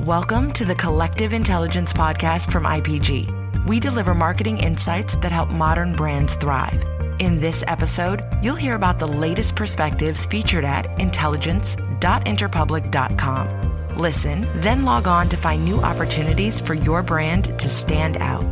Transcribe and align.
Welcome 0.00 0.52
to 0.52 0.64
the 0.66 0.74
Collective 0.74 1.32
Intelligence 1.32 1.94
Podcast 1.94 2.52
from 2.52 2.64
IPG. 2.64 3.66
We 3.66 3.80
deliver 3.80 4.14
marketing 4.14 4.58
insights 4.58 5.16
that 5.16 5.32
help 5.32 5.48
modern 5.48 5.96
brands 5.96 6.34
thrive. 6.34 6.84
In 7.18 7.40
this 7.40 7.64
episode, 7.66 8.22
you'll 8.42 8.56
hear 8.56 8.74
about 8.74 8.98
the 8.98 9.08
latest 9.08 9.56
perspectives 9.56 10.26
featured 10.26 10.66
at 10.66 11.00
intelligence.interpublic.com. 11.00 13.96
Listen, 13.96 14.60
then 14.60 14.84
log 14.84 15.08
on 15.08 15.30
to 15.30 15.36
find 15.38 15.64
new 15.64 15.80
opportunities 15.80 16.60
for 16.60 16.74
your 16.74 17.02
brand 17.02 17.58
to 17.58 17.70
stand 17.70 18.18
out. 18.18 18.44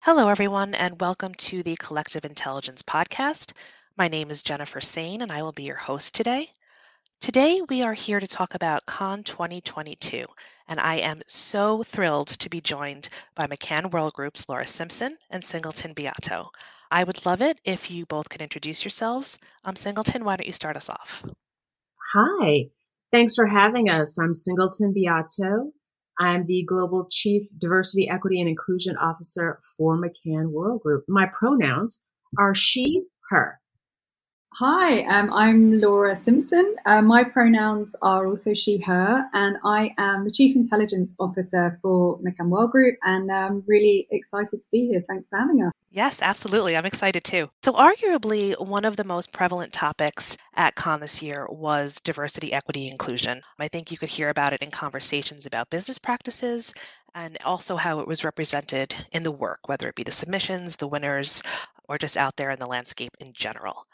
Hello, 0.00 0.28
everyone, 0.28 0.74
and 0.74 1.00
welcome 1.00 1.32
to 1.36 1.62
the 1.62 1.76
Collective 1.76 2.24
Intelligence 2.24 2.82
Podcast. 2.82 3.52
My 3.96 4.08
name 4.08 4.32
is 4.32 4.42
Jennifer 4.42 4.80
Sain, 4.80 5.22
and 5.22 5.30
I 5.30 5.42
will 5.42 5.52
be 5.52 5.62
your 5.62 5.76
host 5.76 6.12
today. 6.12 6.48
Today, 7.24 7.62
we 7.70 7.80
are 7.80 7.94
here 7.94 8.20
to 8.20 8.28
talk 8.28 8.54
about 8.54 8.84
Cannes 8.84 9.24
2022, 9.24 10.26
and 10.68 10.78
I 10.78 10.96
am 10.96 11.22
so 11.26 11.82
thrilled 11.82 12.26
to 12.26 12.50
be 12.50 12.60
joined 12.60 13.08
by 13.34 13.46
McCann 13.46 13.90
World 13.90 14.12
Group's 14.12 14.46
Laura 14.46 14.66
Simpson 14.66 15.16
and 15.30 15.42
Singleton 15.42 15.94
Beato. 15.94 16.50
I 16.90 17.02
would 17.02 17.24
love 17.24 17.40
it 17.40 17.58
if 17.64 17.90
you 17.90 18.04
both 18.04 18.28
could 18.28 18.42
introduce 18.42 18.84
yourselves. 18.84 19.38
Um, 19.64 19.74
Singleton, 19.74 20.22
why 20.22 20.36
don't 20.36 20.46
you 20.46 20.52
start 20.52 20.76
us 20.76 20.90
off? 20.90 21.24
Hi, 22.12 22.66
thanks 23.10 23.36
for 23.36 23.46
having 23.46 23.88
us. 23.88 24.18
I'm 24.18 24.34
Singleton 24.34 24.92
Beato. 24.92 25.72
I'm 26.20 26.44
the 26.44 26.62
Global 26.68 27.08
Chief 27.10 27.48
Diversity, 27.58 28.06
Equity, 28.06 28.38
and 28.40 28.50
Inclusion 28.50 28.98
Officer 28.98 29.60
for 29.78 29.98
McCann 29.98 30.50
World 30.50 30.82
Group. 30.82 31.06
My 31.08 31.24
pronouns 31.32 32.02
are 32.38 32.54
she, 32.54 33.04
her. 33.30 33.62
Hi, 34.58 35.02
um, 35.06 35.32
I'm 35.32 35.80
Laura 35.80 36.14
Simpson. 36.14 36.76
Uh, 36.86 37.02
my 37.02 37.24
pronouns 37.24 37.96
are 38.02 38.28
also 38.28 38.54
she, 38.54 38.78
her, 38.82 39.28
and 39.32 39.56
I 39.64 39.92
am 39.98 40.22
the 40.22 40.30
Chief 40.30 40.54
Intelligence 40.54 41.16
Officer 41.18 41.80
for 41.82 42.20
McCann 42.20 42.50
World 42.50 42.70
Group, 42.70 42.96
and 43.02 43.32
I'm 43.32 43.64
really 43.66 44.06
excited 44.12 44.60
to 44.60 44.66
be 44.70 44.86
here. 44.86 45.02
Thanks 45.08 45.26
for 45.26 45.40
having 45.40 45.64
us. 45.64 45.72
Yes, 45.90 46.22
absolutely. 46.22 46.76
I'm 46.76 46.86
excited 46.86 47.24
too. 47.24 47.48
So, 47.64 47.72
arguably, 47.72 48.56
one 48.64 48.84
of 48.84 48.94
the 48.94 49.02
most 49.02 49.32
prevalent 49.32 49.72
topics 49.72 50.36
at 50.54 50.76
Cannes 50.76 51.00
this 51.00 51.20
year 51.20 51.48
was 51.50 52.00
diversity, 52.02 52.52
equity, 52.52 52.86
inclusion. 52.86 53.42
I 53.58 53.66
think 53.66 53.90
you 53.90 53.98
could 53.98 54.08
hear 54.08 54.28
about 54.28 54.52
it 54.52 54.62
in 54.62 54.70
conversations 54.70 55.46
about 55.46 55.68
business 55.68 55.98
practices 55.98 56.72
and 57.12 57.38
also 57.44 57.74
how 57.74 57.98
it 57.98 58.06
was 58.06 58.22
represented 58.22 58.94
in 59.10 59.24
the 59.24 59.32
work, 59.32 59.66
whether 59.66 59.88
it 59.88 59.96
be 59.96 60.04
the 60.04 60.12
submissions, 60.12 60.76
the 60.76 60.86
winners, 60.86 61.42
or 61.88 61.98
just 61.98 62.16
out 62.16 62.36
there 62.36 62.52
in 62.52 62.60
the 62.60 62.66
landscape 62.66 63.16
in 63.18 63.32
general. 63.32 63.84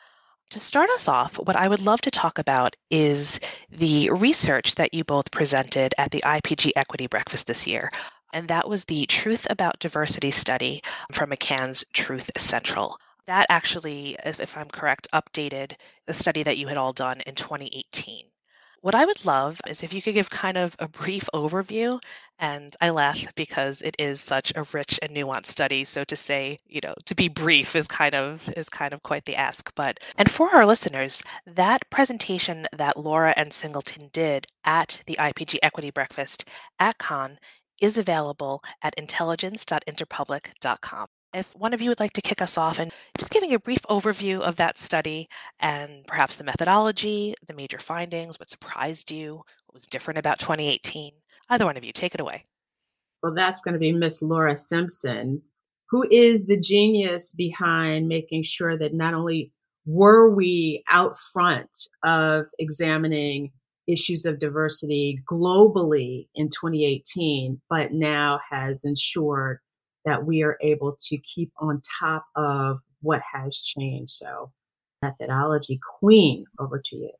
To 0.50 0.58
start 0.58 0.90
us 0.90 1.06
off, 1.06 1.36
what 1.36 1.54
I 1.54 1.68
would 1.68 1.80
love 1.80 2.00
to 2.00 2.10
talk 2.10 2.38
about 2.38 2.74
is 2.90 3.38
the 3.70 4.10
research 4.10 4.74
that 4.74 4.92
you 4.92 5.04
both 5.04 5.30
presented 5.30 5.94
at 5.96 6.10
the 6.10 6.22
IPG 6.26 6.72
Equity 6.74 7.06
Breakfast 7.06 7.46
this 7.46 7.68
year. 7.68 7.88
And 8.32 8.48
that 8.48 8.68
was 8.68 8.84
the 8.84 9.06
Truth 9.06 9.46
About 9.48 9.78
Diversity 9.78 10.32
study 10.32 10.82
from 11.12 11.30
McCann's 11.30 11.84
Truth 11.92 12.32
Central. 12.36 12.98
That 13.26 13.46
actually, 13.48 14.16
if 14.24 14.56
I'm 14.56 14.68
correct, 14.68 15.06
updated 15.12 15.74
the 16.06 16.14
study 16.14 16.42
that 16.42 16.58
you 16.58 16.66
had 16.66 16.78
all 16.78 16.92
done 16.92 17.20
in 17.20 17.36
2018. 17.36 18.29
What 18.82 18.94
I 18.94 19.04
would 19.04 19.26
love 19.26 19.60
is 19.66 19.82
if 19.82 19.92
you 19.92 20.00
could 20.00 20.14
give 20.14 20.30
kind 20.30 20.56
of 20.56 20.74
a 20.78 20.88
brief 20.88 21.28
overview. 21.34 22.00
And 22.38 22.74
I 22.80 22.88
laugh 22.90 23.34
because 23.34 23.82
it 23.82 23.96
is 23.98 24.22
such 24.22 24.52
a 24.56 24.64
rich 24.72 24.98
and 25.02 25.12
nuanced 25.12 25.46
study. 25.46 25.84
So 25.84 26.02
to 26.04 26.16
say, 26.16 26.58
you 26.64 26.80
know, 26.82 26.94
to 27.04 27.14
be 27.14 27.28
brief 27.28 27.76
is 27.76 27.86
kind 27.86 28.14
of 28.14 28.48
is 28.56 28.70
kind 28.70 28.94
of 28.94 29.02
quite 29.02 29.26
the 29.26 29.36
ask. 29.36 29.70
But 29.74 30.00
and 30.16 30.30
for 30.30 30.48
our 30.54 30.64
listeners, 30.64 31.22
that 31.46 31.90
presentation 31.90 32.66
that 32.72 32.96
Laura 32.96 33.34
and 33.36 33.52
Singleton 33.52 34.08
did 34.14 34.46
at 34.64 35.02
the 35.06 35.16
IPG 35.16 35.58
Equity 35.62 35.90
Breakfast 35.90 36.46
at 36.78 36.96
Cannes 36.96 37.38
is 37.82 37.98
available 37.98 38.62
at 38.82 38.94
intelligence.interpublic.com. 38.94 41.06
If 41.32 41.54
one 41.54 41.74
of 41.74 41.80
you 41.80 41.90
would 41.90 42.00
like 42.00 42.14
to 42.14 42.22
kick 42.22 42.42
us 42.42 42.58
off 42.58 42.80
and 42.80 42.92
just 43.16 43.30
giving 43.30 43.54
a 43.54 43.60
brief 43.60 43.82
overview 43.88 44.40
of 44.40 44.56
that 44.56 44.78
study 44.78 45.28
and 45.60 46.04
perhaps 46.06 46.36
the 46.36 46.44
methodology, 46.44 47.34
the 47.46 47.54
major 47.54 47.78
findings, 47.78 48.38
what 48.40 48.50
surprised 48.50 49.12
you, 49.12 49.36
what 49.66 49.74
was 49.74 49.86
different 49.86 50.18
about 50.18 50.40
2018, 50.40 51.12
either 51.50 51.64
one 51.64 51.76
of 51.76 51.84
you, 51.84 51.92
take 51.92 52.14
it 52.14 52.20
away. 52.20 52.42
Well, 53.22 53.34
that's 53.34 53.60
going 53.60 53.74
to 53.74 53.78
be 53.78 53.92
Miss 53.92 54.22
Laura 54.22 54.56
Simpson, 54.56 55.42
who 55.90 56.04
is 56.10 56.46
the 56.46 56.58
genius 56.58 57.32
behind 57.32 58.08
making 58.08 58.42
sure 58.42 58.76
that 58.76 58.94
not 58.94 59.14
only 59.14 59.52
were 59.86 60.34
we 60.34 60.82
out 60.88 61.16
front 61.32 61.70
of 62.02 62.46
examining 62.58 63.52
issues 63.86 64.24
of 64.24 64.40
diversity 64.40 65.20
globally 65.30 66.26
in 66.34 66.48
2018, 66.48 67.60
but 67.68 67.92
now 67.92 68.40
has 68.50 68.84
ensured 68.84 69.60
that 70.04 70.24
we 70.24 70.42
are 70.42 70.58
able 70.62 70.96
to 71.08 71.18
keep 71.18 71.52
on 71.58 71.80
top 72.00 72.24
of 72.36 72.78
what 73.02 73.20
has 73.32 73.60
changed. 73.60 74.12
So, 74.12 74.52
methodology 75.02 75.80
queen, 75.98 76.44
over 76.58 76.80
to 76.84 76.96
you. 76.96 77.10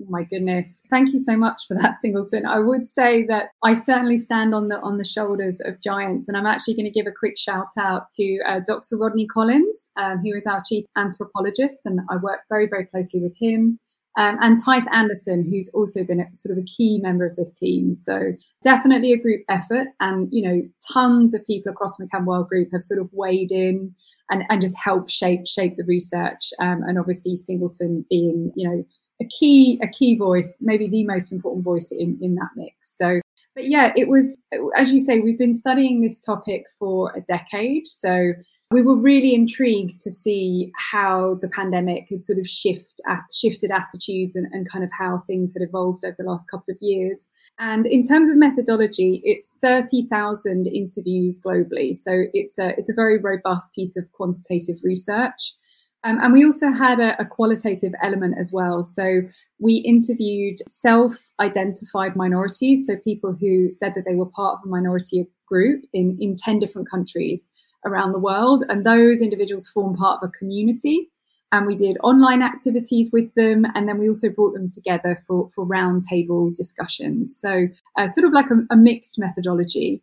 Oh 0.00 0.06
my 0.08 0.24
goodness 0.24 0.82
thank 0.90 1.12
you 1.12 1.18
so 1.18 1.36
much 1.36 1.62
for 1.68 1.74
that 1.74 1.98
singleton 2.00 2.46
i 2.46 2.58
would 2.58 2.86
say 2.86 3.24
that 3.26 3.50
i 3.62 3.74
certainly 3.74 4.16
stand 4.16 4.54
on 4.54 4.68
the 4.68 4.80
on 4.80 4.96
the 4.96 5.04
shoulders 5.04 5.60
of 5.60 5.80
giants 5.82 6.28
and 6.28 6.36
i'm 6.36 6.46
actually 6.46 6.74
going 6.74 6.86
to 6.86 6.90
give 6.90 7.06
a 7.06 7.12
quick 7.16 7.38
shout 7.38 7.68
out 7.78 8.10
to 8.10 8.40
uh, 8.46 8.60
dr 8.66 8.96
rodney 8.96 9.26
collins 9.26 9.90
um, 9.96 10.18
who 10.18 10.34
is 10.34 10.46
our 10.46 10.62
chief 10.66 10.84
anthropologist 10.96 11.82
and 11.84 12.00
i 12.10 12.16
work 12.16 12.40
very 12.48 12.66
very 12.66 12.86
closely 12.86 13.20
with 13.20 13.36
him 13.38 13.78
um, 14.16 14.38
and 14.40 14.58
Tice 14.62 14.86
Anderson, 14.92 15.44
who's 15.44 15.68
also 15.74 16.02
been 16.02 16.20
a, 16.20 16.34
sort 16.34 16.56
of 16.56 16.62
a 16.62 16.66
key 16.66 16.98
member 17.02 17.26
of 17.26 17.36
this 17.36 17.52
team. 17.52 17.92
So 17.92 18.32
definitely 18.62 19.12
a 19.12 19.18
group 19.18 19.42
effort, 19.48 19.88
and 20.00 20.28
you 20.32 20.42
know, 20.42 20.62
tons 20.92 21.34
of 21.34 21.46
people 21.46 21.70
across 21.70 21.98
McCann 21.98 22.24
World 22.24 22.48
Group 22.48 22.70
have 22.72 22.82
sort 22.82 23.00
of 23.00 23.10
weighed 23.12 23.52
in 23.52 23.94
and, 24.30 24.44
and 24.48 24.60
just 24.60 24.76
helped 24.82 25.10
shape 25.10 25.46
shape 25.46 25.76
the 25.76 25.84
research. 25.84 26.50
Um, 26.58 26.82
and 26.86 26.98
obviously, 26.98 27.36
Singleton 27.36 28.06
being 28.08 28.52
you 28.56 28.68
know 28.68 28.84
a 29.20 29.26
key 29.26 29.78
a 29.82 29.88
key 29.88 30.16
voice, 30.16 30.52
maybe 30.60 30.88
the 30.88 31.04
most 31.04 31.30
important 31.30 31.64
voice 31.64 31.90
in 31.90 32.18
in 32.22 32.34
that 32.36 32.50
mix. 32.56 32.96
So. 32.96 33.20
But 33.54 33.68
yeah, 33.68 33.90
it 33.96 34.08
was, 34.08 34.36
as 34.76 34.92
you 34.92 35.00
say, 35.00 35.20
we've 35.20 35.38
been 35.38 35.54
studying 35.54 36.02
this 36.02 36.18
topic 36.20 36.66
for 36.78 37.10
a 37.16 37.22
decade. 37.22 37.86
So 37.86 38.34
we 38.72 38.82
were 38.82 38.96
really 38.96 39.32
intrigued 39.32 40.00
to 40.00 40.10
see 40.10 40.72
how 40.76 41.38
the 41.40 41.48
pandemic 41.48 42.08
had 42.10 42.24
sort 42.24 42.38
of 42.40 42.48
shift, 42.48 43.00
shifted 43.32 43.70
attitudes 43.70 44.34
and, 44.34 44.52
and 44.52 44.68
kind 44.68 44.82
of 44.82 44.90
how 44.98 45.22
things 45.26 45.52
had 45.52 45.62
evolved 45.62 46.04
over 46.04 46.16
the 46.18 46.24
last 46.24 46.50
couple 46.50 46.72
of 46.72 46.78
years. 46.80 47.28
And 47.60 47.86
in 47.86 48.02
terms 48.02 48.28
of 48.28 48.36
methodology, 48.36 49.20
it's 49.22 49.56
30,000 49.62 50.66
interviews 50.66 51.40
globally. 51.40 51.96
So 51.96 52.24
it's 52.32 52.58
a, 52.58 52.70
it's 52.70 52.90
a 52.90 52.94
very 52.94 53.18
robust 53.18 53.72
piece 53.72 53.96
of 53.96 54.10
quantitative 54.10 54.78
research. 54.82 55.54
Um, 56.02 56.18
and 56.20 56.32
we 56.32 56.44
also 56.44 56.72
had 56.72 56.98
a, 56.98 57.20
a, 57.20 57.24
qualitative 57.24 57.92
element 58.02 58.36
as 58.38 58.52
well. 58.52 58.82
So 58.82 59.22
we 59.58 59.76
interviewed 59.76 60.58
self 60.68 61.16
identified 61.40 62.14
minorities, 62.14 62.86
so 62.86 62.96
people 62.96 63.32
who 63.32 63.70
said 63.72 63.94
that 63.94 64.04
they 64.04 64.14
were 64.14 64.26
part 64.26 64.54
of 64.54 64.66
a 64.66 64.68
minority 64.68 65.26
group 65.48 65.84
in, 65.92 66.16
in 66.20 66.36
10 66.36 66.58
different 66.58 66.88
countries 66.90 67.48
around 67.86 68.12
the 68.12 68.18
world. 68.18 68.64
And 68.68 68.84
those 68.84 69.20
individuals 69.20 69.68
form 69.68 69.96
part 69.96 70.22
of 70.22 70.28
a 70.28 70.32
community. 70.32 71.08
And 71.52 71.66
we 71.66 71.76
did 71.76 71.96
online 72.02 72.42
activities 72.42 73.10
with 73.12 73.32
them. 73.34 73.66
And 73.74 73.88
then 73.88 73.98
we 73.98 74.08
also 74.08 74.28
brought 74.28 74.52
them 74.52 74.68
together 74.68 75.22
for, 75.26 75.48
for 75.54 75.64
roundtable 75.64 76.54
discussions. 76.54 77.38
So, 77.38 77.68
uh, 77.96 78.08
sort 78.08 78.26
of 78.26 78.32
like 78.32 78.50
a, 78.50 78.66
a 78.70 78.76
mixed 78.76 79.18
methodology. 79.18 80.02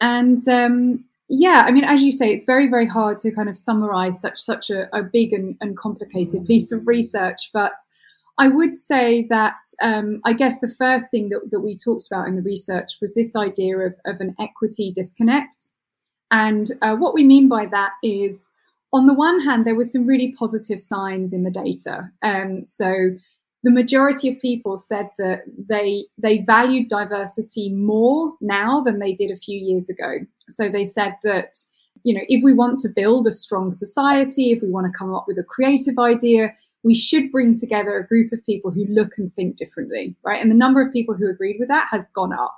And 0.00 0.46
um, 0.48 1.04
yeah, 1.28 1.64
I 1.64 1.70
mean, 1.70 1.84
as 1.84 2.02
you 2.02 2.10
say, 2.10 2.32
it's 2.32 2.44
very, 2.44 2.68
very 2.68 2.86
hard 2.86 3.20
to 3.20 3.30
kind 3.30 3.48
of 3.48 3.56
summarize 3.56 4.20
such 4.20 4.38
such 4.38 4.68
a, 4.68 4.94
a 4.94 5.02
big 5.02 5.32
and, 5.32 5.56
and, 5.60 5.76
complicated 5.76 6.44
piece 6.44 6.72
of 6.72 6.86
research. 6.88 7.50
But 7.52 7.74
I 8.36 8.48
would 8.48 8.74
say 8.74 9.26
that 9.28 9.58
um, 9.80 10.20
I 10.24 10.32
guess 10.32 10.60
the 10.60 10.74
first 10.76 11.10
thing 11.10 11.28
that, 11.28 11.50
that 11.52 11.60
we 11.60 11.76
talked 11.76 12.06
about 12.10 12.26
in 12.26 12.34
the 12.34 12.42
research 12.42 12.92
was 13.00 13.14
this 13.14 13.36
idea 13.36 13.78
of, 13.78 13.94
of 14.06 14.20
an 14.20 14.34
equity 14.40 14.90
disconnect. 14.90 15.68
And 16.30 16.70
uh, 16.82 16.96
what 16.96 17.14
we 17.14 17.24
mean 17.24 17.48
by 17.48 17.66
that 17.66 17.92
is, 18.02 18.50
on 18.92 19.06
the 19.06 19.14
one 19.14 19.40
hand, 19.40 19.66
there 19.66 19.74
were 19.74 19.84
some 19.84 20.06
really 20.06 20.34
positive 20.38 20.80
signs 20.80 21.32
in 21.32 21.44
the 21.44 21.50
data. 21.50 22.10
Um, 22.22 22.64
so 22.64 23.10
the 23.62 23.70
majority 23.70 24.28
of 24.28 24.40
people 24.40 24.78
said 24.78 25.10
that 25.18 25.42
they 25.68 26.06
they 26.18 26.38
valued 26.38 26.88
diversity 26.88 27.70
more 27.70 28.34
now 28.40 28.80
than 28.80 28.98
they 28.98 29.12
did 29.12 29.30
a 29.30 29.36
few 29.36 29.58
years 29.58 29.88
ago. 29.88 30.18
So 30.48 30.68
they 30.68 30.84
said 30.84 31.16
that 31.24 31.56
you 32.02 32.14
know 32.14 32.22
if 32.28 32.42
we 32.42 32.52
want 32.52 32.78
to 32.80 32.88
build 32.88 33.26
a 33.26 33.32
strong 33.32 33.70
society, 33.70 34.52
if 34.52 34.62
we 34.62 34.70
want 34.70 34.86
to 34.86 34.98
come 34.98 35.14
up 35.14 35.24
with 35.28 35.38
a 35.38 35.44
creative 35.44 35.98
idea, 35.98 36.54
we 36.82 36.94
should 36.94 37.30
bring 37.30 37.58
together 37.58 37.96
a 37.96 38.06
group 38.06 38.32
of 38.32 38.44
people 38.46 38.70
who 38.70 38.86
look 38.86 39.18
and 39.18 39.32
think 39.32 39.56
differently, 39.56 40.16
right? 40.24 40.40
And 40.40 40.50
the 40.50 40.56
number 40.56 40.80
of 40.80 40.92
people 40.92 41.14
who 41.14 41.28
agreed 41.28 41.56
with 41.58 41.68
that 41.68 41.88
has 41.90 42.06
gone 42.14 42.32
up. 42.32 42.56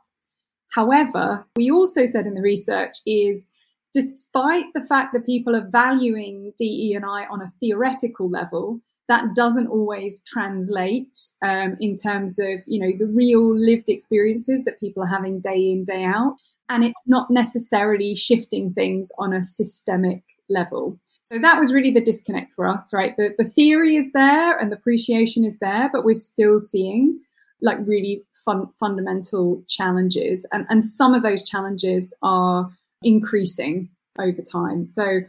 However, 0.68 1.44
we 1.56 1.70
also 1.70 2.06
said 2.06 2.26
in 2.26 2.34
the 2.34 2.40
research 2.40 2.96
is 3.06 3.50
despite 3.92 4.66
the 4.74 4.84
fact 4.84 5.12
that 5.12 5.26
people 5.26 5.54
are 5.54 5.68
valuing 5.70 6.52
DE 6.58 6.94
and 6.94 7.04
I 7.04 7.26
on 7.26 7.42
a 7.42 7.52
theoretical 7.60 8.28
level, 8.28 8.80
that 9.08 9.34
doesn't 9.34 9.66
always 9.66 10.22
translate 10.24 11.18
um, 11.42 11.76
in 11.80 11.96
terms 11.96 12.38
of 12.38 12.60
you 12.66 12.80
know 12.80 12.96
the 12.98 13.12
real 13.12 13.56
lived 13.56 13.88
experiences 13.88 14.64
that 14.64 14.80
people 14.80 15.02
are 15.02 15.06
having 15.06 15.40
day 15.40 15.70
in 15.70 15.84
day 15.84 16.04
out. 16.04 16.36
And 16.68 16.84
it's 16.84 17.02
not 17.06 17.30
necessarily 17.30 18.14
shifting 18.14 18.72
things 18.72 19.10
on 19.18 19.34
a 19.34 19.42
systemic 19.42 20.22
level. 20.48 20.98
So 21.24 21.38
that 21.38 21.58
was 21.58 21.72
really 21.72 21.90
the 21.90 22.04
disconnect 22.04 22.54
for 22.54 22.66
us 22.66 22.92
right? 22.92 23.14
The, 23.16 23.34
the 23.38 23.44
theory 23.44 23.96
is 23.96 24.12
there 24.12 24.58
and 24.58 24.72
the 24.72 24.76
appreciation 24.76 25.44
is 25.44 25.58
there 25.58 25.90
but 25.92 26.04
we're 26.04 26.14
still 26.14 26.58
seeing 26.58 27.20
like 27.62 27.78
really 27.86 28.24
fun, 28.44 28.68
fundamental 28.78 29.62
challenges. 29.68 30.46
And, 30.52 30.66
and 30.68 30.84
some 30.84 31.14
of 31.14 31.22
those 31.22 31.48
challenges 31.48 32.14
are 32.22 32.68
increasing 33.04 33.88
over 34.18 34.42
time 34.42 34.84
so 34.84 35.20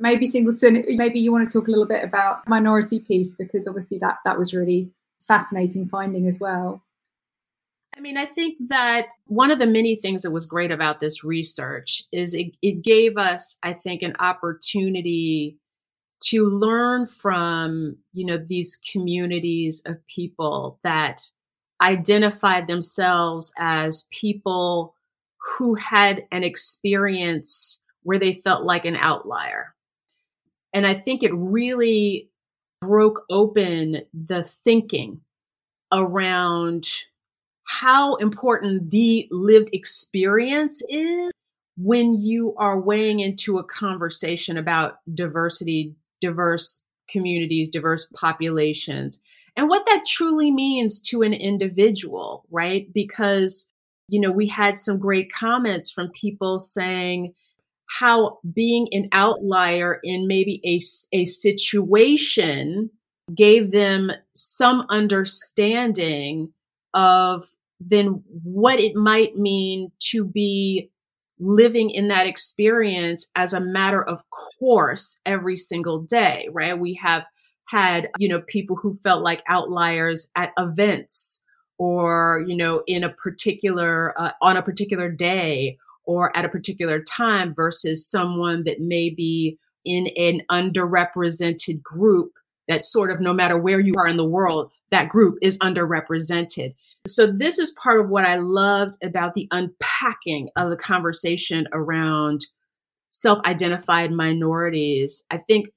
maybe 0.00 0.26
Singleton, 0.26 0.84
maybe 0.88 1.20
you 1.20 1.30
want 1.30 1.48
to 1.48 1.58
talk 1.58 1.68
a 1.68 1.70
little 1.70 1.86
bit 1.86 2.02
about 2.02 2.48
minority 2.48 2.98
piece 2.98 3.34
because 3.34 3.68
obviously 3.68 3.98
that 3.98 4.16
that 4.24 4.38
was 4.38 4.54
really 4.54 4.90
fascinating 5.20 5.88
finding 5.88 6.26
as 6.26 6.40
well. 6.40 6.82
I 7.96 8.00
mean, 8.00 8.16
I 8.16 8.24
think 8.24 8.56
that 8.68 9.08
one 9.26 9.50
of 9.50 9.58
the 9.58 9.66
many 9.66 9.94
things 9.94 10.22
that 10.22 10.30
was 10.30 10.46
great 10.46 10.70
about 10.70 11.00
this 11.00 11.22
research 11.22 12.02
is 12.12 12.34
it, 12.34 12.52
it 12.62 12.82
gave 12.82 13.18
us, 13.18 13.56
I 13.62 13.74
think, 13.74 14.02
an 14.02 14.14
opportunity 14.20 15.58
to 16.24 16.46
learn 16.46 17.06
from, 17.06 17.96
you 18.12 18.24
know, 18.24 18.38
these 18.38 18.80
communities 18.90 19.82
of 19.86 20.04
people 20.06 20.78
that 20.82 21.20
identified 21.82 22.66
themselves 22.68 23.52
as 23.58 24.06
people 24.10 24.94
who 25.58 25.74
had 25.74 26.24
an 26.30 26.44
experience 26.44 27.82
where 28.02 28.18
they 28.18 28.40
felt 28.44 28.64
like 28.64 28.84
an 28.84 28.96
outlier 28.96 29.74
and 30.72 30.86
I 30.86 30.94
think 30.94 31.22
it 31.22 31.34
really 31.34 32.28
broke 32.80 33.24
open 33.28 34.02
the 34.14 34.44
thinking 34.64 35.20
around 35.92 36.86
how 37.64 38.16
important 38.16 38.90
the 38.90 39.28
lived 39.30 39.70
experience 39.72 40.82
is 40.88 41.30
when 41.76 42.20
you 42.20 42.54
are 42.56 42.80
weighing 42.80 43.20
into 43.20 43.58
a 43.58 43.64
conversation 43.64 44.56
about 44.56 44.98
diversity, 45.12 45.94
diverse 46.20 46.82
communities, 47.08 47.68
diverse 47.68 48.06
populations, 48.14 49.20
and 49.56 49.68
what 49.68 49.84
that 49.86 50.04
truly 50.06 50.50
means 50.50 51.00
to 51.00 51.22
an 51.22 51.32
individual, 51.32 52.44
right? 52.50 52.92
Because, 52.92 53.70
you 54.10 54.20
know, 54.20 54.32
we 54.32 54.48
had 54.48 54.78
some 54.78 54.98
great 54.98 55.32
comments 55.32 55.90
from 55.90 56.10
people 56.10 56.58
saying, 56.60 57.32
how 57.98 58.38
being 58.52 58.88
an 58.92 59.08
outlier 59.12 59.98
in 60.04 60.28
maybe 60.28 60.60
a, 60.64 60.78
a 61.16 61.24
situation 61.24 62.90
gave 63.34 63.72
them 63.72 64.10
some 64.34 64.86
understanding 64.90 66.52
of 66.94 67.48
then 67.80 68.22
what 68.42 68.78
it 68.78 68.94
might 68.94 69.36
mean 69.36 69.90
to 69.98 70.24
be 70.24 70.90
living 71.38 71.90
in 71.90 72.08
that 72.08 72.26
experience 72.26 73.26
as 73.34 73.54
a 73.54 73.60
matter 73.60 74.06
of 74.06 74.22
course 74.30 75.18
every 75.24 75.56
single 75.56 76.02
day 76.02 76.48
right? 76.52 76.78
We 76.78 76.94
have 76.94 77.24
had 77.66 78.08
you 78.18 78.28
know 78.28 78.42
people 78.42 78.76
who 78.76 78.98
felt 79.02 79.22
like 79.22 79.42
outliers 79.48 80.28
at 80.36 80.52
events 80.58 81.39
or 81.80 82.44
you 82.46 82.54
know 82.54 82.82
in 82.86 83.02
a 83.02 83.08
particular 83.08 84.14
uh, 84.20 84.32
on 84.42 84.56
a 84.56 84.62
particular 84.62 85.10
day 85.10 85.78
or 86.04 86.36
at 86.36 86.44
a 86.44 86.48
particular 86.48 87.02
time 87.02 87.54
versus 87.54 88.06
someone 88.06 88.64
that 88.64 88.80
may 88.80 89.08
be 89.08 89.58
in 89.84 90.06
an 90.16 90.42
underrepresented 90.50 91.82
group 91.82 92.32
that 92.68 92.84
sort 92.84 93.10
of 93.10 93.20
no 93.20 93.32
matter 93.32 93.56
where 93.58 93.80
you 93.80 93.94
are 93.96 94.06
in 94.06 94.18
the 94.18 94.24
world, 94.24 94.70
that 94.90 95.08
group 95.08 95.38
is 95.40 95.56
underrepresented. 95.58 96.74
So, 97.06 97.26
this 97.26 97.58
is 97.58 97.74
part 97.82 97.98
of 97.98 98.10
what 98.10 98.26
I 98.26 98.36
loved 98.36 98.98
about 99.02 99.32
the 99.32 99.48
unpacking 99.50 100.50
of 100.56 100.68
the 100.68 100.76
conversation 100.76 101.66
around 101.72 102.46
self 103.08 103.42
identified 103.46 104.12
minorities. 104.12 105.24
I 105.30 105.38
think, 105.38 105.70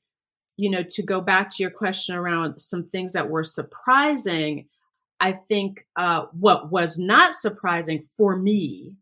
you 0.57 0.69
know, 0.69 0.83
to 0.89 1.01
go 1.01 1.21
back 1.21 1.49
to 1.51 1.63
your 1.63 1.71
question 1.71 2.15
around 2.15 2.59
some 2.59 2.89
things 2.89 3.13
that 3.13 3.29
were 3.29 3.45
surprising, 3.45 4.67
I 5.19 5.33
think 5.33 5.85
uh, 5.95 6.25
what 6.33 6.71
was 6.71 6.97
not 6.97 7.35
surprising 7.35 8.05
for 8.17 8.35
me 8.35 8.95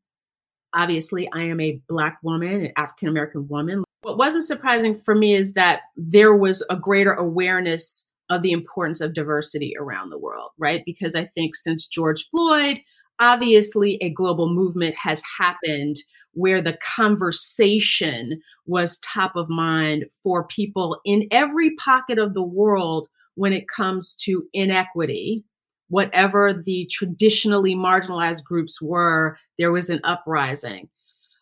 Obviously, 0.73 1.29
I 1.33 1.43
am 1.43 1.59
a 1.59 1.81
Black 1.89 2.17
woman, 2.23 2.65
an 2.65 2.73
African 2.77 3.09
American 3.09 3.47
woman. 3.47 3.83
What 4.03 4.17
wasn't 4.17 4.45
surprising 4.45 4.99
for 5.03 5.15
me 5.15 5.35
is 5.35 5.53
that 5.53 5.81
there 5.95 6.35
was 6.35 6.65
a 6.69 6.75
greater 6.75 7.13
awareness 7.13 8.07
of 8.29 8.41
the 8.41 8.51
importance 8.51 9.01
of 9.01 9.13
diversity 9.13 9.73
around 9.77 10.09
the 10.09 10.17
world, 10.17 10.51
right? 10.57 10.81
Because 10.85 11.15
I 11.15 11.25
think 11.25 11.55
since 11.55 11.85
George 11.85 12.25
Floyd, 12.31 12.79
obviously 13.19 13.97
a 14.01 14.09
global 14.09 14.49
movement 14.49 14.95
has 14.95 15.21
happened 15.37 15.97
where 16.33 16.61
the 16.61 16.77
conversation 16.95 18.39
was 18.65 18.97
top 18.99 19.35
of 19.35 19.49
mind 19.49 20.05
for 20.23 20.47
people 20.47 21.01
in 21.03 21.27
every 21.29 21.75
pocket 21.75 22.17
of 22.17 22.33
the 22.33 22.43
world 22.43 23.09
when 23.35 23.51
it 23.51 23.67
comes 23.67 24.15
to 24.15 24.43
inequity 24.53 25.43
whatever 25.91 26.53
the 26.65 26.89
traditionally 26.89 27.75
marginalized 27.75 28.43
groups 28.45 28.81
were, 28.81 29.37
there 29.59 29.73
was 29.73 29.89
an 29.89 29.99
uprising. 30.05 30.89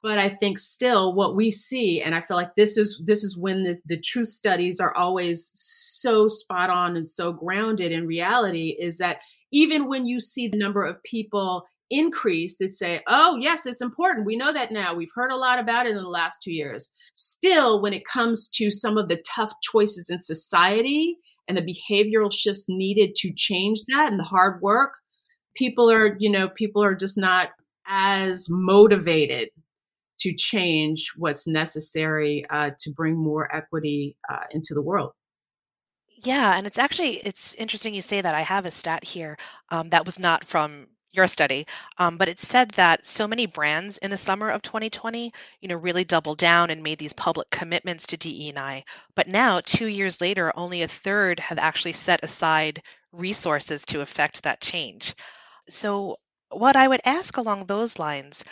But 0.02 0.18
I 0.18 0.30
think 0.30 0.58
still 0.60 1.14
what 1.14 1.36
we 1.36 1.52
see, 1.52 2.02
and 2.02 2.16
I 2.16 2.22
feel 2.22 2.38
like 2.38 2.56
this 2.56 2.78
is 2.78 3.02
this 3.06 3.24
is 3.24 3.38
when 3.38 3.64
the, 3.64 3.78
the 3.86 4.00
truth 4.00 4.30
studies 4.30 4.80
are 4.80 4.96
always 4.96 5.52
so 5.54 6.28
spot 6.28 6.70
on 6.70 6.98
and 6.98 7.12
so 7.12 7.32
grounded 7.32 7.92
in 7.92 8.08
reality, 8.08 8.76
is 8.80 8.98
that 8.98 9.18
even 9.52 9.88
when 9.88 10.08
you 10.08 10.20
see 10.20 10.48
the 10.48 10.58
number 10.58 10.84
of 10.84 11.04
people 11.04 11.66
increase 11.92 12.58
that 12.58 12.74
say, 12.74 13.02
oh, 13.08 13.38
yes, 13.40 13.66
it's 13.66 13.82
important. 13.82 14.26
We 14.26 14.38
know 14.38 14.54
that 14.54 14.72
now. 14.72 14.96
We've 14.96 15.12
heard 15.14 15.32
a 15.32 15.38
lot 15.38 15.60
about 15.60 15.86
it 15.86 15.92
in 15.92 15.98
the 15.98 16.04
last 16.04 16.42
two 16.42 16.54
years. 16.54 16.90
Still, 17.14 17.82
when 17.82 17.94
it 17.94 18.06
comes 18.06 18.48
to 18.56 18.72
some 18.72 18.98
of 18.98 19.10
the 19.10 19.22
tough 19.28 19.52
choices 19.62 20.10
in 20.10 20.22
society 20.22 21.18
and 21.50 21.58
the 21.58 21.62
behavioral 21.90 22.32
shifts 22.32 22.68
needed 22.70 23.16
to 23.16 23.34
change 23.36 23.80
that 23.90 24.12
and 24.12 24.20
the 24.20 24.24
hard 24.24 24.62
work, 24.62 24.94
people 25.56 25.92
are, 25.92 26.16
you 26.20 26.30
know, 26.30 26.48
people 26.48 26.82
are 26.82 26.96
just 26.96 27.18
not 27.18 27.50
as 27.88 28.48
motivated 28.50 29.50
to 30.20 30.34
change 30.34 31.12
what's 31.18 31.48
necessary 31.48 32.46
uh, 32.50 32.70
to 32.80 32.92
bring 32.92 33.16
more 33.18 33.54
equity 33.54 34.16
uh, 34.30 34.44
into 34.52 34.74
the 34.74 34.82
world. 34.82 35.12
Yeah, 36.22 36.58
and 36.58 36.68
it's 36.68 36.78
actually 36.78 37.18
it's 37.18 37.56
interesting 37.56 37.94
you 37.94 38.02
say 38.02 38.20
that. 38.20 38.36
I 38.36 38.42
have 38.42 38.66
a 38.66 38.72
stat 38.72 39.04
here 39.04 39.38
um, 39.70 39.90
that 39.90 40.06
was 40.06 40.20
not 40.20 40.44
from 40.44 40.88
your 41.12 41.28
study, 41.28 41.66
um, 41.98 42.18
but 42.18 42.30
it 42.30 42.40
said 42.40 42.70
that 42.72 43.06
so 43.06 43.28
many 43.28 43.46
brands 43.46 43.98
in 43.98 44.12
the 44.12 44.18
summer 44.18 44.50
of 44.50 44.62
2020, 44.62 45.34
you 45.62 45.68
know, 45.68 45.76
really 45.76 46.04
doubled 46.04 46.38
down 46.38 46.70
and 46.70 46.84
made 46.84 47.00
these 47.00 47.14
public 47.14 47.50
commitments 47.50 48.08
to 48.08 48.18
DE&I. 48.18 48.84
But 49.16 49.28
now, 49.28 49.60
two 49.62 49.88
years 49.88 50.22
later, 50.22 50.52
only 50.56 50.82
a 50.84 50.88
third 50.88 51.40
have 51.40 51.58
actually 51.60 51.94
set 51.94 52.24
aside 52.24 52.82
resources 53.12 53.84
to 53.86 54.02
affect 54.02 54.44
that 54.44 54.62
change. 54.62 55.16
So, 55.70 56.18
what 56.52 56.76
I 56.76 56.88
would 56.88 57.02
ask 57.06 57.38
along 57.38 57.66
those 57.66 58.00
lines, 58.00 58.44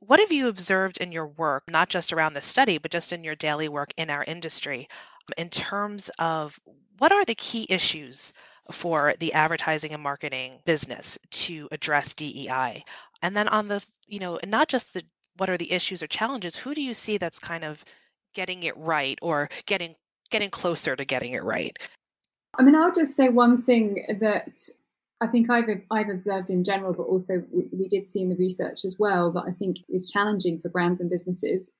what 0.00 0.20
have 0.20 0.32
you 0.32 0.48
observed 0.48 0.98
in 0.98 1.12
your 1.12 1.26
work, 1.28 1.64
not 1.68 1.88
just 1.88 2.12
around 2.12 2.34
the 2.34 2.42
study, 2.42 2.78
but 2.78 2.90
just 2.90 3.12
in 3.12 3.24
your 3.24 3.36
daily 3.36 3.68
work 3.68 3.92
in 3.96 4.10
our 4.10 4.22
industry, 4.24 4.88
in 5.36 5.50
terms 5.50 6.10
of 6.18 6.58
what 6.98 7.12
are 7.12 7.24
the 7.24 7.34
key 7.34 7.66
issues? 7.68 8.32
For 8.70 9.14
the 9.18 9.32
advertising 9.32 9.92
and 9.92 10.02
marketing 10.02 10.58
business 10.64 11.18
to 11.30 11.68
address 11.70 12.14
DEI? 12.14 12.84
And 13.22 13.36
then 13.36 13.48
on 13.48 13.68
the, 13.68 13.84
you 14.06 14.20
know, 14.20 14.38
not 14.46 14.68
just 14.68 14.94
the 14.94 15.02
what 15.36 15.50
are 15.50 15.56
the 15.56 15.72
issues 15.72 16.02
or 16.02 16.06
challenges, 16.06 16.56
who 16.56 16.74
do 16.74 16.80
you 16.80 16.94
see 16.94 17.18
that's 17.18 17.38
kind 17.38 17.64
of 17.64 17.84
getting 18.34 18.62
it 18.62 18.76
right 18.76 19.18
or 19.22 19.48
getting 19.66 19.94
getting 20.30 20.50
closer 20.50 20.96
to 20.96 21.04
getting 21.04 21.32
it 21.32 21.44
right? 21.44 21.76
I 22.58 22.62
mean, 22.62 22.74
I'll 22.74 22.92
just 22.92 23.16
say 23.16 23.28
one 23.28 23.62
thing 23.62 24.18
that 24.20 24.58
I 25.20 25.26
think 25.26 25.50
I've 25.50 25.64
I've 25.90 26.08
observed 26.08 26.50
in 26.50 26.64
general, 26.64 26.92
but 26.92 27.04
also 27.04 27.42
we, 27.50 27.68
we 27.72 27.88
did 27.88 28.06
see 28.06 28.22
in 28.22 28.28
the 28.28 28.36
research 28.36 28.84
as 28.84 28.96
well 28.98 29.32
that 29.32 29.44
I 29.46 29.52
think 29.52 29.78
is 29.88 30.10
challenging 30.10 30.60
for 30.60 30.68
brands 30.68 31.00
and 31.00 31.10
businesses 31.10 31.72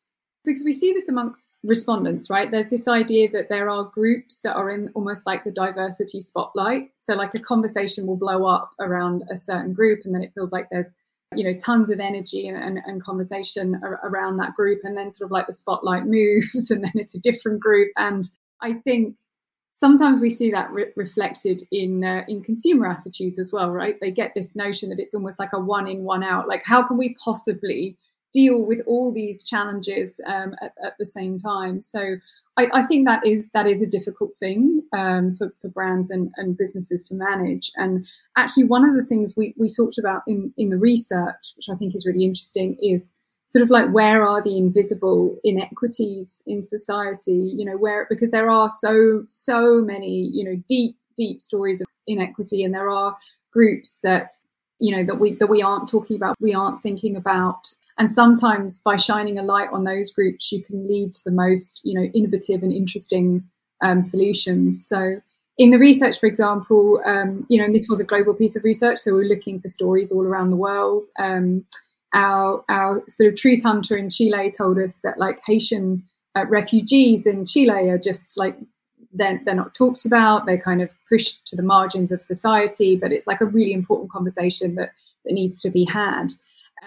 because 0.45 0.65
we 0.65 0.73
see 0.73 0.93
this 0.93 1.09
amongst 1.09 1.57
respondents, 1.63 2.29
right? 2.29 2.51
There's 2.51 2.69
this 2.69 2.87
idea 2.87 3.31
that 3.31 3.49
there 3.49 3.71
are 3.71 3.85
groups 3.85 4.43
that 4.43 4.57
are 4.57 4.71
in 4.71 4.91
almost 4.95 5.27
like 5.27 5.43
the 5.43 5.51
diversity 5.51 6.21
spotlight. 6.21 6.91
So, 6.99 7.15
like 7.15 7.35
a 7.35 7.41
conversation 7.41 8.07
will 8.07 8.17
blow 8.17 8.47
up 8.47 8.73
around 8.79 9.25
a 9.31 9.39
certain 9.39 9.73
group, 9.73 10.01
and 10.05 10.15
then 10.15 10.23
it 10.23 10.33
feels 10.35 10.53
like 10.53 10.69
there's, 10.71 10.91
you 11.35 11.45
know, 11.45 11.57
tons 11.59 11.89
of 11.89 11.99
energy 11.99 12.47
and, 12.47 12.63
and, 12.63 12.79
and 12.85 13.03
conversation 13.03 13.81
around 14.03 14.37
that 14.37 14.55
group, 14.55 14.81
and 14.85 14.97
then 14.97 15.11
sort 15.11 15.29
of 15.29 15.33
like 15.33 15.47
the 15.47 15.55
spotlight 15.55 16.07
moves, 16.07 16.71
and 16.71 16.85
then 16.85 16.93
it's 16.95 17.15
a 17.15 17.21
different 17.21 17.61
group. 17.61 17.91
And 17.97 18.29
I 18.61 18.75
think 18.75 19.17
sometimes 19.73 20.21
we 20.21 20.31
see 20.31 20.51
that 20.51 20.71
re- 20.71 20.93
reflected 20.95 21.63
in 21.73 22.05
uh, 22.05 22.25
in 22.29 22.43
consumer 22.43 22.87
attitudes 22.87 23.39
as 23.39 23.51
well, 23.51 23.71
right? 23.71 23.97
They 24.01 24.11
get 24.11 24.33
this 24.35 24.55
notion 24.55 24.91
that 24.91 25.01
it's 25.01 25.15
almost 25.15 25.39
like 25.39 25.55
a 25.55 25.61
one 25.61 25.87
in, 25.87 26.03
one 26.03 26.23
out. 26.23 26.49
Like, 26.49 26.65
how 26.67 26.87
can 26.87 26.99
we 26.99 27.15
possibly 27.15 27.97
deal 28.35 28.59
with 28.59 28.83
all 28.87 29.13
these 29.13 29.45
challenges 29.45 30.21
um, 30.27 30.55
at, 30.61 30.75
at, 30.85 30.95
the 30.99 31.07
same 31.07 31.39
time. 31.39 31.81
So 31.81 32.17
I, 32.57 32.69
I, 32.75 32.83
think 32.83 33.07
that 33.07 33.25
is 33.25 33.49
that 33.55 33.67
is 33.67 33.81
a 33.81 33.87
difficult 33.87 34.33
thing 34.39 34.83
um, 34.93 35.37
for, 35.37 35.53
for 35.61 35.69
brands 35.69 36.11
and, 36.11 36.33
and 36.37 36.59
businesses 36.59 37.05
to 37.09 37.15
manage. 37.15 37.71
And 37.77 38.07
actually, 38.37 38.65
one 38.65 38.89
of 38.89 38.97
the 38.97 39.05
things 39.05 39.35
we, 39.37 39.55
we 39.57 39.69
talked 39.69 39.99
about 39.99 40.23
in, 40.27 40.53
in 40.59 40.71
the 40.71 40.77
research, 40.77 41.55
which 41.57 41.69
I 41.71 41.77
think 41.77 41.95
is 41.95 42.07
really 42.07 42.25
interesting, 42.25 42.77
is 42.83 43.13
sort 43.47 43.63
of 43.63 43.71
like 43.71 43.91
where 43.91 44.27
are 44.27 44.43
the 44.43 44.59
invisible 44.59 45.39
inequities 45.45 46.43
in 46.47 46.63
society? 46.63 47.55
You 47.57 47.65
know, 47.65 47.77
where 47.77 48.07
because 48.11 48.31
there 48.33 48.51
are 48.51 48.71
so 48.71 49.23
so 49.27 49.81
many 49.81 50.29
you 50.33 50.45
know 50.45 50.61
deep 50.69 50.97
deep 51.17 51.41
stories 51.41 51.81
of 51.81 51.87
inequity, 52.07 52.65
and 52.65 52.75
there 52.75 52.91
are 52.91 53.17
groups 53.53 54.01
that 54.03 54.35
you 54.81 54.95
know 54.95 55.05
that 55.05 55.19
we 55.19 55.35
that 55.35 55.49
we 55.49 55.63
aren't 55.63 55.89
talking 55.89 56.17
about, 56.17 56.37
we 56.41 56.53
aren't 56.53 56.83
thinking 56.83 57.17
about 57.17 57.69
and 57.99 58.11
sometimes 58.11 58.79
by 58.79 58.97
shining 58.97 59.39
a 59.39 59.43
light 59.43 59.69
on 59.73 59.85
those 59.85 60.11
groups, 60.11 60.51
you 60.51 60.63
can 60.63 60.89
lead 60.89 61.13
to 61.13 61.25
the 61.25 61.31
most, 61.31 61.81
you 61.85 61.95
know, 61.95 62.07
innovative 62.15 62.63
and 62.63 62.73
interesting 62.73 63.45
um, 63.83 64.03
solutions. 64.03 64.85
So 64.87 65.21
in 65.59 65.71
the 65.71 65.79
research, 65.79 66.19
for 66.19 66.27
example, 66.27 67.01
um, 67.05 67.47
you 67.49 67.61
know, 67.61 67.73
this 67.73 67.89
was 67.89 68.01
a 68.01 68.05
global 68.05 68.35
piece 68.35 68.57
of 68.57 68.65
research, 68.65 68.99
so 68.99 69.15
we 69.15 69.21
are 69.21 69.29
looking 69.29 69.61
for 69.61 69.69
stories 69.69 70.11
all 70.11 70.25
around 70.25 70.51
the 70.51 70.57
world. 70.57 71.07
Um, 71.19 71.65
our 72.13 72.65
our 72.69 73.03
sort 73.09 73.33
of 73.33 73.39
truth 73.39 73.63
hunter 73.63 73.97
in 73.97 74.11
Chile 74.11 74.53
told 74.57 74.79
us 74.79 75.01
that 75.05 75.19
like 75.19 75.41
Haitian 75.47 76.03
uh, 76.37 76.47
refugees 76.47 77.27
in 77.27 77.47
Chile 77.47 77.91
are 77.91 77.99
just 77.99 78.37
like 78.37 78.57
they're, 79.13 79.41
they're 79.45 79.55
not 79.55 79.75
talked 79.75 80.05
about. 80.05 80.45
They're 80.45 80.59
kind 80.59 80.83
of 80.83 80.91
pushed 81.09 81.47
to 81.47 81.57
the 81.57 81.63
margins 81.63 82.11
of 82.11 82.21
society, 82.21 82.97
but 82.97 83.13
it's 83.13 83.29
like 83.29 83.41
a 83.41 83.47
really 83.47 83.73
important 83.73 84.11
conversation 84.11 84.75
that 84.75 84.91
that 85.25 85.33
needs 85.33 85.63
to 85.63 85.71
be 85.71 85.85
had. 85.85 86.33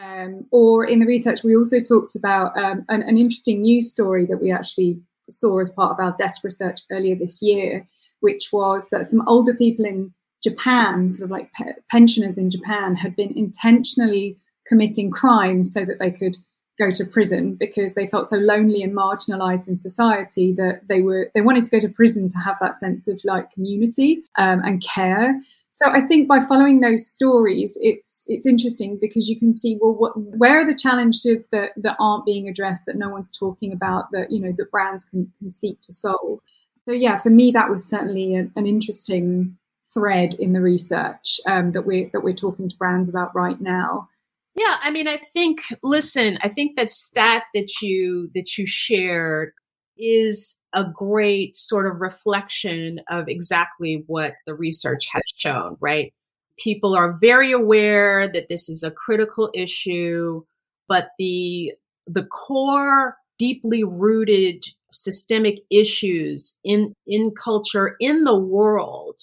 Um, 0.01 0.45
or 0.51 0.85
in 0.85 0.99
the 0.99 1.05
research, 1.05 1.43
we 1.43 1.55
also 1.55 1.79
talked 1.79 2.15
about 2.15 2.57
um, 2.57 2.85
an, 2.89 3.01
an, 3.01 3.17
interesting 3.17 3.61
news 3.61 3.89
story 3.89 4.25
that 4.27 4.39
we 4.39 4.51
actually 4.51 4.99
saw 5.29 5.59
as 5.59 5.69
part 5.71 5.91
of 5.91 5.99
our 5.99 6.15
desk 6.17 6.43
research 6.43 6.81
earlier 6.91 7.15
this 7.15 7.41
year, 7.41 7.87
which 8.19 8.49
was 8.51 8.89
that 8.89 9.07
some 9.07 9.27
older 9.27 9.55
people 9.55 9.85
in 9.85 10.13
Japan, 10.43 11.09
sort 11.09 11.25
of 11.25 11.31
like 11.31 11.51
pe- 11.53 11.73
pensioners 11.89 12.37
in 12.37 12.51
Japan, 12.51 12.95
had 12.95 13.15
been 13.15 13.35
intentionally 13.35 14.37
committing 14.67 15.09
crimes 15.09 15.73
so 15.73 15.83
that 15.85 15.97
they 15.99 16.11
could 16.11 16.37
go 16.77 16.91
to 16.91 17.05
prison 17.05 17.55
because 17.55 17.93
they 17.93 18.07
felt 18.07 18.27
so 18.27 18.37
lonely 18.37 18.83
and 18.83 18.95
marginalized 18.95 19.67
in 19.67 19.77
society 19.77 20.53
that 20.53 20.81
they 20.87 21.01
were 21.01 21.31
they 21.33 21.41
wanted 21.41 21.63
to 21.63 21.71
go 21.71 21.79
to 21.79 21.89
prison 21.89 22.29
to 22.29 22.37
have 22.37 22.57
that 22.59 22.75
sense 22.75 23.07
of 23.07 23.19
like 23.23 23.51
community 23.51 24.23
um, 24.37 24.61
and 24.63 24.81
care 24.81 25.39
so 25.77 25.91
I 25.91 26.01
think 26.01 26.27
by 26.27 26.39
following 26.43 26.79
those 26.79 27.05
stories, 27.05 27.77
it's 27.81 28.23
it's 28.25 28.47
interesting 28.47 28.97
because 28.99 29.29
you 29.29 29.37
can 29.37 29.53
see 29.53 29.77
well, 29.79 29.93
what, 29.93 30.13
where 30.17 30.59
are 30.59 30.65
the 30.65 30.75
challenges 30.75 31.49
that 31.49 31.73
that 31.77 31.95
aren't 31.99 32.25
being 32.25 32.47
addressed 32.47 32.87
that 32.87 32.95
no 32.95 33.09
one's 33.09 33.29
talking 33.29 33.71
about 33.71 34.11
that 34.11 34.31
you 34.31 34.39
know 34.39 34.51
that 34.57 34.71
brands 34.71 35.05
can, 35.05 35.31
can 35.37 35.51
seek 35.51 35.79
to 35.81 35.93
solve. 35.93 36.39
So 36.85 36.93
yeah, 36.93 37.19
for 37.19 37.29
me 37.29 37.51
that 37.51 37.69
was 37.69 37.85
certainly 37.85 38.33
an, 38.33 38.51
an 38.55 38.65
interesting 38.65 39.55
thread 39.93 40.33
in 40.35 40.53
the 40.53 40.61
research 40.61 41.39
um, 41.45 41.73
that 41.73 41.85
we 41.85 42.05
that 42.11 42.23
we're 42.23 42.33
talking 42.33 42.69
to 42.69 42.77
brands 42.77 43.07
about 43.07 43.35
right 43.35 43.61
now. 43.61 44.09
Yeah, 44.57 44.77
I 44.81 44.89
mean, 44.91 45.07
I 45.07 45.19
think. 45.33 45.61
Listen, 45.83 46.37
I 46.41 46.49
think 46.49 46.75
that 46.77 46.89
stat 46.89 47.43
that 47.53 47.81
you 47.81 48.29
that 48.33 48.57
you 48.57 48.65
shared 48.67 49.53
is 49.97 50.57
a 50.73 50.83
great 50.83 51.55
sort 51.55 51.87
of 51.87 52.01
reflection 52.01 52.99
of 53.09 53.27
exactly 53.27 54.03
what 54.07 54.33
the 54.47 54.53
research 54.55 55.07
has 55.11 55.23
shown, 55.35 55.77
right? 55.79 56.13
People 56.59 56.95
are 56.95 57.17
very 57.21 57.51
aware 57.51 58.31
that 58.31 58.49
this 58.49 58.67
is 58.69 58.83
a 58.83 58.91
critical 58.91 59.51
issue, 59.53 60.43
but 60.87 61.09
the 61.19 61.73
the 62.07 62.23
core 62.25 63.15
deeply 63.37 63.83
rooted 63.83 64.65
systemic 64.91 65.59
issues 65.69 66.57
in 66.63 66.93
in 67.05 67.31
culture 67.31 67.95
in 67.99 68.23
the 68.23 68.37
world 68.37 69.19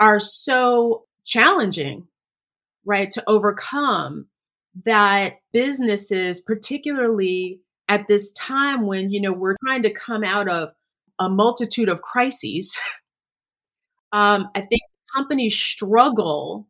are 0.00 0.20
so 0.20 1.04
challenging 1.26 2.06
right 2.86 3.12
to 3.12 3.24
overcome 3.28 4.26
that 4.84 5.34
businesses 5.52 6.40
particularly 6.40 7.60
at 7.88 8.06
this 8.08 8.30
time 8.32 8.86
when 8.86 9.10
you 9.10 9.20
know 9.20 9.32
we're 9.32 9.56
trying 9.66 9.82
to 9.82 9.92
come 9.92 10.22
out 10.22 10.48
of 10.48 10.70
a 11.18 11.28
multitude 11.28 11.88
of 11.88 12.02
crises 12.02 12.76
um, 14.12 14.48
i 14.54 14.60
think 14.60 14.82
companies 15.14 15.56
struggle 15.56 16.66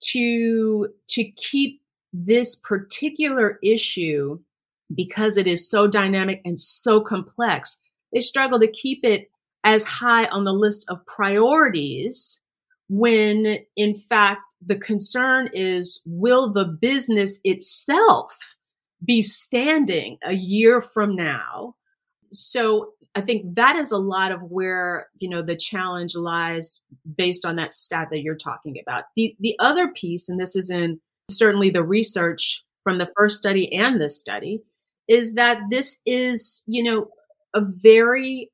to 0.00 0.88
to 1.08 1.24
keep 1.32 1.80
this 2.12 2.56
particular 2.56 3.58
issue 3.62 4.38
because 4.94 5.36
it 5.36 5.46
is 5.46 5.68
so 5.68 5.86
dynamic 5.86 6.40
and 6.44 6.58
so 6.58 7.00
complex 7.00 7.78
they 8.12 8.20
struggle 8.20 8.58
to 8.58 8.70
keep 8.70 9.04
it 9.04 9.30
as 9.64 9.84
high 9.84 10.26
on 10.26 10.44
the 10.44 10.52
list 10.52 10.84
of 10.88 11.04
priorities 11.06 12.40
when 12.88 13.58
in 13.76 13.96
fact 13.96 14.45
the 14.64 14.76
concern 14.76 15.50
is 15.52 16.02
will 16.06 16.52
the 16.52 16.64
business 16.64 17.38
itself 17.44 18.36
be 19.04 19.22
standing 19.22 20.18
a 20.24 20.32
year 20.32 20.80
from 20.80 21.14
now. 21.14 21.74
So 22.32 22.92
I 23.14 23.20
think 23.22 23.54
that 23.54 23.76
is 23.76 23.92
a 23.92 23.98
lot 23.98 24.32
of 24.32 24.42
where, 24.42 25.08
you 25.18 25.28
know, 25.28 25.42
the 25.42 25.56
challenge 25.56 26.14
lies 26.14 26.80
based 27.16 27.46
on 27.46 27.56
that 27.56 27.72
stat 27.72 28.08
that 28.10 28.20
you're 28.20 28.34
talking 28.34 28.78
about. 28.80 29.04
The 29.16 29.36
the 29.40 29.56
other 29.58 29.88
piece, 29.88 30.28
and 30.28 30.38
this 30.38 30.56
is 30.56 30.70
in 30.70 31.00
certainly 31.30 31.70
the 31.70 31.82
research 31.82 32.62
from 32.84 32.98
the 32.98 33.10
first 33.16 33.38
study 33.38 33.72
and 33.72 34.00
this 34.00 34.20
study, 34.20 34.62
is 35.08 35.34
that 35.34 35.58
this 35.70 35.98
is, 36.04 36.62
you 36.66 36.82
know, 36.82 37.08
a 37.54 37.62
very 37.62 38.50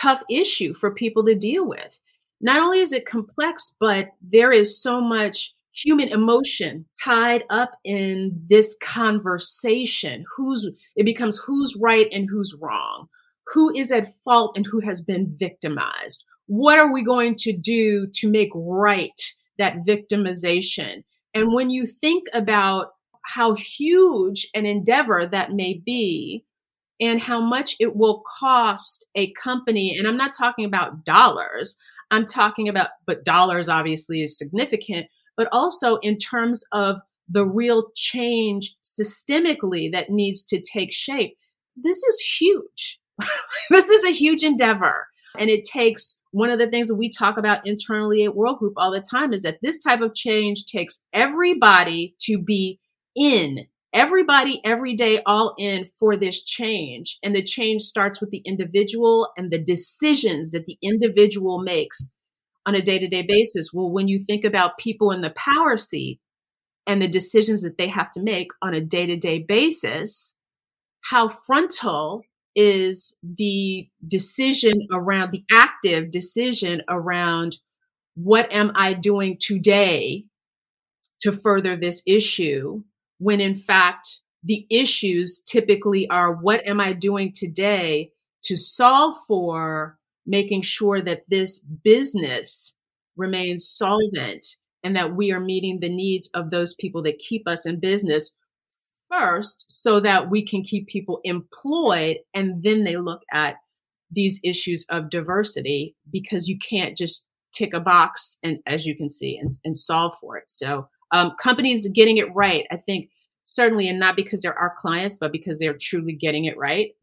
tough 0.00 0.22
issue 0.30 0.74
for 0.74 0.94
people 0.94 1.24
to 1.24 1.34
deal 1.34 1.66
with. 1.66 1.98
Not 2.42 2.60
only 2.60 2.80
is 2.80 2.92
it 2.92 3.06
complex, 3.06 3.74
but 3.78 4.08
there 4.20 4.52
is 4.52 4.82
so 4.82 5.00
much 5.00 5.54
human 5.72 6.08
emotion 6.08 6.84
tied 7.02 7.44
up 7.48 7.72
in 7.84 8.44
this 8.50 8.76
conversation. 8.82 10.24
Who's 10.36 10.68
it 10.96 11.04
becomes 11.04 11.38
who's 11.38 11.76
right 11.80 12.08
and 12.12 12.28
who's 12.28 12.54
wrong. 12.60 13.08
Who 13.54 13.74
is 13.74 13.92
at 13.92 14.12
fault 14.24 14.56
and 14.56 14.66
who 14.70 14.80
has 14.80 15.00
been 15.00 15.34
victimized? 15.38 16.24
What 16.46 16.78
are 16.78 16.92
we 16.92 17.04
going 17.04 17.36
to 17.36 17.52
do 17.52 18.08
to 18.14 18.30
make 18.30 18.50
right 18.54 19.20
that 19.58 19.84
victimization? 19.86 21.04
And 21.34 21.54
when 21.54 21.70
you 21.70 21.86
think 21.86 22.24
about 22.32 22.92
how 23.22 23.54
huge 23.54 24.48
an 24.54 24.66
endeavor 24.66 25.26
that 25.26 25.52
may 25.52 25.80
be 25.84 26.44
and 27.00 27.20
how 27.20 27.40
much 27.40 27.76
it 27.80 27.96
will 27.96 28.22
cost 28.38 29.06
a 29.14 29.32
company 29.32 29.96
and 29.96 30.06
i'm 30.06 30.16
not 30.16 30.34
talking 30.36 30.64
about 30.64 31.04
dollars 31.04 31.76
i'm 32.12 32.26
talking 32.26 32.68
about 32.68 32.90
but 33.06 33.24
dollars 33.24 33.68
obviously 33.68 34.22
is 34.22 34.38
significant 34.38 35.06
but 35.36 35.48
also 35.50 35.96
in 35.96 36.16
terms 36.16 36.62
of 36.72 36.98
the 37.28 37.46
real 37.46 37.90
change 37.94 38.74
systemically 38.84 39.90
that 39.92 40.10
needs 40.10 40.44
to 40.44 40.60
take 40.60 40.92
shape. 40.92 41.36
This 41.76 42.02
is 42.02 42.36
huge. 42.38 43.00
this 43.70 43.88
is 43.88 44.04
a 44.04 44.12
huge 44.12 44.42
endeavor. 44.42 45.06
And 45.38 45.48
it 45.48 45.64
takes 45.64 46.20
one 46.32 46.50
of 46.50 46.58
the 46.58 46.68
things 46.68 46.88
that 46.88 46.96
we 46.96 47.08
talk 47.10 47.38
about 47.38 47.66
internally 47.66 48.24
at 48.24 48.36
World 48.36 48.58
Group 48.58 48.74
all 48.76 48.92
the 48.92 49.00
time 49.00 49.32
is 49.32 49.42
that 49.42 49.58
this 49.62 49.78
type 49.78 50.02
of 50.02 50.14
change 50.14 50.66
takes 50.66 51.00
everybody 51.14 52.14
to 52.20 52.38
be 52.38 52.78
in, 53.16 53.66
everybody 53.94 54.60
every 54.64 54.94
day 54.94 55.22
all 55.26 55.54
in 55.58 55.88
for 55.98 56.16
this 56.16 56.42
change. 56.42 57.18
And 57.22 57.34
the 57.34 57.42
change 57.42 57.82
starts 57.82 58.20
with 58.20 58.30
the 58.30 58.42
individual 58.44 59.28
and 59.36 59.50
the 59.50 59.62
decisions 59.62 60.52
that 60.52 60.64
the 60.64 60.78
individual 60.82 61.62
makes 61.62 62.12
on 62.64 62.74
a 62.74 62.82
day 62.82 62.98
to 62.98 63.08
day 63.08 63.22
basis. 63.22 63.70
Well, 63.72 63.90
when 63.90 64.08
you 64.08 64.24
think 64.24 64.44
about 64.44 64.78
people 64.78 65.10
in 65.10 65.20
the 65.20 65.34
power 65.36 65.76
seat 65.76 66.20
and 66.86 67.00
the 67.00 67.08
decisions 67.08 67.62
that 67.62 67.78
they 67.78 67.88
have 67.88 68.10
to 68.12 68.22
make 68.22 68.48
on 68.62 68.74
a 68.74 68.80
day 68.80 69.06
to 69.06 69.16
day 69.16 69.44
basis, 69.46 70.34
how 71.10 71.28
frontal 71.28 72.22
is 72.54 73.16
the 73.22 73.88
decision 74.06 74.72
around 74.92 75.32
the 75.32 75.44
active 75.50 76.10
decision 76.10 76.82
around 76.88 77.58
what 78.14 78.52
am 78.52 78.72
I 78.74 78.92
doing 78.92 79.38
today 79.40 80.24
to 81.22 81.32
further 81.32 81.76
this 81.76 82.02
issue 82.06 82.82
when 83.22 83.40
in 83.40 83.54
fact 83.54 84.18
the 84.42 84.66
issues 84.68 85.40
typically 85.46 86.08
are 86.10 86.34
what 86.34 86.66
am 86.66 86.80
I 86.80 86.92
doing 86.92 87.32
today 87.32 88.10
to 88.42 88.56
solve 88.56 89.16
for 89.28 89.96
making 90.26 90.62
sure 90.62 91.00
that 91.00 91.22
this 91.28 91.60
business 91.60 92.74
remains 93.16 93.68
solvent 93.68 94.56
and 94.82 94.96
that 94.96 95.14
we 95.14 95.30
are 95.30 95.38
meeting 95.40 95.78
the 95.78 95.88
needs 95.88 96.28
of 96.34 96.50
those 96.50 96.74
people 96.74 97.02
that 97.02 97.18
keep 97.18 97.46
us 97.46 97.64
in 97.64 97.78
business 97.78 98.36
first 99.08 99.66
so 99.68 100.00
that 100.00 100.28
we 100.28 100.44
can 100.44 100.62
keep 100.64 100.88
people 100.88 101.20
employed 101.22 102.16
and 102.34 102.62
then 102.64 102.82
they 102.82 102.96
look 102.96 103.22
at 103.32 103.56
these 104.10 104.40
issues 104.42 104.84
of 104.90 105.10
diversity 105.10 105.94
because 106.10 106.48
you 106.48 106.58
can't 106.58 106.98
just 106.98 107.26
tick 107.54 107.72
a 107.72 107.80
box 107.80 108.38
and 108.42 108.58
as 108.66 108.84
you 108.84 108.96
can 108.96 109.10
see 109.10 109.38
and, 109.40 109.50
and 109.64 109.78
solve 109.78 110.12
for 110.20 110.36
it. 110.36 110.44
So 110.48 110.88
um, 111.12 111.32
companies 111.40 111.88
getting 111.88 112.16
it 112.16 112.34
right 112.34 112.66
i 112.70 112.76
think 112.76 113.08
certainly 113.44 113.88
and 113.88 113.98
not 113.98 114.16
because 114.16 114.40
they're 114.40 114.58
our 114.58 114.74
clients 114.78 115.16
but 115.16 115.32
because 115.32 115.58
they're 115.58 115.76
truly 115.76 116.12
getting 116.12 116.44
it 116.44 116.56
right 116.56 116.94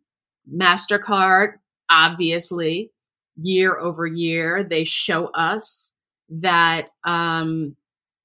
mastercard 0.53 1.53
obviously, 1.89 2.91
year 3.35 3.77
over 3.77 4.05
year, 4.05 4.63
they 4.63 4.85
show 4.85 5.27
us 5.27 5.91
that 6.29 6.89
um, 7.05 7.75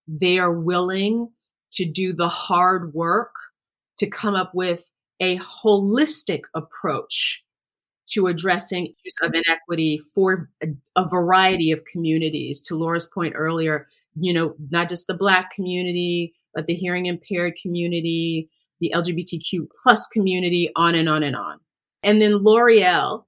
they 0.06 0.38
are 0.38 0.52
willing 0.52 1.30
to 1.72 1.84
do 1.84 2.12
the 2.12 2.28
hard 2.28 2.92
work 2.94 3.32
to 3.98 4.06
come 4.06 4.34
up 4.34 4.54
with 4.54 4.84
a 5.20 5.38
holistic 5.38 6.42
approach 6.54 7.42
to 8.06 8.26
addressing 8.26 8.86
issues 8.86 9.16
of 9.22 9.32
inequity 9.34 10.00
for 10.14 10.50
a, 10.62 10.66
a, 10.96 11.08
variety 11.08 11.70
of 11.72 11.84
communities. 11.86 12.60
To 12.62 12.76
Laura's 12.76 13.06
point 13.06 13.32
earlier, 13.34 13.88
you 14.16 14.32
know, 14.32 14.54
not 14.70 14.88
just 14.88 15.06
the 15.06 15.14
Black 15.14 15.50
community, 15.50 16.34
but 16.54 16.66
the 16.66 16.74
hearing 16.74 17.06
impaired 17.06 17.54
community, 17.60 18.48
the 18.80 18.92
LGBTQ 18.94 19.66
plus 19.82 20.06
community, 20.06 20.70
on 20.76 20.94
and 20.94 21.08
on 21.08 21.22
and 21.22 21.36
on. 21.36 21.58
And 22.02 22.20
then 22.20 22.36
L'Oreal, 22.36 23.24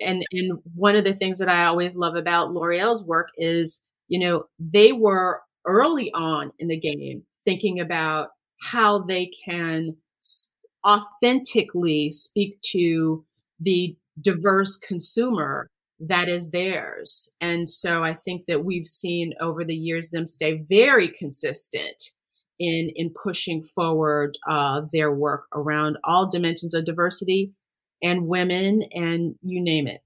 and 0.00 0.24
and 0.32 0.58
one 0.74 0.96
of 0.96 1.04
the 1.04 1.14
things 1.14 1.38
that 1.38 1.48
I 1.48 1.64
always 1.64 1.96
love 1.96 2.16
about 2.16 2.52
L'Oreal's 2.52 3.04
work 3.04 3.28
is, 3.36 3.80
you 4.08 4.18
know, 4.18 4.44
they 4.58 4.92
were 4.92 5.42
early 5.66 6.10
on 6.12 6.52
in 6.58 6.68
the 6.68 6.78
game 6.78 7.22
thinking 7.44 7.80
about 7.80 8.28
how 8.60 8.98
they 8.98 9.30
can 9.44 9.96
authentically 10.86 12.10
speak 12.10 12.60
to 12.62 13.24
the 13.58 13.96
diverse 14.20 14.76
consumer 14.76 15.70
that 16.00 16.28
is 16.28 16.50
theirs. 16.50 17.28
And 17.40 17.68
so 17.68 18.02
I 18.02 18.14
think 18.14 18.44
that 18.48 18.64
we've 18.64 18.88
seen 18.88 19.34
over 19.40 19.64
the 19.64 19.74
years 19.74 20.10
them 20.10 20.26
stay 20.26 20.62
very 20.68 21.08
consistent 21.08 22.10
in 22.58 22.90
in 22.94 23.12
pushing 23.22 23.62
forward 23.62 24.36
uh, 24.48 24.82
their 24.92 25.12
work 25.12 25.44
around 25.54 25.96
all 26.04 26.28
dimensions 26.28 26.74
of 26.74 26.84
diversity 26.84 27.52
and 28.02 28.26
women 28.26 28.82
and 28.92 29.34
you 29.42 29.62
name 29.62 29.86
it. 29.86 30.00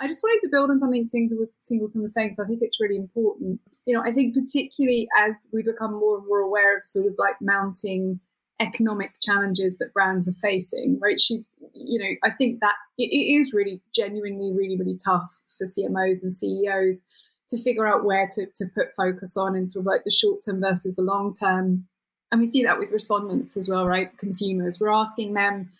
I 0.00 0.08
just 0.08 0.22
wanted 0.22 0.44
to 0.44 0.50
build 0.50 0.70
on 0.70 0.78
something 0.78 1.06
Singleton 1.06 2.02
was 2.02 2.12
saying, 2.12 2.30
because 2.30 2.44
I 2.44 2.46
think 2.46 2.58
it's 2.62 2.80
really 2.80 2.96
important. 2.96 3.60
You 3.86 3.94
know, 3.94 4.02
I 4.02 4.12
think 4.12 4.34
particularly 4.34 5.06
as 5.16 5.46
we 5.52 5.62
become 5.62 5.92
more 5.92 6.18
and 6.18 6.26
more 6.26 6.40
aware 6.40 6.76
of 6.76 6.84
sort 6.84 7.06
of 7.06 7.14
like 7.16 7.36
mounting 7.40 8.20
economic 8.60 9.14
challenges 9.20 9.78
that 9.78 9.92
brands 9.92 10.28
are 10.28 10.36
facing, 10.40 10.98
right? 11.00 11.20
She's, 11.20 11.48
you 11.72 11.98
know, 11.98 12.28
I 12.28 12.30
think 12.30 12.60
that 12.60 12.74
it, 12.98 13.10
it 13.10 13.40
is 13.40 13.52
really 13.52 13.80
genuinely, 13.94 14.52
really, 14.52 14.76
really 14.78 14.98
tough 15.04 15.40
for 15.58 15.66
CMOs 15.66 16.22
and 16.22 16.32
CEOs 16.32 17.04
to 17.48 17.62
figure 17.62 17.86
out 17.86 18.04
where 18.04 18.28
to, 18.32 18.46
to 18.56 18.66
put 18.74 18.94
focus 18.96 19.36
on 19.36 19.56
in 19.56 19.68
sort 19.68 19.82
of 19.82 19.86
like 19.86 20.04
the 20.04 20.10
short 20.10 20.40
term 20.44 20.60
versus 20.60 20.96
the 20.96 21.02
long 21.02 21.34
term. 21.34 21.86
And 22.30 22.40
we 22.40 22.46
see 22.46 22.62
that 22.64 22.78
with 22.78 22.90
respondents 22.90 23.56
as 23.56 23.68
well, 23.68 23.86
right? 23.86 24.16
Consumers. 24.18 24.78
We're 24.80 24.92
asking 24.92 25.34
them 25.34 25.70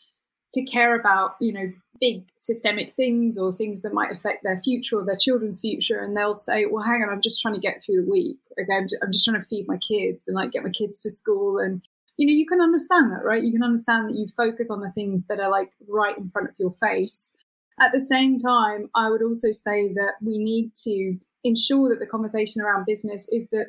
to 0.53 0.63
care 0.65 0.99
about, 0.99 1.37
you 1.41 1.53
know, 1.53 1.73
big 2.01 2.25
systemic 2.35 2.93
things 2.93 3.39
or 3.39 3.53
things 3.53 3.83
that 3.83 3.95
might 3.95 4.13
affect 4.13 4.43
their 4.43 4.61
future 4.61 4.99
or 4.99 5.05
their 5.05 5.17
children's 5.17 5.61
future. 5.61 5.99
And 5.99 6.17
they'll 6.17 6.35
say, 6.35 6.67
well, 6.67 6.85
hang 6.85 7.03
on, 7.03 7.09
I'm 7.09 7.23
just 7.23 7.41
trying 7.41 7.55
to 7.55 7.61
get 7.61 7.83
through 7.83 8.05
the 8.05 8.11
week. 8.11 8.39
Okay, 8.61 8.77
I'm 8.77 8.85
just, 8.85 8.97
I'm 9.03 9.13
just 9.13 9.25
trying 9.25 9.41
to 9.41 9.47
feed 9.47 9.67
my 9.69 9.79
kids 9.79 10.29
and 10.29 10.35
like 10.35 10.53
get 10.53 10.65
my 10.65 10.71
kids 10.71 11.01
to 11.01 11.11
school 11.11 11.59
and 11.59 11.83
you 12.17 12.27
know, 12.27 12.33
you 12.33 12.47
can 12.47 12.61
understand 12.61 13.13
that, 13.13 13.25
right? 13.25 13.43
You 13.43 13.53
can 13.53 13.63
understand 13.63 14.09
that 14.09 14.17
you 14.17 14.27
focus 14.37 14.71
on 14.71 14.81
the 14.81 14.91
things 14.93 15.27
that 15.29 15.41
are 15.41 15.51
like 15.51 15.73
right 15.89 16.17
in 16.17 16.29
front 16.29 16.49
of 16.49 16.55
your 16.59 16.73
face. 16.75 17.35
At 17.81 17.93
the 17.93 18.01
same 18.01 18.39
time, 18.39 18.89
I 18.95 19.11
would 19.11 19.23
also 19.23 19.51
say 19.51 19.93
that 19.95 20.13
we 20.23 20.39
need 20.39 20.73
to 20.85 21.19
ensure 21.43 21.89
that 21.89 21.99
the 21.99 22.07
conversation 22.07 22.63
around 22.63 22.87
business 22.87 23.29
is 23.33 23.49
that 23.51 23.67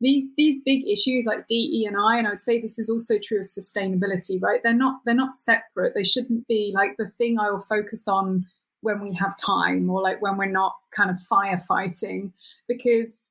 these 0.00 0.24
these 0.36 0.60
big 0.64 0.86
issues 0.86 1.24
like 1.24 1.46
DE 1.46 1.86
and 1.88 1.96
I, 1.96 2.18
and 2.18 2.26
I 2.26 2.30
would 2.30 2.42
say 2.42 2.60
this 2.60 2.78
is 2.78 2.90
also 2.90 3.14
true 3.18 3.40
of 3.40 3.46
sustainability, 3.46 4.40
right? 4.42 4.60
They're 4.62 4.74
not 4.74 5.00
they're 5.06 5.14
not 5.14 5.36
separate. 5.36 5.94
They 5.94 6.04
shouldn't 6.04 6.46
be 6.48 6.72
like 6.74 6.96
the 6.98 7.06
thing 7.06 7.38
I 7.38 7.50
will 7.50 7.60
focus 7.60 8.06
on 8.06 8.46
when 8.82 9.00
we 9.00 9.14
have 9.14 9.34
time 9.38 9.88
or 9.88 10.02
like 10.02 10.20
when 10.20 10.36
we're 10.36 10.46
not 10.46 10.74
kind 10.94 11.10
of 11.10 11.16
firefighting, 11.16 12.32
because 12.68 13.22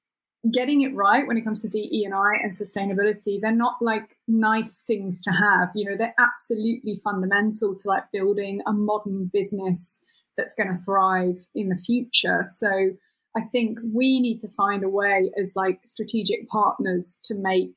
getting 0.51 0.81
it 0.81 0.93
right 0.93 1.25
when 1.27 1.37
it 1.37 1.43
comes 1.43 1.61
to 1.61 1.69
DE 1.69 2.03
and 2.05 2.13
I 2.13 2.35
and 2.41 2.51
sustainability, 2.51 3.39
they're 3.41 3.51
not 3.51 3.81
like 3.81 4.17
nice 4.27 4.83
things 4.85 5.21
to 5.23 5.31
have. 5.31 5.69
You 5.75 5.89
know, 5.89 5.97
they're 5.97 6.15
absolutely 6.19 6.99
fundamental 7.03 7.75
to 7.75 7.87
like 7.87 8.11
building 8.11 8.61
a 8.67 8.73
modern 8.73 9.29
business 9.31 10.01
that's 10.37 10.55
going 10.55 10.69
to 10.69 10.83
thrive 10.83 11.45
in 11.55 11.69
the 11.69 11.77
future. 11.77 12.45
So 12.59 12.91
I 13.35 13.41
think 13.41 13.79
we 13.93 14.19
need 14.19 14.39
to 14.41 14.47
find 14.49 14.83
a 14.83 14.89
way 14.89 15.31
as 15.39 15.53
like 15.55 15.79
strategic 15.85 16.47
partners 16.49 17.17
to 17.25 17.35
make 17.35 17.71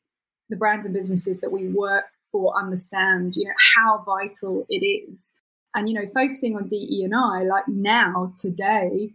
the 0.48 0.56
brands 0.56 0.84
and 0.84 0.94
businesses 0.94 1.40
that 1.40 1.52
we 1.52 1.68
work 1.68 2.04
for 2.30 2.56
understand, 2.58 3.32
you 3.36 3.46
know, 3.46 3.54
how 3.76 4.02
vital 4.04 4.66
it 4.68 4.84
is. 4.84 5.32
And 5.74 5.88
you 5.88 5.94
know, 5.94 6.08
focusing 6.12 6.56
on 6.56 6.68
DE 6.68 7.02
and 7.04 7.14
I, 7.14 7.42
like 7.42 7.68
now, 7.68 8.32
today, 8.36 9.12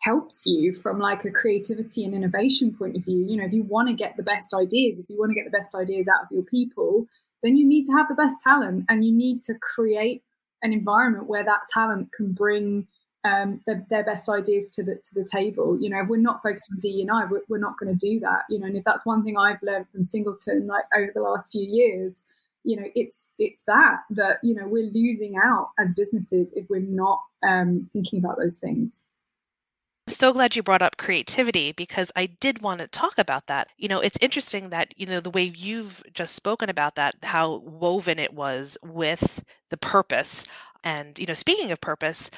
helps 0.00 0.46
you 0.46 0.72
from 0.72 0.98
like 0.98 1.24
a 1.24 1.30
creativity 1.30 2.04
and 2.04 2.14
innovation 2.14 2.72
point 2.72 2.96
of 2.96 3.04
view 3.04 3.24
you 3.26 3.36
know 3.36 3.44
if 3.44 3.52
you 3.52 3.62
want 3.62 3.88
to 3.88 3.94
get 3.94 4.16
the 4.16 4.22
best 4.22 4.54
ideas 4.54 4.98
if 4.98 5.08
you 5.08 5.18
want 5.18 5.30
to 5.30 5.34
get 5.34 5.44
the 5.44 5.56
best 5.56 5.74
ideas 5.74 6.08
out 6.08 6.24
of 6.24 6.28
your 6.30 6.42
people 6.42 7.06
then 7.42 7.56
you 7.56 7.66
need 7.66 7.84
to 7.84 7.92
have 7.92 8.08
the 8.08 8.14
best 8.14 8.36
talent 8.42 8.84
and 8.88 9.04
you 9.04 9.12
need 9.12 9.42
to 9.42 9.54
create 9.54 10.22
an 10.62 10.72
environment 10.72 11.26
where 11.26 11.44
that 11.44 11.60
talent 11.72 12.12
can 12.12 12.32
bring 12.32 12.86
um, 13.24 13.60
their, 13.66 13.86
their, 13.90 14.04
best 14.04 14.28
ideas 14.28 14.70
to 14.70 14.82
the 14.82 14.94
to 14.94 15.14
the 15.14 15.24
table. 15.30 15.78
You 15.80 15.90
know, 15.90 16.00
if 16.00 16.08
we're 16.08 16.16
not 16.16 16.42
focused 16.42 16.70
on 16.72 16.78
D 16.78 17.02
and 17.02 17.10
I, 17.10 17.26
we're, 17.26 17.42
we're 17.48 17.58
not 17.58 17.78
going 17.78 17.92
to 17.92 17.98
do 17.98 18.18
that. 18.20 18.44
You 18.48 18.58
know, 18.58 18.66
and 18.66 18.76
if 18.76 18.84
that's 18.84 19.04
one 19.04 19.22
thing 19.24 19.36
I've 19.36 19.62
learned 19.62 19.88
from 19.90 20.04
Singleton, 20.04 20.66
like 20.66 20.84
over 20.96 21.10
the 21.14 21.20
last 21.20 21.52
few 21.52 21.62
years, 21.62 22.22
you 22.64 22.76
know, 22.76 22.86
it's 22.94 23.30
it's 23.38 23.62
that 23.66 23.98
that 24.10 24.38
you 24.42 24.54
know 24.54 24.66
we're 24.66 24.90
losing 24.90 25.36
out 25.36 25.70
as 25.78 25.92
businesses 25.92 26.52
if 26.54 26.68
we're 26.70 26.80
not 26.80 27.20
um, 27.46 27.90
thinking 27.92 28.18
about 28.20 28.38
those 28.38 28.56
things. 28.56 29.04
So 30.10 30.32
glad 30.32 30.56
you 30.56 30.62
brought 30.62 30.82
up 30.82 30.96
creativity 30.96 31.72
because 31.72 32.12
I 32.16 32.26
did 32.26 32.60
want 32.60 32.80
to 32.80 32.88
talk 32.88 33.16
about 33.18 33.46
that. 33.46 33.68
You 33.78 33.88
know, 33.88 34.00
it's 34.00 34.18
interesting 34.20 34.70
that, 34.70 34.92
you 34.98 35.06
know, 35.06 35.20
the 35.20 35.30
way 35.30 35.44
you've 35.44 36.02
just 36.12 36.34
spoken 36.34 36.68
about 36.68 36.96
that, 36.96 37.14
how 37.22 37.56
woven 37.56 38.18
it 38.18 38.34
was 38.34 38.76
with 38.82 39.42
the 39.70 39.76
purpose. 39.76 40.44
And, 40.84 41.18
you 41.18 41.26
know, 41.26 41.34
speaking 41.34 41.70
of 41.72 41.80
purpose, 41.80 42.30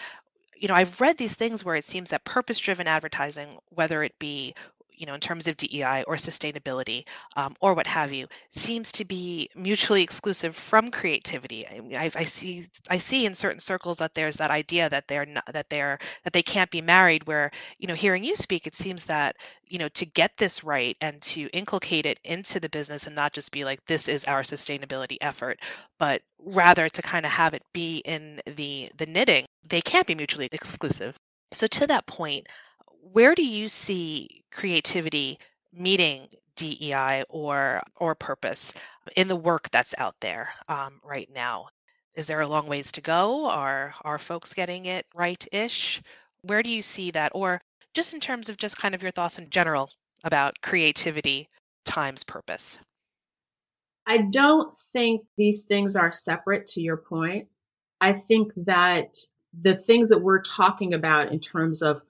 you 0.55 0.69
know, 0.69 0.75
I've 0.75 1.01
read 1.01 1.17
these 1.19 1.35
things 1.35 1.65
where 1.65 1.75
it 1.75 1.85
seems 1.85 2.11
that 2.11 2.25
purpose 2.25 2.59
driven 2.59 2.87
advertising, 2.87 3.59
whether 3.71 4.03
it 4.03 4.19
be 4.19 4.55
you 4.95 5.07
know, 5.07 5.15
in 5.15 5.21
terms 5.21 5.49
of 5.49 5.57
DEI 5.57 6.05
or 6.07 6.17
sustainability 6.17 7.07
um, 7.37 7.55
or 7.61 7.75
what 7.75 7.87
have 7.87 8.13
you, 8.13 8.27
seems 8.53 8.93
to 8.93 9.05
be 9.05 9.49
mutually 9.55 10.03
exclusive 10.03 10.57
from 10.57 10.91
creativity. 10.91 11.67
I, 11.67 12.11
I, 12.15 12.25
see, 12.25 12.67
I 12.89 12.99
see 12.99 13.27
in 13.27 13.35
certain 13.35 13.61
circles 13.61 13.99
that 13.99 14.15
there's 14.15 14.37
that 14.37 14.51
idea 14.51 14.89
that 14.89 15.09
they're 15.09 15.27
not, 15.27 15.45
that 15.53 15.69
they're 15.71 15.99
that 16.25 16.33
they 16.33 16.43
can't 16.43 16.71
be 16.71 16.81
married. 16.81 17.27
Where 17.27 17.51
you 17.79 17.89
know, 17.89 17.95
hearing 17.95 18.25
you 18.25 18.37
speak, 18.37 18.67
it 18.67 18.75
seems 18.75 19.07
that 19.07 19.37
you 19.67 19.79
know 19.79 19.89
to 19.91 20.07
get 20.07 20.37
this 20.37 20.65
right 20.65 20.97
and 21.01 21.21
to 21.23 21.49
inculcate 21.53 22.07
it 22.07 22.19
into 22.25 22.61
the 22.61 22.69
business 22.69 23.07
and 23.07 23.17
not 23.17 23.33
just 23.33 23.53
be 23.53 23.65
like 23.65 23.85
this 23.87 24.09
is 24.09 24.25
our 24.25 24.43
sustainability 24.43 25.17
effort, 25.21 25.61
but 25.99 26.23
rather 26.39 26.89
to 26.89 27.03
kind 27.03 27.25
of 27.25 27.33
have 27.33 27.55
it 27.55 27.63
be 27.73 27.99
in 27.99 28.41
the 28.47 28.91
the 28.97 29.07
knitting. 29.07 29.47
They 29.65 29.81
can't 29.81 30.07
be 30.07 30.15
mutually 30.15 30.49
exclusive. 30.53 31.17
So 31.53 31.67
to 31.67 31.87
that 31.89 32.07
point, 32.07 32.47
where 33.03 33.35
do 33.35 33.45
you 33.45 33.69
see 33.69 34.45
creativity 34.53 35.39
meeting 35.73 36.29
DEI 36.57 37.25
or 37.29 37.83
or 37.97 38.15
purpose 38.15 38.73
in 39.17 39.27
the 39.29 39.37
work 39.37 39.71
that's 39.71 39.95
out 39.99 40.15
there 40.21 40.51
um, 40.69 41.01
right 41.03 41.29
now? 41.35 41.69
Is 42.15 42.27
there 42.27 42.41
a 42.41 42.47
long 42.47 42.67
ways 42.67 42.93
to 42.93 43.01
go? 43.01 43.47
Are 43.47 43.95
are 44.03 44.19
folks 44.19 44.55
getting 44.55 44.87
it 44.87 45.07
right-ish? 45.15 46.01
Where 46.43 46.63
do 46.63 46.71
you 46.71 46.83
see 46.83 47.11
that, 47.13 47.33
or 47.35 47.61
just 47.95 48.15
in 48.15 48.21
terms 48.21 48.49
of 48.49 48.57
just 48.57 48.79
kind 48.79 48.95
of 48.95 49.03
your 49.03 49.13
thoughts 49.13 49.39
in 49.39 49.51
general 49.51 49.91
about 50.25 50.61
creativity 50.63 51.49
times 51.85 52.23
purpose? 52.23 52.79
I 54.07 54.19
don't 54.19 54.75
think 54.93 55.23
these 55.37 55.65
things 55.65 55.97
are 55.97 56.13
separate. 56.13 56.67
To 56.69 56.81
your 56.81 56.99
point, 56.99 57.49
I 58.01 58.13
think 58.13 58.53
that 58.57 59.17
the 59.61 59.77
things 59.77 60.11
that 60.11 60.19
we're 60.19 60.43
talking 60.43 60.95
about 60.95 61.33
in 61.33 61.41
terms 61.41 61.83
of 61.83 62.03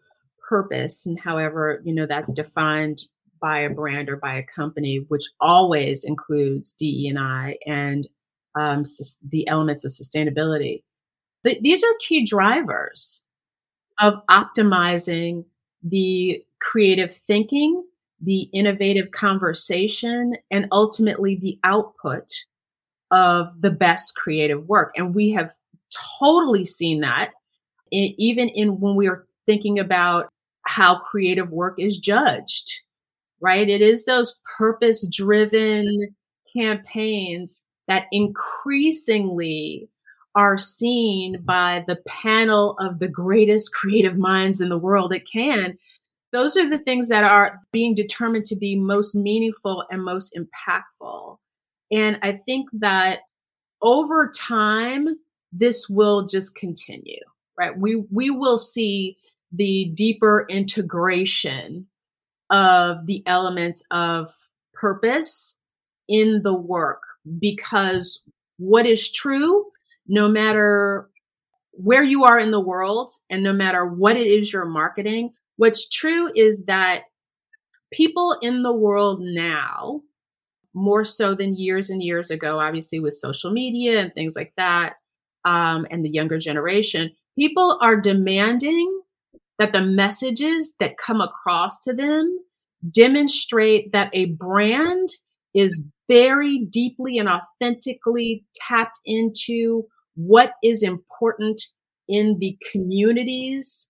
purpose 0.53 1.07
and 1.07 1.19
however 1.19 1.81
you 1.83 1.95
know 1.95 2.05
that's 2.05 2.31
defined 2.33 3.05
by 3.41 3.61
a 3.61 3.71
brand 3.71 4.11
or 4.11 4.17
by 4.17 4.35
a 4.35 4.45
company 4.55 5.07
which 5.09 5.25
always 5.41 6.05
includes 6.05 6.75
DE&I 6.75 7.57
and 7.67 8.07
um, 8.55 8.85
the 9.31 9.49
elements 9.49 9.83
of 9.83 9.91
sustainability. 9.91 10.83
But 11.43 11.57
these 11.63 11.83
are 11.83 12.07
key 12.07 12.27
drivers 12.27 13.23
of 13.99 14.15
optimizing 14.31 15.47
the 15.83 16.45
creative 16.61 17.17
thinking 17.27 17.83
the 18.21 18.43
innovative 18.53 19.11
conversation 19.11 20.37
and 20.51 20.67
ultimately 20.71 21.35
the 21.35 21.59
output 21.65 22.29
of 23.11 23.49
the 23.61 23.71
best 23.71 24.15
creative 24.15 24.69
work. 24.69 24.93
And 24.97 25.15
we 25.15 25.31
have 25.31 25.51
totally 26.21 26.65
seen 26.65 27.01
that 27.01 27.31
even 27.91 28.49
in 28.49 28.81
when 28.81 28.97
we 28.97 29.09
are 29.09 29.27
thinking 29.47 29.79
about 29.79 30.32
how 30.67 30.99
creative 30.99 31.51
work 31.51 31.75
is 31.79 31.99
judged, 31.99 32.73
right? 33.41 33.69
It 33.69 33.83
is 33.83 34.05
those 34.05 34.41
purpose 34.57 35.07
driven 35.09 36.15
campaigns 36.55 37.63
that 37.89 38.05
increasingly 38.13 39.89
are 40.35 40.57
seen 40.57 41.43
by 41.45 41.85
the 41.87 41.97
panel 42.07 42.77
of 42.79 42.99
the 42.99 43.09
greatest 43.09 43.75
creative 43.75 44.17
minds 44.17 44.61
in 44.61 44.69
the 44.69 44.79
world 44.79 45.13
it 45.13 45.31
can, 45.31 45.77
those 46.33 46.57
are 46.57 46.69
the 46.69 46.79
things 46.79 47.09
that 47.09 47.25
are 47.25 47.61
being 47.73 47.95
determined 47.95 48.47
to 48.47 48.57
be 48.57 48.75
most 48.75 49.15
meaningful 49.15 49.85
and 49.91 50.03
most 50.03 50.35
impactful. 50.35 51.37
And 51.91 52.19
I 52.23 52.33
think 52.47 52.69
that 52.73 53.21
over 53.83 54.33
time, 54.35 55.19
this 55.53 55.91
will 55.91 56.25
just 56.25 56.55
continue, 56.55 57.21
right? 57.59 57.77
We, 57.77 57.97
we 58.11 58.31
will 58.31 58.57
see 58.57 59.19
the 59.53 59.93
deeper 59.95 60.47
integration 60.49 61.87
of 62.51 63.07
the 63.07 63.23
elements 63.27 63.83
of 63.91 64.35
purpose 64.75 65.55
in 66.09 66.43
the 66.43 66.55
work. 66.55 67.03
Because 67.39 68.23
what 68.59 68.87
is 68.87 69.11
true, 69.11 69.67
no 70.09 70.29
matter 70.29 71.09
where 71.73 72.03
you 72.03 72.25
are 72.25 72.39
in 72.39 72.51
the 72.51 72.61
world 72.61 73.13
and 73.31 73.43
no 73.43 73.53
matter 73.53 73.87
what 73.87 74.17
it 74.17 74.27
is 74.27 74.53
you're 74.53 74.65
marketing, 74.65 75.33
what's 75.57 75.89
true 75.89 76.31
is 76.35 76.65
that 76.65 77.03
people 77.93 78.37
in 78.43 78.63
the 78.63 78.73
world 78.73 79.21
now, 79.23 80.03
more 80.75 81.05
so 81.05 81.35
than 81.35 81.55
years 81.55 81.91
and 81.91 82.03
years 82.03 82.31
ago, 82.31 82.59
obviously 82.59 82.99
with 82.99 83.15
social 83.15 83.51
media 83.51 84.01
and 84.01 84.13
things 84.15 84.35
like 84.35 84.53
that, 84.57 84.95
um, 85.45 85.87
and 85.91 86.05
the 86.05 86.11
younger 86.11 86.39
generation, 86.39 87.11
people 87.39 87.79
are 87.83 88.01
demanding 88.01 89.02
that 89.63 89.73
the 89.73 89.81
messages 89.81 90.75
that 90.81 90.99
come 90.99 91.21
across 91.21 91.79
to 91.79 91.93
them 91.93 92.37
demonstrate 92.91 93.93
that 93.93 94.11
a 94.13 94.25
brand 94.25 95.09
is 95.55 95.85
very 96.09 96.67
deeply 96.69 97.17
and 97.17 97.29
authentically 97.29 98.45
tapped 98.57 98.99
into 99.07 99.85
what 100.17 100.55
is 100.65 100.83
important 100.83 101.63
in 102.09 102.39
the 102.41 102.59
communities 102.73 103.87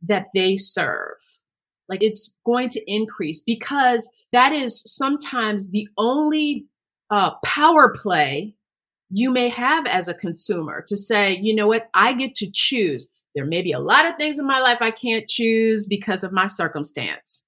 that 0.00 0.26
they 0.32 0.56
serve. 0.56 1.16
Like 1.88 2.04
it's 2.04 2.36
going 2.46 2.68
to 2.68 2.82
increase 2.86 3.42
because 3.44 4.08
that 4.30 4.52
is 4.52 4.80
sometimes 4.86 5.72
the 5.72 5.88
only 5.98 6.66
uh, 7.10 7.30
power 7.44 7.92
play 8.00 8.54
you 9.10 9.32
may 9.32 9.48
have 9.48 9.86
as 9.86 10.06
a 10.06 10.14
consumer 10.14 10.84
to 10.86 10.96
say, 10.96 11.36
you 11.40 11.52
know 11.52 11.66
what, 11.66 11.88
I 11.94 12.12
get 12.12 12.36
to 12.36 12.50
choose. 12.52 13.08
There 13.36 13.44
may 13.44 13.60
be 13.60 13.72
a 13.72 13.78
lot 13.78 14.06
of 14.06 14.16
things 14.16 14.38
in 14.38 14.46
my 14.46 14.60
life 14.60 14.78
I 14.80 14.90
can't 14.90 15.28
choose 15.28 15.86
because 15.86 16.24
of 16.24 16.32
my 16.32 16.46
circumstance. 16.46 17.44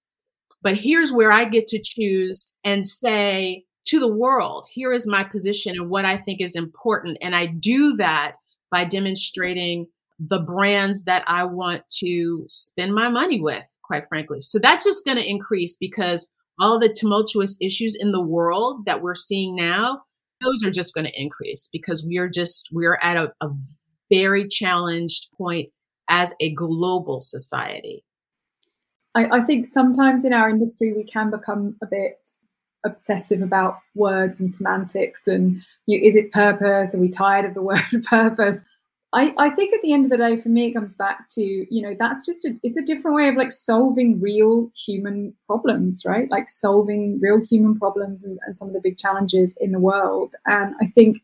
But 0.63 0.77
here's 0.77 1.13
where 1.13 1.33
I 1.33 1.47
get 1.47 1.67
to 1.69 1.81
choose 1.83 2.51
and 2.63 2.87
say 2.87 3.65
to 3.87 3.99
the 3.99 4.13
world, 4.13 4.67
here 4.71 4.93
is 4.93 5.07
my 5.07 5.25
position 5.25 5.73
and 5.77 5.89
what 5.89 6.05
I 6.05 6.19
think 6.19 6.43
is 6.43 6.57
important. 6.57 7.17
And 7.23 7.35
I 7.35 7.47
do 7.47 7.97
that 7.97 8.33
by 8.71 8.85
demonstrating 8.85 9.87
the 10.19 10.41
brands 10.41 11.05
that 11.05 11.25
I 11.27 11.45
want 11.45 11.85
to 12.01 12.45
spend 12.49 12.95
my 12.95 13.09
money 13.09 13.41
with, 13.41 13.65
quite 13.83 14.09
frankly. 14.11 14.43
So 14.43 14.59
that's 14.59 14.85
just 14.85 15.07
going 15.07 15.17
to 15.17 15.27
increase 15.27 15.75
because 15.81 16.31
all 16.61 16.79
the 16.79 16.93
tumultuous 16.93 17.57
issues 17.63 17.97
in 17.99 18.13
the 18.13 18.21
world 18.21 18.85
that 18.85 19.01
we're 19.01 19.15
seeing 19.15 19.57
now, 19.57 20.03
those 20.43 20.63
are 20.65 20.71
just 20.71 20.93
going 20.93 21.07
to 21.07 21.21
increase 21.21 21.71
because 21.73 22.05
we 22.07 22.19
are 22.19 22.29
just, 22.29 22.69
we're 22.73 22.99
at 23.03 23.17
a, 23.17 23.33
a 23.41 23.49
very 24.11 24.47
challenged 24.49 25.29
point 25.37 25.71
as 26.09 26.33
a 26.41 26.53
global 26.55 27.21
society. 27.21 28.05
I, 29.15 29.39
I 29.39 29.41
think 29.41 29.67
sometimes 29.67 30.25
in 30.25 30.33
our 30.33 30.49
industry 30.49 30.93
we 30.93 31.05
can 31.05 31.31
become 31.31 31.77
a 31.83 31.87
bit 31.87 32.27
obsessive 32.85 33.43
about 33.43 33.79
words 33.95 34.41
and 34.41 34.53
semantics 34.53 35.27
and 35.27 35.63
you, 35.87 36.01
is 36.01 36.15
it 36.15 36.33
purpose? 36.33 36.95
Are 36.95 36.99
we 36.99 37.09
tired 37.09 37.45
of 37.45 37.55
the 37.55 37.63
word 37.71 38.05
purpose? 38.05 38.65
I, 39.15 39.35
I 39.39 39.51
think 39.51 39.73
at 39.73 39.81
the 39.83 39.95
end 39.95 40.05
of 40.05 40.11
the 40.11 40.19
day 40.19 40.37
for 40.37 40.51
me 40.51 40.67
it 40.67 40.75
comes 40.75 40.95
back 40.95 41.31
to 41.31 41.43
you 41.43 41.83
know 41.83 41.97
that's 41.99 42.27
just 42.27 42.45
a, 42.45 42.55
it's 42.63 42.77
a 42.77 42.83
different 42.83 43.17
way 43.17 43.29
of 43.29 43.37
like 43.37 43.53
solving 43.53 44.21
real 44.21 44.71
human 44.77 45.35
problems 45.47 46.03
right? 46.05 46.31
Like 46.31 46.51
solving 46.51 47.19
real 47.21 47.41
human 47.45 47.79
problems 47.79 48.25
and, 48.25 48.39
and 48.47 48.55
some 48.55 48.69
of 48.69 48.75
the 48.75 48.81
big 48.81 48.99
challenges 48.99 49.57
in 49.61 49.73
the 49.73 49.81
world. 49.81 50.35
And 50.47 50.75
i 50.81 50.87
think 50.87 51.19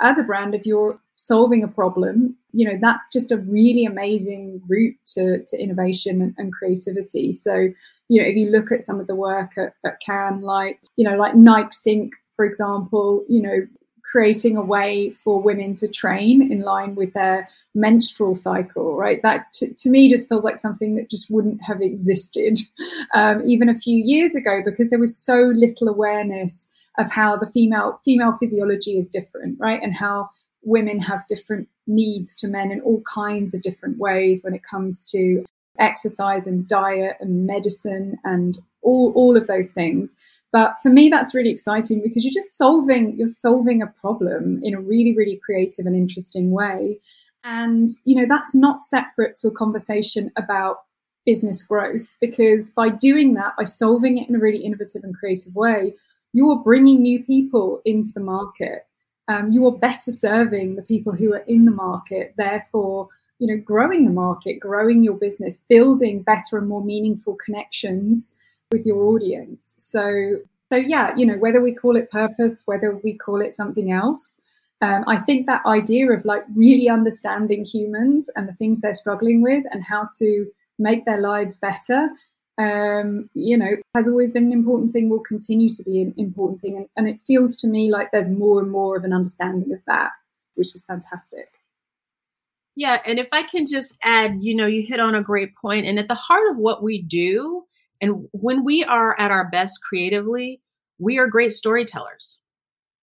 as 0.00 0.18
a 0.18 0.22
brand 0.22 0.54
if 0.54 0.66
you're 0.66 1.00
solving 1.16 1.62
a 1.62 1.68
problem, 1.68 2.36
you 2.52 2.68
know, 2.68 2.78
that's 2.80 3.06
just 3.12 3.32
a 3.32 3.38
really 3.38 3.84
amazing 3.84 4.62
route 4.68 4.96
to, 5.06 5.42
to 5.44 5.56
innovation 5.58 6.34
and, 6.36 6.52
creativity. 6.52 7.32
So, 7.32 7.68
you 8.08 8.20
know, 8.20 8.28
if 8.28 8.36
you 8.36 8.50
look 8.50 8.70
at 8.70 8.82
some 8.82 9.00
of 9.00 9.06
the 9.06 9.14
work 9.14 9.52
at, 9.56 9.74
at 9.84 10.00
Cannes, 10.00 10.42
like, 10.42 10.80
you 10.96 11.08
know, 11.08 11.16
like 11.16 11.34
Nike 11.34 11.68
Sync, 11.72 12.14
for 12.36 12.44
example, 12.44 13.24
you 13.28 13.40
know, 13.40 13.66
creating 14.12 14.58
a 14.58 14.62
way 14.62 15.10
for 15.10 15.40
women 15.40 15.74
to 15.74 15.88
train 15.88 16.52
in 16.52 16.60
line 16.60 16.94
with 16.94 17.14
their 17.14 17.48
menstrual 17.74 18.34
cycle, 18.34 18.94
right? 18.94 19.22
That 19.22 19.46
t- 19.54 19.72
to 19.72 19.90
me 19.90 20.10
just 20.10 20.28
feels 20.28 20.44
like 20.44 20.58
something 20.58 20.96
that 20.96 21.10
just 21.10 21.30
wouldn't 21.30 21.62
have 21.62 21.80
existed 21.80 22.58
um, 23.14 23.42
even 23.46 23.70
a 23.70 23.78
few 23.78 23.96
years 23.96 24.34
ago 24.34 24.60
because 24.62 24.90
there 24.90 24.98
was 24.98 25.16
so 25.16 25.50
little 25.54 25.88
awareness 25.88 26.68
of 26.98 27.10
how 27.10 27.38
the 27.38 27.50
female 27.52 28.00
female 28.04 28.36
physiology 28.38 28.98
is 28.98 29.08
different, 29.08 29.58
right? 29.58 29.82
And 29.82 29.94
how 29.94 30.28
women 30.62 31.00
have 31.00 31.26
different 31.26 31.68
needs 31.86 32.34
to 32.36 32.48
men 32.48 32.70
in 32.70 32.80
all 32.82 33.02
kinds 33.02 33.54
of 33.54 33.62
different 33.62 33.98
ways 33.98 34.42
when 34.42 34.54
it 34.54 34.62
comes 34.62 35.04
to 35.06 35.44
exercise 35.78 36.46
and 36.46 36.68
diet 36.68 37.16
and 37.20 37.46
medicine 37.46 38.16
and 38.24 38.58
all, 38.82 39.12
all 39.14 39.36
of 39.36 39.46
those 39.46 39.70
things. 39.70 40.14
But 40.52 40.74
for 40.82 40.90
me, 40.90 41.08
that's 41.08 41.34
really 41.34 41.50
exciting 41.50 42.02
because 42.02 42.24
you're 42.24 42.32
just 42.32 42.58
solving, 42.58 43.16
you're 43.16 43.26
solving 43.26 43.80
a 43.80 43.86
problem 43.86 44.60
in 44.62 44.74
a 44.74 44.80
really, 44.80 45.16
really 45.16 45.40
creative 45.42 45.86
and 45.86 45.96
interesting 45.96 46.50
way. 46.50 47.00
And, 47.42 47.88
you 48.04 48.14
know, 48.14 48.26
that's 48.28 48.54
not 48.54 48.80
separate 48.80 49.36
to 49.38 49.48
a 49.48 49.52
conversation 49.52 50.30
about 50.36 50.82
business 51.24 51.62
growth 51.62 52.16
because 52.20 52.70
by 52.70 52.90
doing 52.90 53.34
that, 53.34 53.54
by 53.56 53.64
solving 53.64 54.18
it 54.18 54.28
in 54.28 54.34
a 54.34 54.38
really 54.38 54.58
innovative 54.58 55.04
and 55.04 55.16
creative 55.16 55.54
way, 55.54 55.94
you 56.32 56.50
are 56.50 56.62
bringing 56.62 57.02
new 57.02 57.22
people 57.24 57.80
into 57.84 58.10
the 58.12 58.20
market 58.20 58.86
um, 59.28 59.52
you 59.52 59.66
are 59.66 59.72
better 59.72 60.10
serving 60.10 60.76
the 60.76 60.82
people 60.82 61.12
who 61.12 61.32
are 61.32 61.44
in 61.46 61.64
the 61.64 61.70
market. 61.70 62.34
Therefore, 62.36 63.08
you 63.38 63.46
know, 63.46 63.60
growing 63.62 64.04
the 64.04 64.12
market, 64.12 64.60
growing 64.60 65.02
your 65.02 65.14
business, 65.14 65.62
building 65.68 66.22
better 66.22 66.58
and 66.58 66.68
more 66.68 66.84
meaningful 66.84 67.36
connections 67.44 68.34
with 68.70 68.86
your 68.86 69.02
audience. 69.04 69.74
So, 69.78 70.38
so 70.70 70.76
yeah, 70.76 71.12
you 71.16 71.26
know, 71.26 71.36
whether 71.36 71.60
we 71.60 71.74
call 71.74 71.96
it 71.96 72.10
purpose, 72.10 72.62
whether 72.66 72.96
we 73.02 73.14
call 73.14 73.40
it 73.40 73.54
something 73.54 73.92
else, 73.92 74.40
um, 74.80 75.04
I 75.06 75.18
think 75.18 75.46
that 75.46 75.64
idea 75.66 76.10
of 76.10 76.24
like 76.24 76.44
really 76.56 76.88
understanding 76.88 77.64
humans 77.64 78.28
and 78.34 78.48
the 78.48 78.54
things 78.54 78.80
they're 78.80 78.94
struggling 78.94 79.40
with 79.40 79.64
and 79.70 79.84
how 79.84 80.08
to 80.18 80.46
make 80.78 81.04
their 81.04 81.20
lives 81.20 81.56
better 81.56 82.10
um, 82.58 83.30
you 83.34 83.56
know, 83.56 83.76
has 83.94 84.08
always 84.08 84.30
been 84.30 84.44
an 84.44 84.52
important 84.52 84.92
thing, 84.92 85.08
will 85.08 85.20
continue 85.20 85.72
to 85.72 85.82
be 85.82 86.02
an 86.02 86.14
important 86.16 86.60
thing. 86.60 86.76
And, 86.76 86.86
and 86.96 87.08
it 87.08 87.20
feels 87.26 87.56
to 87.58 87.66
me 87.66 87.90
like 87.90 88.10
there's 88.12 88.30
more 88.30 88.60
and 88.60 88.70
more 88.70 88.96
of 88.96 89.04
an 89.04 89.12
understanding 89.12 89.72
of 89.72 89.80
that, 89.86 90.10
which 90.54 90.74
is 90.74 90.84
fantastic. 90.84 91.48
Yeah, 92.74 93.00
and 93.04 93.18
if 93.18 93.28
I 93.32 93.42
can 93.42 93.66
just 93.66 93.96
add, 94.02 94.38
you 94.40 94.54
know, 94.54 94.66
you 94.66 94.84
hit 94.86 95.00
on 95.00 95.14
a 95.14 95.22
great 95.22 95.54
point. 95.56 95.86
and 95.86 95.98
at 95.98 96.08
the 96.08 96.14
heart 96.14 96.50
of 96.50 96.56
what 96.56 96.82
we 96.82 97.02
do, 97.02 97.64
and 98.00 98.28
when 98.32 98.64
we 98.64 98.82
are 98.84 99.18
at 99.20 99.30
our 99.30 99.48
best 99.50 99.80
creatively, 99.82 100.60
we 100.98 101.18
are 101.18 101.26
great 101.26 101.52
storytellers. 101.52 102.40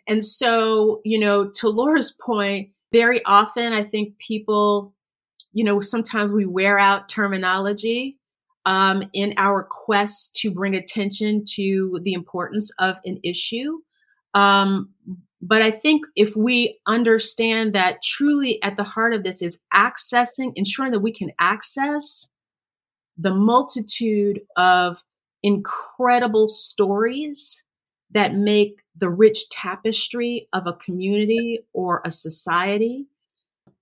And 0.07 0.25
so, 0.25 1.01
you 1.05 1.19
know, 1.19 1.49
to 1.55 1.69
Laura's 1.69 2.11
point, 2.11 2.69
very 2.91 3.23
often 3.25 3.73
I 3.73 3.83
think 3.83 4.17
people, 4.17 4.93
you 5.53 5.63
know, 5.63 5.79
sometimes 5.81 6.33
we 6.33 6.45
wear 6.45 6.79
out 6.79 7.07
terminology 7.07 8.18
um, 8.65 9.03
in 9.13 9.33
our 9.37 9.63
quest 9.63 10.35
to 10.37 10.51
bring 10.51 10.75
attention 10.75 11.43
to 11.55 11.99
the 12.03 12.13
importance 12.13 12.71
of 12.79 12.95
an 13.05 13.19
issue. 13.23 13.79
Um, 14.33 14.89
but 15.41 15.61
I 15.61 15.71
think 15.71 16.03
if 16.15 16.35
we 16.35 16.79
understand 16.85 17.73
that 17.73 18.03
truly 18.03 18.61
at 18.61 18.75
the 18.75 18.83
heart 18.83 19.13
of 19.13 19.23
this 19.23 19.41
is 19.41 19.57
accessing, 19.73 20.51
ensuring 20.55 20.91
that 20.91 20.99
we 20.99 21.13
can 21.13 21.31
access 21.39 22.27
the 23.17 23.33
multitude 23.33 24.41
of 24.57 25.01
incredible 25.43 26.49
stories 26.49 27.63
that 28.11 28.35
make 28.35 28.81
the 28.97 29.09
rich 29.09 29.49
tapestry 29.49 30.47
of 30.51 30.67
a 30.67 30.73
community 30.73 31.59
or 31.73 32.01
a 32.05 32.11
society 32.11 33.05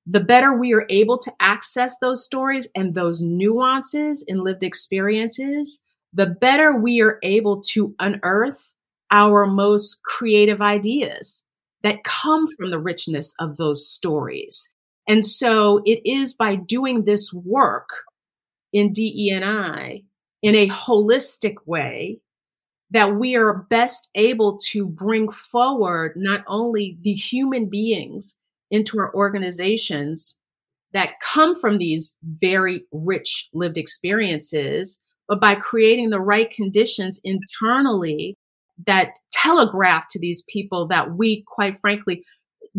the 0.10 0.20
better 0.22 0.58
we 0.58 0.74
are 0.74 0.86
able 0.90 1.18
to 1.18 1.34
access 1.42 2.00
those 2.00 2.24
stories 2.24 2.68
and 2.76 2.96
those 2.96 3.22
nuances 3.22 4.24
in 4.28 4.44
lived 4.44 4.64
experiences, 4.64 5.80
the 6.14 6.28
better 6.28 6.74
we 6.74 7.02
are 7.02 7.20
able 7.24 7.62
to 7.62 7.94
unearth 8.00 8.72
our 9.12 9.46
most 9.46 10.02
creative 10.04 10.62
ideas 10.62 11.44
that 11.84 12.04
come 12.06 12.48
from 12.56 12.72
the 12.72 12.80
richness 12.80 13.34
of 13.40 13.58
those 13.58 13.86
stories. 13.88 14.70
And 15.10 15.26
so 15.26 15.82
it 15.86 16.02
is 16.10 16.34
by 16.34 16.56
doing 16.56 17.04
this 17.04 17.34
work 17.34 17.90
in 18.72 18.94
DE&I 18.94 20.04
in 20.42 20.56
a 20.56 20.70
holistic 20.70 21.56
way 21.66 22.20
that 22.92 23.16
we 23.16 23.36
are 23.36 23.66
best 23.70 24.10
able 24.16 24.58
to 24.70 24.86
bring 24.86 25.30
forward 25.32 26.14
not 26.16 26.46
only 26.48 26.98
the 27.02 27.14
human 27.14 27.70
beings 27.70 28.36
into 28.72 29.00
our 29.00 29.14
organizations 29.14 30.36
that 30.94 31.20
come 31.22 31.60
from 31.60 31.78
these 31.78 32.16
very 32.40 32.86
rich 32.92 33.50
lived 33.54 33.78
experiences, 33.78 35.00
but 35.28 35.42
by 35.42 35.56
creating 35.56 36.10
the 36.10 36.22
right 36.22 36.50
conditions 36.52 37.20
internally 37.24 38.38
that 38.86 39.10
telegraph 39.32 40.06
to 40.10 40.20
these 40.20 40.44
people 40.50 40.88
that 40.88 41.16
we, 41.16 41.44
quite 41.48 41.80
frankly, 41.82 42.24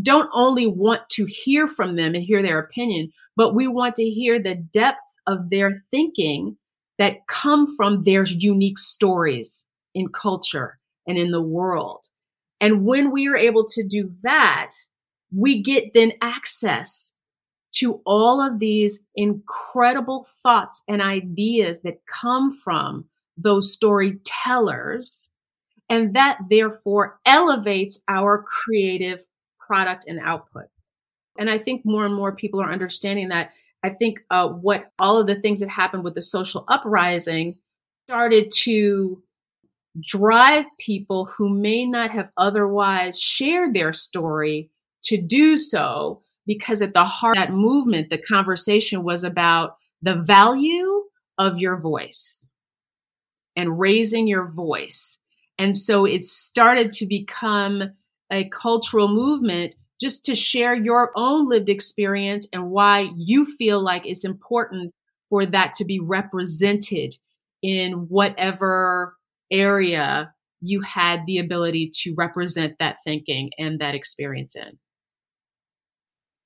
don't 0.01 0.31
only 0.33 0.66
want 0.66 1.03
to 1.11 1.24
hear 1.27 1.66
from 1.66 1.96
them 1.96 2.14
and 2.14 2.24
hear 2.24 2.42
their 2.42 2.59
opinion, 2.59 3.11
but 3.37 3.55
we 3.55 3.66
want 3.66 3.94
to 3.96 4.05
hear 4.05 4.40
the 4.40 4.55
depths 4.55 5.16
of 5.27 5.51
their 5.51 5.83
thinking 5.90 6.57
that 6.98 7.27
come 7.29 7.74
from 7.77 8.05
their 8.05 8.24
unique 8.24 8.79
stories 8.79 9.64
in 9.94 10.09
culture 10.09 10.79
and 11.07 11.18
in 11.18 11.31
the 11.31 11.42
world. 11.42 12.05
And 12.61 12.85
when 12.85 13.11
we 13.11 13.29
are 13.29 13.37
able 13.37 13.66
to 13.66 13.87
do 13.87 14.12
that, 14.22 14.70
we 15.35 15.62
get 15.62 15.95
then 15.95 16.12
access 16.23 17.12
to 17.73 18.01
all 18.07 18.41
of 18.41 18.59
these 18.59 19.01
incredible 19.14 20.27
thoughts 20.43 20.83
and 20.88 21.03
ideas 21.03 21.81
that 21.83 22.01
come 22.07 22.53
from 22.53 23.05
those 23.37 23.73
storytellers. 23.73 25.31
And 25.91 26.14
that 26.14 26.38
therefore 26.51 27.19
elevates 27.25 28.03
our 28.09 28.43
creative 28.43 29.25
product 29.59 30.05
and 30.07 30.19
output. 30.21 30.67
And 31.38 31.49
I 31.49 31.59
think 31.59 31.85
more 31.85 32.05
and 32.05 32.14
more 32.14 32.35
people 32.35 32.61
are 32.61 32.73
understanding 32.73 33.29
that. 33.29 33.53
I 33.85 33.91
think 33.91 34.21
uh, 34.31 34.49
what 34.49 34.91
all 34.99 35.19
of 35.19 35.29
the 35.29 35.41
things 35.41 35.61
that 35.61 35.69
happened 35.69 36.03
with 36.03 36.14
the 36.14 36.23
social 36.23 36.64
uprising 36.69 37.57
started 38.07 38.51
to 38.51 39.23
drive 40.01 40.64
people 40.79 41.27
who 41.27 41.49
may 41.49 41.85
not 41.85 42.11
have 42.11 42.31
otherwise 42.37 43.21
shared 43.21 43.75
their 43.75 43.93
story 43.93 44.71
to 45.05 45.21
do 45.21 45.57
so 45.57 46.23
because 46.47 46.83
at 46.83 46.95
the 46.95 47.05
heart 47.05 47.37
of 47.37 47.43
that 47.43 47.53
movement 47.53 48.11
the 48.11 48.19
conversation 48.19 49.03
was 49.03 49.25
about 49.25 49.77
the 50.03 50.15
value 50.15 51.05
of 51.39 51.59
your 51.59 51.79
voice 51.81 52.49
and 53.57 53.79
raising 53.79 54.27
your 54.27 54.49
voice 54.49 55.19
and 55.59 55.77
so 55.77 56.05
it 56.05 56.25
started 56.25 56.93
to 56.93 57.07
become 57.07 57.83
a 58.31 58.49
cultural 58.51 59.09
movement 59.09 59.75
just 60.01 60.25
to 60.25 60.35
share 60.35 60.75
your 60.75 61.11
own 61.17 61.49
lived 61.49 61.69
experience 61.69 62.47
and 62.53 62.71
why 62.71 63.11
you 63.17 63.45
feel 63.57 63.83
like 63.83 64.07
it's 64.07 64.25
important 64.25 64.95
for 65.29 65.45
that 65.45 65.75
to 65.75 65.85
be 65.85 65.99
represented 66.01 67.15
in 67.63 68.07
whatever 68.09 69.17
area 69.51 70.33
you 70.61 70.81
had 70.83 71.21
the 71.27 71.39
ability 71.39 71.91
to 72.03 72.15
represent 72.17 72.77
that 72.79 72.97
thinking 73.05 73.51
and 73.59 73.81
that 73.81 73.95
experience 73.95 74.55
in. 74.57 74.79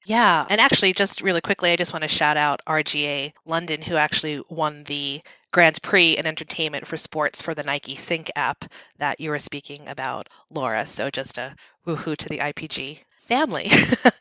Yeah, 0.05 0.47
and 0.49 0.61
actually, 0.61 0.93
just 0.95 1.23
really 1.23 1.41
quickly, 1.41 1.71
I 1.71 1.77
just 1.77 1.93
want 1.93 2.03
to 2.03 2.09
shout 2.09 2.37
out 2.37 2.61
RGA 2.67 3.33
London, 3.45 3.83
who 3.83 3.97
actually 3.97 4.43
won 4.49 4.85
the 4.85 5.21
Grand 5.53 5.81
Prix 5.83 6.17
in 6.17 6.27
entertainment 6.27 6.87
for 6.87 6.97
sports 6.97 7.43
for 7.43 7.55
the 7.55 7.63
Nike 7.65 7.95
Sync 7.97 8.31
app 8.37 8.65
that 8.99 9.21
you 9.21 9.31
were 9.31 9.39
speaking 9.39 9.89
about, 9.89 10.29
Laura. 10.51 10.87
So 10.87 11.11
just 11.11 11.39
a 11.39 11.55
woohoo 11.87 12.17
to 12.17 12.29
the 12.29 12.41
IPG 12.41 13.01
family. 13.19 13.71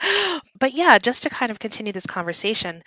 but 0.60 0.74
yeah, 0.74 0.98
just 1.00 1.24
to 1.24 1.30
kind 1.30 1.52
of 1.52 1.60
continue 1.60 1.94
this 1.94 2.06
conversation, 2.06 2.84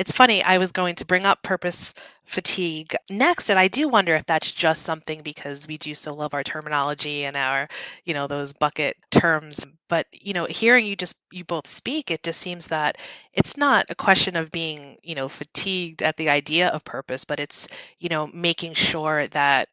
it's 0.00 0.12
funny, 0.12 0.42
I 0.42 0.56
was 0.56 0.72
going 0.72 0.94
to 0.94 1.04
bring 1.04 1.26
up 1.26 1.42
purpose 1.42 1.92
fatigue 2.24 2.96
next, 3.10 3.50
and 3.50 3.58
I 3.58 3.68
do 3.68 3.86
wonder 3.86 4.16
if 4.16 4.24
that's 4.24 4.50
just 4.50 4.80
something 4.80 5.20
because 5.20 5.68
we 5.68 5.76
do 5.76 5.94
so 5.94 6.14
love 6.14 6.32
our 6.32 6.42
terminology 6.42 7.26
and 7.26 7.36
our, 7.36 7.68
you 8.06 8.14
know, 8.14 8.26
those 8.26 8.54
bucket 8.54 8.96
terms. 9.10 9.60
But, 9.90 10.06
you 10.10 10.32
know, 10.32 10.46
hearing 10.46 10.86
you 10.86 10.96
just, 10.96 11.16
you 11.30 11.44
both 11.44 11.66
speak, 11.66 12.10
it 12.10 12.22
just 12.22 12.40
seems 12.40 12.68
that 12.68 12.96
it's 13.34 13.58
not 13.58 13.90
a 13.90 13.94
question 13.94 14.36
of 14.36 14.50
being, 14.50 14.96
you 15.02 15.14
know, 15.14 15.28
fatigued 15.28 16.02
at 16.02 16.16
the 16.16 16.30
idea 16.30 16.68
of 16.68 16.82
purpose, 16.82 17.26
but 17.26 17.38
it's, 17.38 17.68
you 17.98 18.08
know, 18.08 18.26
making 18.28 18.72
sure 18.72 19.26
that 19.28 19.68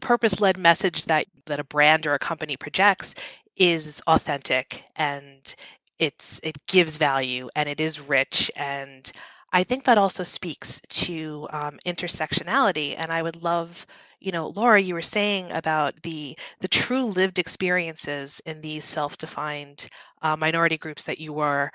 purpose 0.00 0.40
led 0.40 0.58
message 0.58 1.04
that 1.04 1.26
that 1.46 1.60
a 1.60 1.64
brand 1.64 2.04
or 2.04 2.14
a 2.14 2.18
company 2.18 2.56
projects 2.56 3.14
is 3.56 4.02
authentic 4.08 4.82
and 4.96 5.54
it's 6.00 6.40
it 6.42 6.56
gives 6.66 6.96
value 6.96 7.48
and 7.54 7.68
it 7.68 7.80
is 7.80 8.00
rich 8.00 8.50
and 8.56 9.12
I 9.52 9.64
think 9.64 9.84
that 9.84 9.98
also 9.98 10.24
speaks 10.24 10.80
to 10.90 11.48
um, 11.50 11.78
intersectionality, 11.86 12.94
and 12.98 13.10
I 13.12 13.22
would 13.22 13.42
love, 13.42 13.86
you 14.20 14.32
know, 14.32 14.48
Laura, 14.48 14.80
you 14.80 14.94
were 14.94 15.02
saying 15.02 15.52
about 15.52 16.00
the 16.02 16.36
the 16.60 16.68
true 16.68 17.04
lived 17.06 17.38
experiences 17.38 18.40
in 18.46 18.60
these 18.60 18.84
self-defined 18.84 19.88
uh, 20.22 20.36
minority 20.36 20.76
groups 20.78 21.04
that 21.04 21.18
you 21.18 21.32
were 21.32 21.72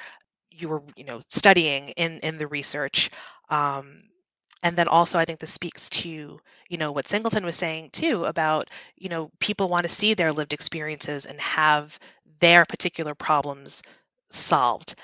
you 0.52 0.70
were 0.70 0.84
you 0.96 1.06
know 1.06 1.22
studying 1.30 1.90
in 1.90 2.20
in 2.22 2.38
the 2.38 2.48
research. 2.48 3.10
Um, 3.50 4.04
and 4.64 4.76
then 4.78 4.88
also 4.88 5.20
i 5.20 5.26
think 5.26 5.40
this 5.40 5.54
speaks 5.54 5.90
to 5.90 6.40
you 6.70 6.78
know 6.78 6.92
what 6.92 7.08
singleton 7.08 7.46
was 7.46 7.56
saying 7.56 7.90
too 7.92 8.26
about 8.26 8.70
you 8.98 9.10
know 9.10 9.32
people 9.40 9.68
want 9.70 9.84
to 9.86 9.94
see 9.94 10.14
their 10.14 10.34
lived 10.34 10.54
experiences 10.54 11.26
and 11.26 11.40
have 11.40 12.00
their 12.40 12.66
particular 12.66 13.16
problems 13.16 13.84
solved 14.30 14.96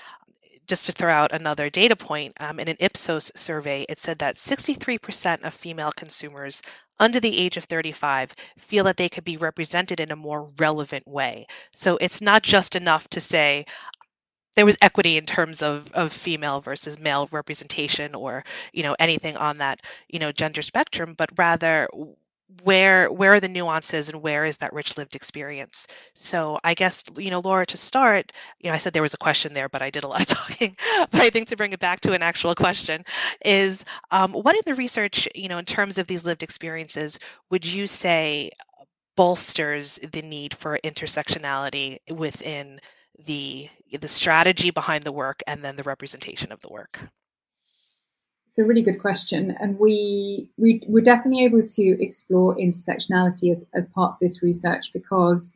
just 0.69 0.85
to 0.85 0.93
throw 0.93 1.11
out 1.11 1.33
another 1.33 1.69
data 1.69 1.95
point, 1.97 2.35
um, 2.39 2.59
in 2.59 2.69
an 2.69 2.77
Ipsos 2.79 3.31
survey, 3.35 3.85
it 3.89 3.99
said 3.99 4.19
that 4.19 4.37
63% 4.37 5.43
of 5.43 5.53
female 5.53 5.91
consumers 5.91 6.61
under 6.99 7.19
the 7.19 7.37
age 7.37 7.57
of 7.57 7.65
35 7.65 8.33
feel 8.59 8.85
that 8.85 8.97
they 8.97 9.09
could 9.09 9.25
be 9.25 9.37
represented 9.37 9.99
in 9.99 10.11
a 10.11 10.15
more 10.15 10.49
relevant 10.57 11.07
way. 11.07 11.47
So 11.73 11.97
it's 11.97 12.21
not 12.21 12.43
just 12.43 12.75
enough 12.75 13.07
to 13.09 13.21
say, 13.21 13.65
there 14.55 14.65
was 14.65 14.77
equity 14.81 15.17
in 15.17 15.25
terms 15.25 15.61
of, 15.61 15.91
of 15.93 16.11
female 16.13 16.61
versus 16.61 16.99
male 16.99 17.29
representation 17.31 18.13
or 18.15 18.43
you 18.73 18.83
know 18.83 18.95
anything 18.99 19.37
on 19.37 19.59
that 19.59 19.81
you 20.09 20.19
know 20.19 20.31
gender 20.33 20.61
spectrum 20.61 21.13
but 21.17 21.29
rather 21.37 21.87
where 22.63 23.11
where 23.11 23.33
are 23.33 23.39
the 23.39 23.47
nuances 23.47 24.09
and 24.09 24.21
where 24.21 24.45
is 24.45 24.57
that 24.57 24.73
rich 24.73 24.97
lived 24.97 25.15
experience? 25.15 25.87
So 26.15 26.59
i 26.63 26.73
guess 26.73 27.03
you 27.17 27.29
know 27.29 27.39
laura 27.39 27.65
to 27.67 27.77
start 27.77 28.31
you 28.59 28.69
know 28.69 28.75
i 28.75 28.77
said 28.77 28.93
there 28.93 29.01
was 29.01 29.13
a 29.13 29.17
question 29.17 29.53
there 29.53 29.69
but 29.69 29.81
i 29.81 29.89
did 29.89 30.03
a 30.03 30.07
lot 30.07 30.21
of 30.21 30.27
talking. 30.37 30.75
But 31.11 31.21
i 31.21 31.29
think 31.29 31.47
to 31.49 31.57
bring 31.57 31.73
it 31.73 31.79
back 31.79 32.01
to 32.01 32.13
an 32.13 32.23
actual 32.23 32.55
question 32.55 33.05
is 33.45 33.85
um, 34.11 34.33
what 34.33 34.55
in 34.55 34.61
the 34.65 34.75
research 34.75 35.27
you 35.35 35.47
know 35.47 35.57
in 35.59 35.65
terms 35.65 35.97
of 35.97 36.07
these 36.07 36.25
lived 36.25 36.43
experiences 36.43 37.19
would 37.49 37.65
you 37.65 37.87
say 37.87 38.51
bolsters 39.15 39.99
the 40.11 40.21
need 40.21 40.53
for 40.53 40.79
intersectionality 40.83 41.97
within 42.11 42.79
the 43.25 43.69
the 43.99 44.07
strategy 44.07 44.71
behind 44.71 45.03
the 45.03 45.11
work 45.11 45.41
and 45.47 45.63
then 45.63 45.75
the 45.75 45.83
representation 45.83 46.51
of 46.51 46.59
the 46.61 46.69
work 46.69 46.99
it's 48.49 48.57
a 48.57 48.63
really 48.63 48.81
good 48.81 48.99
question, 48.99 49.55
and 49.59 49.77
we 49.77 50.49
we 50.57 50.81
were 50.87 51.01
definitely 51.01 51.45
able 51.45 51.65
to 51.65 52.03
explore 52.03 52.55
intersectionality 52.55 53.51
as, 53.51 53.67
as 53.75 53.87
part 53.87 54.13
of 54.13 54.17
this 54.19 54.41
research 54.41 54.91
because 54.91 55.55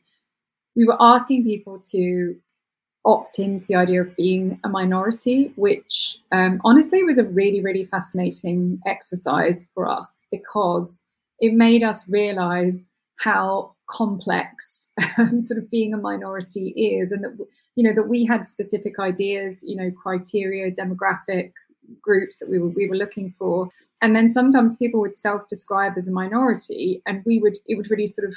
we 0.76 0.86
were 0.86 0.98
asking 1.00 1.44
people 1.44 1.80
to 1.92 2.36
opt 3.04 3.40
into 3.40 3.66
the 3.66 3.76
idea 3.76 4.02
of 4.02 4.16
being 4.16 4.60
a 4.64 4.70
minority, 4.70 5.52
which 5.56 6.20
um, 6.32 6.62
honestly 6.64 7.04
was 7.04 7.18
a 7.18 7.24
really 7.24 7.62
really 7.62 7.84
fascinating 7.84 8.80
exercise 8.86 9.68
for 9.74 9.90
us 9.90 10.28
because 10.32 11.04
it 11.40 11.56
made 11.56 11.82
us 11.82 12.08
realize 12.08 12.90
how 13.18 13.74
complex 13.90 14.92
um, 15.18 15.42
sort 15.42 15.58
of 15.58 15.70
being 15.72 15.96
a 15.96 15.98
minority 15.98 16.70
is 16.70 17.12
and 17.12 17.24
that 17.24 17.36
you 17.76 17.84
know 17.84 17.94
that 17.94 18.08
we 18.08 18.24
had 18.24 18.46
specific 18.46 19.00
ideas 19.00 19.64
you 19.64 19.76
know 19.76 19.92
criteria 19.92 20.72
demographic 20.72 21.52
groups 22.02 22.40
that 22.40 22.50
we 22.50 22.60
were 22.60 22.70
we 22.70 22.88
were 22.88 22.96
looking 22.96 23.32
for. 23.32 23.70
And 24.02 24.16
then 24.16 24.28
sometimes 24.28 24.76
people 24.76 25.00
would 25.00 25.16
self-describe 25.16 25.94
as 25.96 26.08
a 26.08 26.12
minority, 26.12 27.02
and 27.06 27.24
we 27.26 27.40
would 27.40 27.58
it 27.66 27.76
would 27.76 27.90
really 27.90 28.08
sort 28.08 28.28
of 28.28 28.36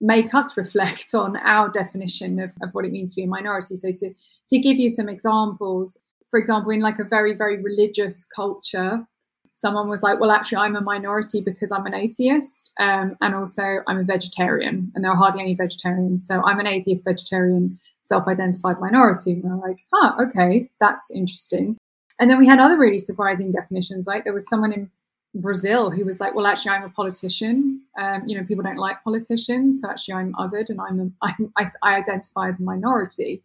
make 0.00 0.34
us 0.34 0.56
reflect 0.64 1.14
on 1.14 1.36
our 1.38 1.68
definition 1.68 2.40
of, 2.40 2.50
of 2.62 2.70
what 2.72 2.84
it 2.84 2.92
means 2.92 3.14
to 3.14 3.20
be 3.20 3.24
a 3.24 3.28
minority. 3.28 3.76
So 3.76 3.92
to 3.92 4.14
to 4.48 4.58
give 4.58 4.76
you 4.76 4.90
some 4.90 5.08
examples, 5.08 5.98
for 6.30 6.38
example, 6.38 6.70
in 6.72 6.80
like 6.80 6.98
a 6.98 7.04
very, 7.04 7.32
very 7.32 7.62
religious 7.62 8.26
culture, 8.26 9.06
someone 9.52 9.88
was 9.88 10.02
like, 10.02 10.20
well, 10.20 10.32
actually, 10.32 10.58
I'm 10.58 10.76
a 10.76 10.80
minority 10.80 11.40
because 11.40 11.70
I'm 11.70 11.86
an 11.86 11.94
atheist 11.94 12.72
um, 12.80 13.16
and 13.20 13.34
also 13.34 13.82
I'm 13.86 13.98
a 13.98 14.02
vegetarian. 14.02 14.90
And 14.94 15.04
there 15.04 15.12
are 15.12 15.16
hardly 15.16 15.42
any 15.42 15.54
vegetarians. 15.54 16.26
So 16.26 16.42
I'm 16.42 16.58
an 16.58 16.66
atheist, 16.66 17.04
vegetarian, 17.04 17.78
self 18.02 18.26
identified 18.26 18.80
minority. 18.80 19.32
And 19.32 19.44
we're 19.44 19.68
like, 19.68 19.78
huh, 19.92 20.16
okay, 20.26 20.68
that's 20.80 21.10
interesting. 21.10 21.76
And 22.18 22.30
then 22.30 22.38
we 22.38 22.46
had 22.46 22.60
other 22.60 22.78
really 22.78 22.98
surprising 22.98 23.50
definitions. 23.50 24.06
Like 24.06 24.24
there 24.24 24.32
was 24.32 24.48
someone 24.48 24.72
in 24.72 24.90
Brazil 25.34 25.90
who 25.90 26.04
was 26.04 26.20
like, 26.20 26.34
well, 26.34 26.46
actually, 26.46 26.70
I'm 26.72 26.84
a 26.84 26.90
politician. 26.90 27.82
Um, 27.98 28.22
you 28.26 28.38
know, 28.38 28.46
people 28.46 28.62
don't 28.62 28.76
like 28.76 29.02
politicians. 29.02 29.80
So 29.80 29.90
actually, 29.90 30.14
I'm 30.14 30.32
othered 30.34 30.68
and 30.68 30.80
I'm, 30.80 31.00
a, 31.00 31.10
I'm 31.22 31.52
I, 31.56 31.66
I 31.82 31.96
identify 31.96 32.48
as 32.48 32.60
a 32.60 32.64
minority. 32.64 33.42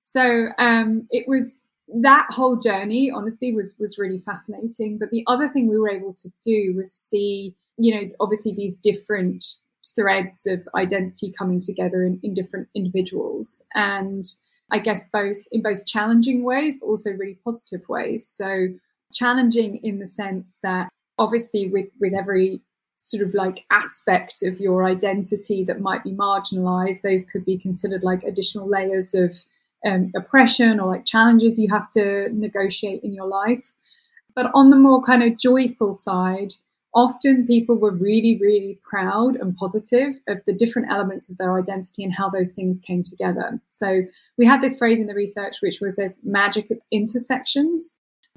So 0.00 0.48
um, 0.58 1.08
it 1.10 1.26
was 1.26 1.68
that 1.88 2.26
whole 2.30 2.56
journey, 2.56 3.10
honestly, 3.10 3.52
was 3.52 3.74
was 3.78 3.98
really 3.98 4.18
fascinating. 4.18 4.98
But 4.98 5.10
the 5.10 5.24
other 5.26 5.48
thing 5.48 5.68
we 5.68 5.78
were 5.78 5.90
able 5.90 6.14
to 6.14 6.32
do 6.44 6.74
was 6.76 6.92
see, 6.92 7.54
you 7.78 7.94
know, 7.94 8.10
obviously 8.20 8.52
these 8.52 8.74
different 8.76 9.44
threads 9.94 10.46
of 10.46 10.66
identity 10.74 11.32
coming 11.36 11.60
together 11.60 12.04
in, 12.04 12.18
in 12.22 12.34
different 12.34 12.68
individuals. 12.74 13.64
And 13.74 14.24
I 14.74 14.78
guess 14.78 15.04
both 15.12 15.38
in 15.52 15.62
both 15.62 15.86
challenging 15.86 16.42
ways, 16.42 16.74
but 16.80 16.86
also 16.86 17.12
really 17.12 17.38
positive 17.44 17.88
ways. 17.88 18.26
So 18.26 18.70
challenging 19.12 19.76
in 19.84 20.00
the 20.00 20.06
sense 20.06 20.58
that 20.64 20.88
obviously 21.16 21.68
with 21.68 21.86
with 22.00 22.12
every 22.12 22.60
sort 22.98 23.22
of 23.22 23.34
like 23.34 23.66
aspect 23.70 24.42
of 24.42 24.58
your 24.58 24.84
identity 24.84 25.62
that 25.62 25.80
might 25.80 26.02
be 26.02 26.10
marginalized 26.10 27.02
those 27.02 27.24
could 27.24 27.44
be 27.44 27.56
considered 27.56 28.02
like 28.02 28.24
additional 28.24 28.68
layers 28.68 29.14
of 29.14 29.38
um, 29.86 30.10
oppression 30.16 30.80
or 30.80 30.88
like 30.88 31.04
challenges 31.04 31.58
you 31.58 31.68
have 31.70 31.88
to 31.90 32.28
negotiate 32.32 33.04
in 33.04 33.12
your 33.14 33.26
life 33.26 33.74
but 34.34 34.50
on 34.54 34.70
the 34.70 34.76
more 34.76 35.00
kind 35.02 35.22
of 35.22 35.38
joyful 35.38 35.94
side 35.94 36.54
often 36.94 37.46
people 37.46 37.76
were 37.76 37.90
really 37.90 38.38
really 38.40 38.78
proud 38.88 39.36
and 39.36 39.56
positive 39.56 40.14
of 40.28 40.38
the 40.46 40.54
different 40.54 40.90
elements 40.90 41.28
of 41.28 41.36
their 41.38 41.58
identity 41.58 42.04
and 42.04 42.14
how 42.14 42.28
those 42.28 42.52
things 42.52 42.80
came 42.80 43.02
together. 43.02 43.60
So 43.68 44.02
we 44.38 44.46
had 44.46 44.62
this 44.62 44.78
phrase 44.78 45.00
in 45.00 45.06
the 45.06 45.14
research 45.14 45.56
which 45.60 45.80
was 45.80 45.96
there's 45.96 46.18
magic 46.22 46.70
at 46.70 46.78
intersections. 46.90 47.96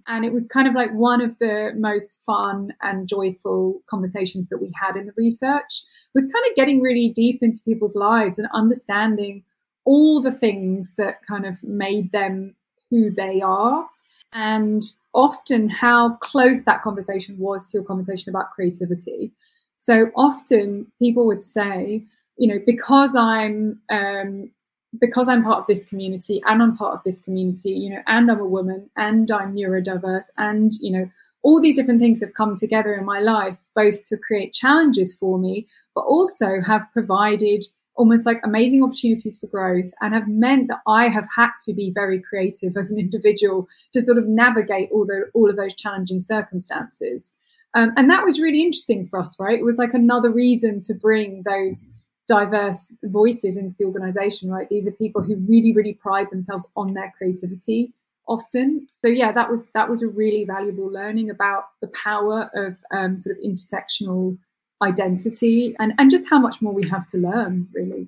And 0.10 0.24
it 0.24 0.32
was 0.32 0.46
kind 0.48 0.70
of 0.70 0.74
like 0.74 0.94
one 0.94 1.22
of 1.22 1.38
the 1.40 1.74
most 1.76 2.18
fun 2.26 2.74
and 2.82 3.10
joyful 3.10 3.82
conversations 3.90 4.48
that 4.48 4.60
we 4.62 4.72
had 4.82 4.96
in 4.96 5.06
the 5.06 5.14
research 5.18 5.84
was 6.16 6.24
kind 6.24 6.46
of 6.50 6.56
getting 6.56 6.82
really 6.82 7.12
deep 7.14 7.40
into 7.42 7.60
people's 7.66 7.96
lives 7.96 8.40
and 8.40 8.48
understanding 8.54 9.44
all 9.84 10.22
the 10.22 10.32
things 10.32 10.94
that 10.98 11.26
kind 11.28 11.46
of 11.46 11.62
made 11.62 12.12
them 12.14 12.56
who 12.90 13.12
they 13.12 13.42
are 13.42 13.86
and 14.34 14.84
often 15.14 15.70
how 15.70 16.16
close 16.18 16.64
that 16.64 16.82
conversation 16.82 17.38
was 17.38 17.66
to 17.68 17.80
a 17.80 17.84
conversation 17.84 18.30
about 18.30 18.52
creativity. 18.52 19.32
So 19.78 20.12
often 20.16 20.92
people 21.00 21.26
would 21.28 21.44
say 21.44 22.04
you 22.40 22.48
know 22.48 22.60
because 22.66 23.16
i'm 23.16 23.82
um, 23.90 24.52
because 25.00 25.28
I'm 25.28 25.44
part 25.44 25.60
of 25.60 25.68
this 25.68 25.84
community 25.84 26.42
and 26.46 26.62
I'm 26.62 26.76
part 26.76 26.96
of 26.96 27.04
this 27.04 27.20
community, 27.20 27.72
you 27.72 27.90
know, 27.90 28.02
and 28.08 28.32
I'm 28.32 28.40
a 28.40 28.46
woman 28.46 28.90
and 28.96 29.30
I'm 29.32 29.56
neurodiverse 29.56 30.28
and, 30.38 30.72
you 30.82 30.92
know, 30.92 31.10
all 31.44 31.62
these 31.62 31.76
different 31.76 32.00
things 32.00 32.20
have 32.22 32.34
come 32.34 32.56
together 32.56 32.94
in 32.96 33.06
my 33.06 33.20
life, 33.20 33.58
both 33.76 34.04
to 34.06 34.18
create 34.18 34.54
challenges 34.54 35.14
for 35.14 35.38
me, 35.38 35.68
but 35.94 36.02
also 36.02 36.62
have 36.62 36.92
provided 36.94 37.64
almost 37.98 38.26
like 38.26 38.40
amazing 38.44 38.84
opportunities 38.84 39.38
for 39.38 39.48
growth 39.48 39.92
and 40.02 40.14
have 40.14 40.28
meant 40.28 40.68
that 40.70 40.80
I 40.88 41.10
have 41.10 41.28
had 41.36 41.50
to 41.66 41.74
be 41.74 41.92
very 41.94 42.22
creative 42.22 42.78
as 42.78 42.92
an 42.92 43.00
individual 43.06 43.68
to 43.94 44.02
sort 44.02 44.18
of 44.18 44.28
navigate 44.28 44.90
all 44.92 45.06
the 45.06 45.30
all 45.34 45.50
of 45.50 45.58
those 45.58 45.76
challenging 45.76 46.22
circumstances. 46.22 47.32
Um, 47.74 47.94
and 47.98 48.10
that 48.10 48.24
was 48.24 48.40
really 48.40 48.64
interesting 48.64 49.08
for 49.08 49.20
us, 49.20 49.36
right? 49.40 49.60
It 49.60 49.66
was 49.66 49.78
like 49.78 49.94
another 49.94 50.32
reason 50.32 50.80
to 50.82 50.94
bring 50.94 51.44
those 51.44 51.92
diverse 52.28 52.96
voices 53.04 53.58
into 53.58 53.76
the 53.78 53.86
organization, 53.86 54.50
right? 54.50 54.68
These 54.70 54.88
are 54.88 54.92
people 54.92 55.22
who 55.22 55.36
really, 55.36 55.74
really 55.74 55.94
pride 55.94 56.30
themselves 56.30 56.68
on 56.76 56.94
their 56.94 57.14
creativity 57.18 57.94
often. 58.28 58.88
So 59.04 59.10
yeah, 59.10 59.32
that 59.32 59.50
was 59.50 59.70
that 59.70 59.90
was 59.90 60.04
a 60.04 60.08
really 60.08 60.44
valuable 60.44 60.92
learning 60.92 61.30
about 61.30 61.66
the 61.82 61.88
power 61.88 62.50
of 62.54 62.78
um, 62.92 63.18
sort 63.18 63.38
of 63.38 63.44
intersectional 63.44 64.38
identity 64.82 65.76
and, 65.80 65.94
and 65.98 66.10
just 66.10 66.30
how 66.30 66.40
much 66.40 66.62
more 66.62 66.74
we 66.74 66.88
have 66.90 67.06
to 67.08 67.18
learn, 67.18 67.68
really. 67.74 68.08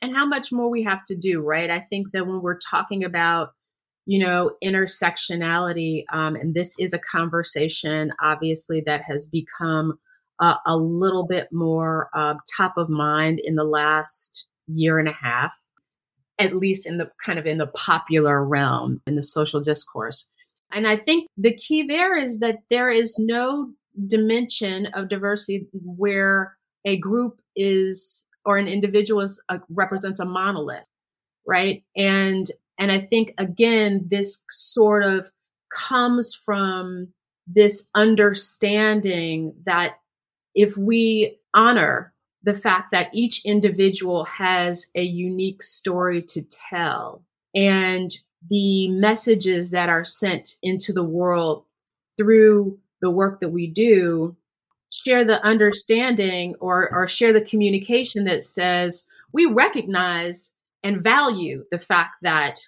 And 0.00 0.16
how 0.16 0.26
much 0.26 0.50
more 0.50 0.68
we 0.68 0.82
have 0.82 1.04
to 1.06 1.14
do, 1.14 1.40
right? 1.40 1.70
I 1.70 1.80
think 1.80 2.08
that 2.12 2.26
when 2.26 2.42
we're 2.42 2.58
talking 2.58 3.04
about 3.04 3.52
you 4.04 4.18
know 4.18 4.50
intersectionality 4.64 6.02
um, 6.12 6.34
and 6.34 6.54
this 6.54 6.74
is 6.76 6.92
a 6.92 6.98
conversation 6.98 8.12
obviously 8.20 8.80
that 8.84 9.00
has 9.02 9.28
become 9.28 9.96
uh, 10.42 10.56
a 10.66 10.76
little 10.76 11.24
bit 11.24 11.48
more 11.52 12.10
uh, 12.14 12.34
top 12.56 12.76
of 12.76 12.88
mind 12.88 13.38
in 13.38 13.54
the 13.54 13.64
last 13.64 14.46
year 14.66 14.98
and 14.98 15.08
a 15.08 15.12
half, 15.12 15.52
at 16.38 16.56
least 16.56 16.86
in 16.86 16.98
the 16.98 17.08
kind 17.24 17.38
of 17.38 17.46
in 17.46 17.58
the 17.58 17.68
popular 17.68 18.44
realm 18.44 19.00
in 19.06 19.14
the 19.14 19.22
social 19.22 19.60
discourse. 19.60 20.26
And 20.72 20.86
I 20.86 20.96
think 20.96 21.28
the 21.36 21.54
key 21.54 21.86
there 21.86 22.16
is 22.16 22.40
that 22.40 22.58
there 22.70 22.90
is 22.90 23.18
no 23.18 23.70
dimension 24.06 24.86
of 24.94 25.08
diversity 25.08 25.66
where 25.72 26.56
a 26.84 26.96
group 26.96 27.40
is 27.56 28.24
or 28.44 28.56
an 28.56 28.66
individual 28.66 29.20
is, 29.20 29.40
uh, 29.48 29.58
represents 29.68 30.20
a 30.20 30.24
monolith, 30.24 30.88
right? 31.46 31.84
And 31.96 32.50
and 32.78 32.90
I 32.90 33.00
think 33.02 33.34
again 33.38 34.06
this 34.10 34.42
sort 34.50 35.04
of 35.04 35.30
comes 35.72 36.34
from 36.34 37.08
this 37.46 37.88
understanding 37.94 39.54
that 39.64 39.96
if 40.54 40.76
we 40.76 41.38
honor 41.54 42.12
the 42.42 42.54
fact 42.54 42.90
that 42.90 43.08
each 43.12 43.44
individual 43.44 44.24
has 44.24 44.88
a 44.94 45.02
unique 45.02 45.62
story 45.62 46.22
to 46.22 46.42
tell 46.70 47.22
and 47.54 48.16
the 48.50 48.88
messages 48.88 49.70
that 49.70 49.88
are 49.88 50.04
sent 50.04 50.56
into 50.62 50.92
the 50.92 51.04
world 51.04 51.64
through 52.16 52.78
the 53.02 53.10
work 53.10 53.40
that 53.40 53.50
we 53.50 53.66
do 53.66 54.34
share 54.90 55.24
the 55.24 55.42
understanding 55.44 56.54
or, 56.60 56.90
or 56.92 57.08
share 57.08 57.32
the 57.32 57.44
communication 57.44 58.24
that 58.24 58.44
says 58.44 59.04
we 59.32 59.46
recognize 59.46 60.52
and 60.82 61.02
value 61.02 61.64
the 61.70 61.78
fact 61.78 62.14
that 62.22 62.60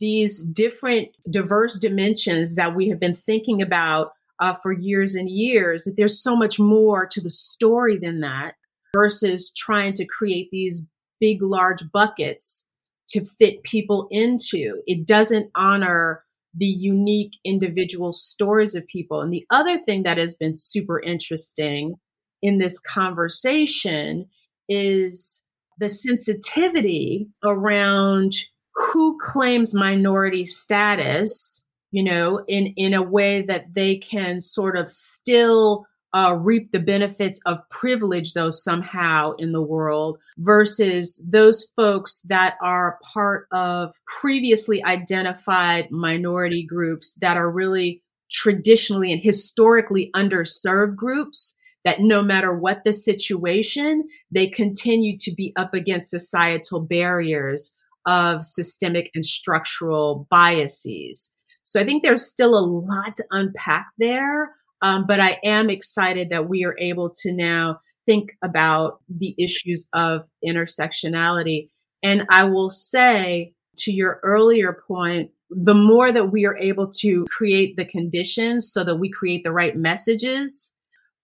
these 0.00 0.44
different 0.44 1.08
diverse 1.30 1.76
dimensions 1.76 2.56
that 2.56 2.74
we 2.74 2.88
have 2.88 3.00
been 3.00 3.14
thinking 3.14 3.62
about 3.62 4.12
uh, 4.40 4.54
for 4.62 4.72
years 4.72 5.14
and 5.14 5.28
years 5.28 5.84
that 5.84 5.96
there's 5.96 6.20
so 6.20 6.36
much 6.36 6.58
more 6.58 7.06
to 7.06 7.20
the 7.20 7.30
story 7.30 7.98
than 7.98 8.20
that 8.20 8.54
versus 8.94 9.52
trying 9.56 9.92
to 9.92 10.04
create 10.04 10.48
these 10.50 10.86
big 11.20 11.42
large 11.42 11.82
buckets 11.92 12.64
to 13.08 13.26
fit 13.38 13.62
people 13.64 14.06
into. 14.10 14.80
It 14.86 15.06
doesn't 15.06 15.50
honor 15.54 16.24
the 16.54 16.66
unique 16.66 17.38
individual 17.44 18.12
stories 18.12 18.74
of 18.74 18.86
people. 18.86 19.20
And 19.20 19.32
the 19.32 19.46
other 19.50 19.78
thing 19.78 20.02
that 20.02 20.18
has 20.18 20.34
been 20.34 20.54
super 20.54 21.00
interesting 21.00 21.96
in 22.42 22.58
this 22.58 22.78
conversation 22.78 24.26
is 24.68 25.42
the 25.78 25.88
sensitivity 25.88 27.28
around 27.44 28.34
who 28.74 29.18
claims 29.20 29.74
minority 29.74 30.44
status 30.44 31.64
you 31.90 32.02
know, 32.02 32.44
in, 32.46 32.74
in 32.76 32.94
a 32.94 33.02
way 33.02 33.42
that 33.42 33.74
they 33.74 33.96
can 33.96 34.40
sort 34.40 34.76
of 34.76 34.90
still 34.90 35.86
uh, 36.14 36.34
reap 36.34 36.72
the 36.72 36.80
benefits 36.80 37.40
of 37.44 37.58
privilege, 37.70 38.32
though, 38.32 38.50
somehow 38.50 39.32
in 39.38 39.52
the 39.52 39.62
world, 39.62 40.18
versus 40.38 41.22
those 41.26 41.70
folks 41.76 42.22
that 42.28 42.54
are 42.62 42.98
part 43.12 43.46
of 43.52 43.94
previously 44.20 44.82
identified 44.84 45.90
minority 45.90 46.64
groups 46.64 47.16
that 47.20 47.36
are 47.36 47.50
really 47.50 48.02
traditionally 48.30 49.12
and 49.12 49.22
historically 49.22 50.10
underserved 50.14 50.96
groups 50.96 51.54
that 51.84 52.00
no 52.00 52.22
matter 52.22 52.56
what 52.56 52.82
the 52.84 52.92
situation, 52.92 54.06
they 54.30 54.46
continue 54.46 55.16
to 55.18 55.32
be 55.32 55.52
up 55.56 55.74
against 55.74 56.10
societal 56.10 56.80
barriers 56.80 57.72
of 58.06 58.44
systemic 58.44 59.10
and 59.14 59.24
structural 59.24 60.26
biases. 60.30 61.32
So 61.64 61.80
I 61.80 61.84
think 61.84 62.02
there's 62.02 62.26
still 62.26 62.58
a 62.58 62.64
lot 62.64 63.16
to 63.16 63.24
unpack 63.30 63.86
there. 63.98 64.54
Um, 64.82 65.06
but 65.06 65.20
I 65.20 65.38
am 65.44 65.70
excited 65.70 66.30
that 66.30 66.48
we 66.48 66.64
are 66.64 66.76
able 66.78 67.10
to 67.22 67.32
now 67.32 67.80
think 68.06 68.30
about 68.42 69.00
the 69.08 69.34
issues 69.38 69.88
of 69.92 70.26
intersectionality. 70.46 71.68
And 72.02 72.24
I 72.30 72.44
will 72.44 72.70
say 72.70 73.52
to 73.78 73.92
your 73.92 74.20
earlier 74.22 74.82
point, 74.86 75.30
the 75.50 75.74
more 75.74 76.12
that 76.12 76.30
we 76.30 76.46
are 76.46 76.56
able 76.56 76.90
to 77.00 77.24
create 77.30 77.76
the 77.76 77.84
conditions 77.84 78.70
so 78.70 78.84
that 78.84 78.96
we 78.96 79.10
create 79.10 79.44
the 79.44 79.52
right 79.52 79.76
messages 79.76 80.72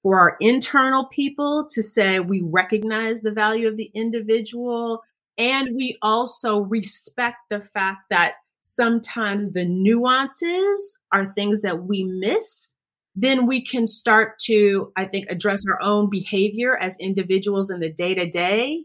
for 0.03 0.19
our 0.19 0.37
internal 0.41 1.07
people 1.07 1.67
to 1.71 1.83
say 1.83 2.21
we 2.21 2.43
recognize 2.43 3.23
the 3.23 3.33
value 3.33 3.69
of 3.69 3.77
the 3.77 3.91
individual 3.95 5.03
and 5.37 5.75
we 5.75 5.99
also 6.03 6.61
respect 6.61 7.37
the 7.51 7.61
fact 7.73 8.03
that 8.11 8.35
sometimes 8.61 9.53
the 9.53 9.65
nuances 9.65 11.01
are 11.13 11.33
things 11.33 11.63
that 11.63 11.85
we 11.85 12.05
miss, 12.05 12.74
then 13.15 13.47
we 13.47 13.65
can 13.65 13.87
start 13.87 14.39
to, 14.41 14.93
I 14.97 15.05
think, 15.05 15.27
address 15.31 15.65
our 15.71 15.81
own 15.81 16.11
behavior 16.11 16.77
as 16.77 16.97
individuals 16.99 17.71
in 17.71 17.81
the 17.81 17.93
day 17.93 18.15
to 18.15 18.29
day 18.29 18.85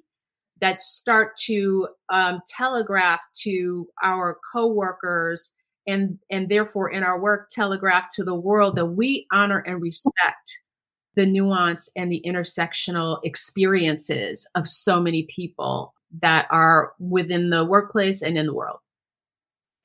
that 0.61 0.77
start 0.77 1.35
to 1.45 1.87
um, 2.09 2.41
telegraph 2.47 3.21
to 3.43 3.87
our 4.03 4.37
coworkers 4.53 5.51
and 5.87 6.19
and 6.29 6.49
therefore 6.49 6.89
in 6.89 7.03
our 7.03 7.19
work 7.19 7.49
telegraph 7.49 8.05
to 8.11 8.23
the 8.23 8.35
world 8.35 8.75
that 8.75 8.85
we 8.85 9.25
honor 9.31 9.59
and 9.59 9.81
respect 9.81 10.59
the 11.15 11.25
nuance 11.25 11.89
and 11.95 12.11
the 12.11 12.21
intersectional 12.25 13.19
experiences 13.23 14.47
of 14.55 14.67
so 14.67 15.01
many 15.01 15.23
people 15.23 15.93
that 16.21 16.45
are 16.51 16.93
within 16.99 17.49
the 17.49 17.65
workplace 17.65 18.21
and 18.21 18.37
in 18.37 18.45
the 18.45 18.53
world 18.53 18.79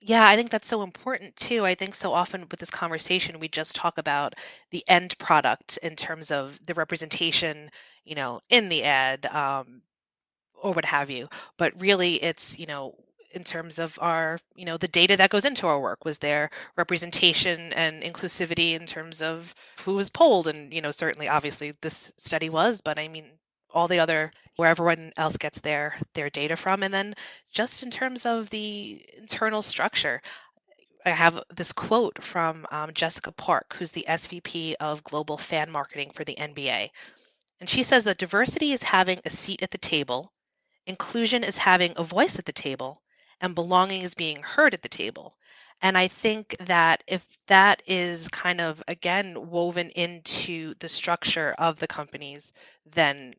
yeah, 0.07 0.27
I 0.29 0.37
think 0.37 0.51
that's 0.51 0.69
so 0.69 0.83
important 0.83 1.35
too. 1.37 1.65
I 1.65 1.75
think 1.75 1.95
so 1.95 2.13
often 2.13 2.43
with 2.51 2.61
this 2.61 2.71
conversation, 2.71 3.41
we 3.41 3.49
just 3.49 3.75
talk 3.75 3.99
about 3.99 4.35
the 4.71 4.85
end 4.89 5.17
product 5.19 5.79
in 5.83 5.97
terms 5.97 6.31
of 6.31 6.59
the 6.67 6.75
representation, 6.75 7.71
you 8.05 8.15
know, 8.15 8.41
in 8.51 8.69
the 8.69 8.85
ad 8.85 9.25
um, 9.27 9.81
or 10.55 10.73
what 10.75 10.85
have 10.87 11.11
you. 11.11 11.29
But 11.59 11.81
really, 11.81 12.23
it's, 12.23 12.59
you 12.59 12.67
know, 12.67 12.97
in 13.33 13.45
terms 13.45 13.79
of 13.81 13.99
our 14.03 14.39
you 14.57 14.65
know 14.67 14.77
the 14.79 14.89
data 14.89 15.17
that 15.17 15.31
goes 15.31 15.45
into 15.45 15.67
our 15.67 15.81
work 15.81 16.05
was 16.05 16.19
there 16.19 16.51
representation 16.77 17.73
and 17.75 18.03
inclusivity 18.03 18.75
in 18.75 18.87
terms 18.87 19.23
of 19.23 19.55
who 19.85 19.95
was 19.95 20.11
polled 20.11 20.49
and 20.49 20.73
you 20.73 20.83
know 20.83 20.91
certainly 20.93 21.29
obviously 21.29 21.75
this 21.83 22.13
study 22.19 22.51
was 22.51 22.81
but 22.83 22.99
i 22.99 23.09
mean 23.09 23.27
all 23.75 23.89
the 23.89 24.01
other 24.01 24.33
where 24.57 24.71
everyone 24.71 25.13
else 25.17 25.37
gets 25.37 25.61
their 25.61 25.97
their 26.15 26.31
data 26.31 26.57
from. 26.57 26.83
And 26.83 26.95
then 26.95 27.15
just 27.53 27.83
in 27.83 27.91
terms 27.91 28.27
of 28.27 28.51
the 28.51 29.05
internal 29.19 29.63
structure 29.63 30.23
i 31.07 31.11
have 31.11 31.43
this 31.55 31.73
quote 31.73 32.23
from 32.23 32.67
um, 32.71 32.91
jessica 32.95 33.31
park 33.31 33.75
who's 33.77 33.93
the 33.93 34.07
svp 34.09 34.75
of 34.81 35.05
global 35.05 35.37
fan 35.37 35.71
marketing 35.71 36.11
for 36.11 36.25
the 36.25 36.35
nba 36.37 36.89
and 37.61 37.69
she 37.69 37.83
says 37.83 38.05
that 38.05 38.17
diversity 38.17 38.73
is 38.73 38.83
having 38.83 39.21
a 39.27 39.31
seat 39.31 39.63
at 39.63 39.71
the 39.71 39.79
table 39.79 40.33
inclusion 40.87 41.45
is 41.45 41.57
having 41.57 41.93
a 41.97 42.03
voice 42.03 42.39
at 42.39 42.45
the 42.45 42.53
table 42.53 43.03
and 43.41 43.55
belonging 43.55 44.03
is 44.03 44.15
being 44.15 44.43
heard 44.43 44.75
at 44.75 44.83
the 44.83 44.89
table. 44.89 45.35
And 45.83 45.99
I 45.99 46.09
think 46.09 46.57
that 46.61 47.03
if 47.07 47.27
that 47.49 47.83
is 47.87 48.29
kind 48.29 48.61
of, 48.61 48.83
again, 48.89 49.51
woven 49.51 49.91
into 49.91 50.73
the 50.79 50.89
structure 50.89 51.55
of 51.59 51.79
the 51.79 51.87
companies, 51.87 52.53
then 52.87 53.35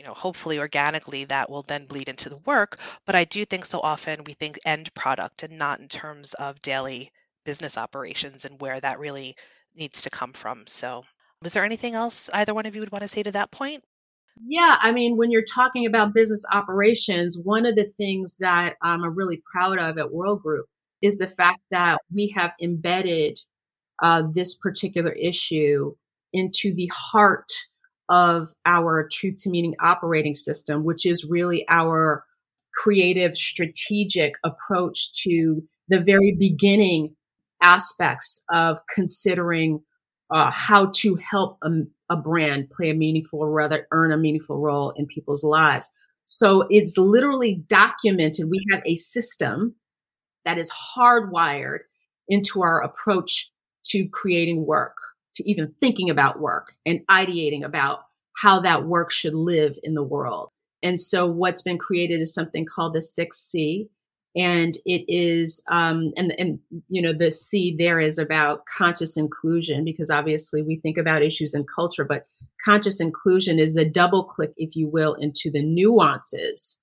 you 0.00 0.06
know 0.06 0.14
hopefully 0.14 0.58
organically 0.58 1.24
that 1.24 1.48
will 1.48 1.62
then 1.62 1.84
bleed 1.84 2.08
into 2.08 2.28
the 2.28 2.38
work 2.38 2.78
but 3.06 3.14
i 3.14 3.22
do 3.24 3.44
think 3.44 3.64
so 3.64 3.78
often 3.80 4.24
we 4.24 4.32
think 4.32 4.58
end 4.64 4.92
product 4.94 5.44
and 5.44 5.58
not 5.58 5.78
in 5.78 5.86
terms 5.86 6.34
of 6.34 6.58
daily 6.60 7.12
business 7.44 7.78
operations 7.78 8.44
and 8.44 8.60
where 8.60 8.80
that 8.80 8.98
really 8.98 9.36
needs 9.74 10.02
to 10.02 10.10
come 10.10 10.32
from. 10.32 10.66
So 10.66 11.02
was 11.42 11.52
there 11.52 11.64
anything 11.64 11.94
else 11.94 12.30
either 12.32 12.54
one 12.54 12.66
of 12.66 12.74
you 12.74 12.80
would 12.80 12.92
want 12.92 13.02
to 13.02 13.08
say 13.08 13.22
to 13.22 13.32
that 13.32 13.50
point? 13.50 13.84
Yeah, 14.46 14.76
I 14.80 14.92
mean, 14.92 15.16
when 15.16 15.30
you're 15.30 15.44
talking 15.44 15.86
about 15.86 16.14
business 16.14 16.44
operations, 16.52 17.38
one 17.42 17.66
of 17.66 17.74
the 17.74 17.92
things 17.96 18.36
that 18.38 18.74
I'm 18.82 19.02
really 19.16 19.42
proud 19.52 19.78
of 19.78 19.98
at 19.98 20.06
Worldgroup 20.06 20.64
is 21.02 21.18
the 21.18 21.28
fact 21.28 21.60
that 21.70 21.98
we 22.14 22.32
have 22.36 22.52
embedded 22.60 23.38
uh, 24.02 24.22
this 24.32 24.54
particular 24.54 25.12
issue 25.12 25.94
into 26.32 26.74
the 26.74 26.90
heart 26.94 27.50
of 28.10 28.52
our 28.66 29.08
truth 29.10 29.36
to 29.38 29.50
meaning 29.50 29.74
operating 29.80 30.34
system, 30.34 30.84
which 30.84 31.06
is 31.06 31.24
really 31.24 31.64
our 31.70 32.24
creative, 32.74 33.36
strategic 33.36 34.34
approach 34.44 35.12
to 35.22 35.62
the 35.88 36.00
very 36.00 36.36
beginning 36.38 37.14
aspects 37.62 38.44
of 38.50 38.78
considering 38.92 39.80
uh, 40.30 40.50
how 40.50 40.90
to 40.94 41.16
help 41.16 41.58
a, 41.62 41.70
a 42.10 42.16
brand 42.16 42.68
play 42.70 42.90
a 42.90 42.94
meaningful, 42.94 43.40
or 43.40 43.50
rather 43.50 43.86
earn 43.92 44.12
a 44.12 44.16
meaningful 44.16 44.58
role 44.58 44.92
in 44.96 45.06
people's 45.06 45.44
lives. 45.44 45.90
So 46.24 46.66
it's 46.70 46.96
literally 46.96 47.64
documented. 47.68 48.50
We 48.50 48.64
have 48.72 48.82
a 48.86 48.96
system 48.96 49.74
that 50.44 50.58
is 50.58 50.70
hardwired 50.70 51.80
into 52.28 52.62
our 52.62 52.82
approach 52.82 53.50
to 53.86 54.08
creating 54.08 54.66
work 54.66 54.96
to 55.34 55.48
even 55.48 55.74
thinking 55.80 56.10
about 56.10 56.40
work 56.40 56.74
and 56.86 57.00
ideating 57.08 57.64
about 57.64 58.00
how 58.36 58.60
that 58.60 58.84
work 58.84 59.12
should 59.12 59.34
live 59.34 59.76
in 59.82 59.94
the 59.94 60.02
world. 60.02 60.50
And 60.82 61.00
so 61.00 61.26
what's 61.26 61.62
been 61.62 61.78
created 61.78 62.20
is 62.20 62.32
something 62.32 62.64
called 62.64 62.94
the 62.94 63.00
6C. 63.00 63.88
And 64.36 64.76
it 64.86 65.04
is, 65.08 65.62
um, 65.70 66.12
and, 66.16 66.32
and, 66.38 66.60
you 66.88 67.02
know, 67.02 67.12
the 67.12 67.32
C 67.32 67.74
there 67.76 67.98
is 67.98 68.16
about 68.16 68.62
conscious 68.66 69.16
inclusion 69.16 69.84
because 69.84 70.08
obviously 70.08 70.62
we 70.62 70.76
think 70.76 70.96
about 70.96 71.22
issues 71.22 71.52
in 71.52 71.66
culture, 71.74 72.04
but 72.04 72.26
conscious 72.64 73.00
inclusion 73.00 73.58
is 73.58 73.76
a 73.76 73.84
double 73.84 74.24
click, 74.24 74.52
if 74.56 74.76
you 74.76 74.88
will, 74.88 75.14
into 75.14 75.50
the 75.50 75.64
nuances 75.64 76.80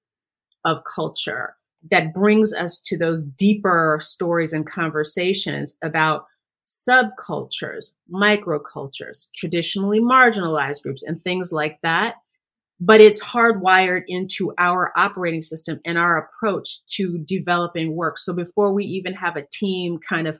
of 0.65 0.83
culture 0.93 1.55
that 1.91 2.13
brings 2.13 2.53
us 2.53 2.81
to 2.81 2.97
those 2.97 3.25
deeper 3.25 3.99
stories 4.01 4.53
and 4.53 4.69
conversations 4.69 5.77
about 5.83 6.25
subcultures, 6.67 7.93
microcultures, 8.13 9.27
traditionally 9.33 10.01
marginalized 10.01 10.83
groups, 10.83 11.03
and 11.03 11.23
things 11.23 11.51
like 11.51 11.79
that. 11.81 12.15
But 12.79 13.01
it's 13.01 13.23
hardwired 13.23 14.03
into 14.07 14.53
our 14.59 14.91
operating 14.95 15.41
system 15.41 15.79
and 15.85 15.97
our 15.97 16.17
approach 16.17 16.85
to 16.95 17.17
developing 17.17 17.95
work. 17.95 18.19
So 18.19 18.33
before 18.33 18.73
we 18.73 18.83
even 18.85 19.13
have 19.13 19.35
a 19.35 19.47
team 19.51 19.97
kind 20.07 20.27
of 20.27 20.39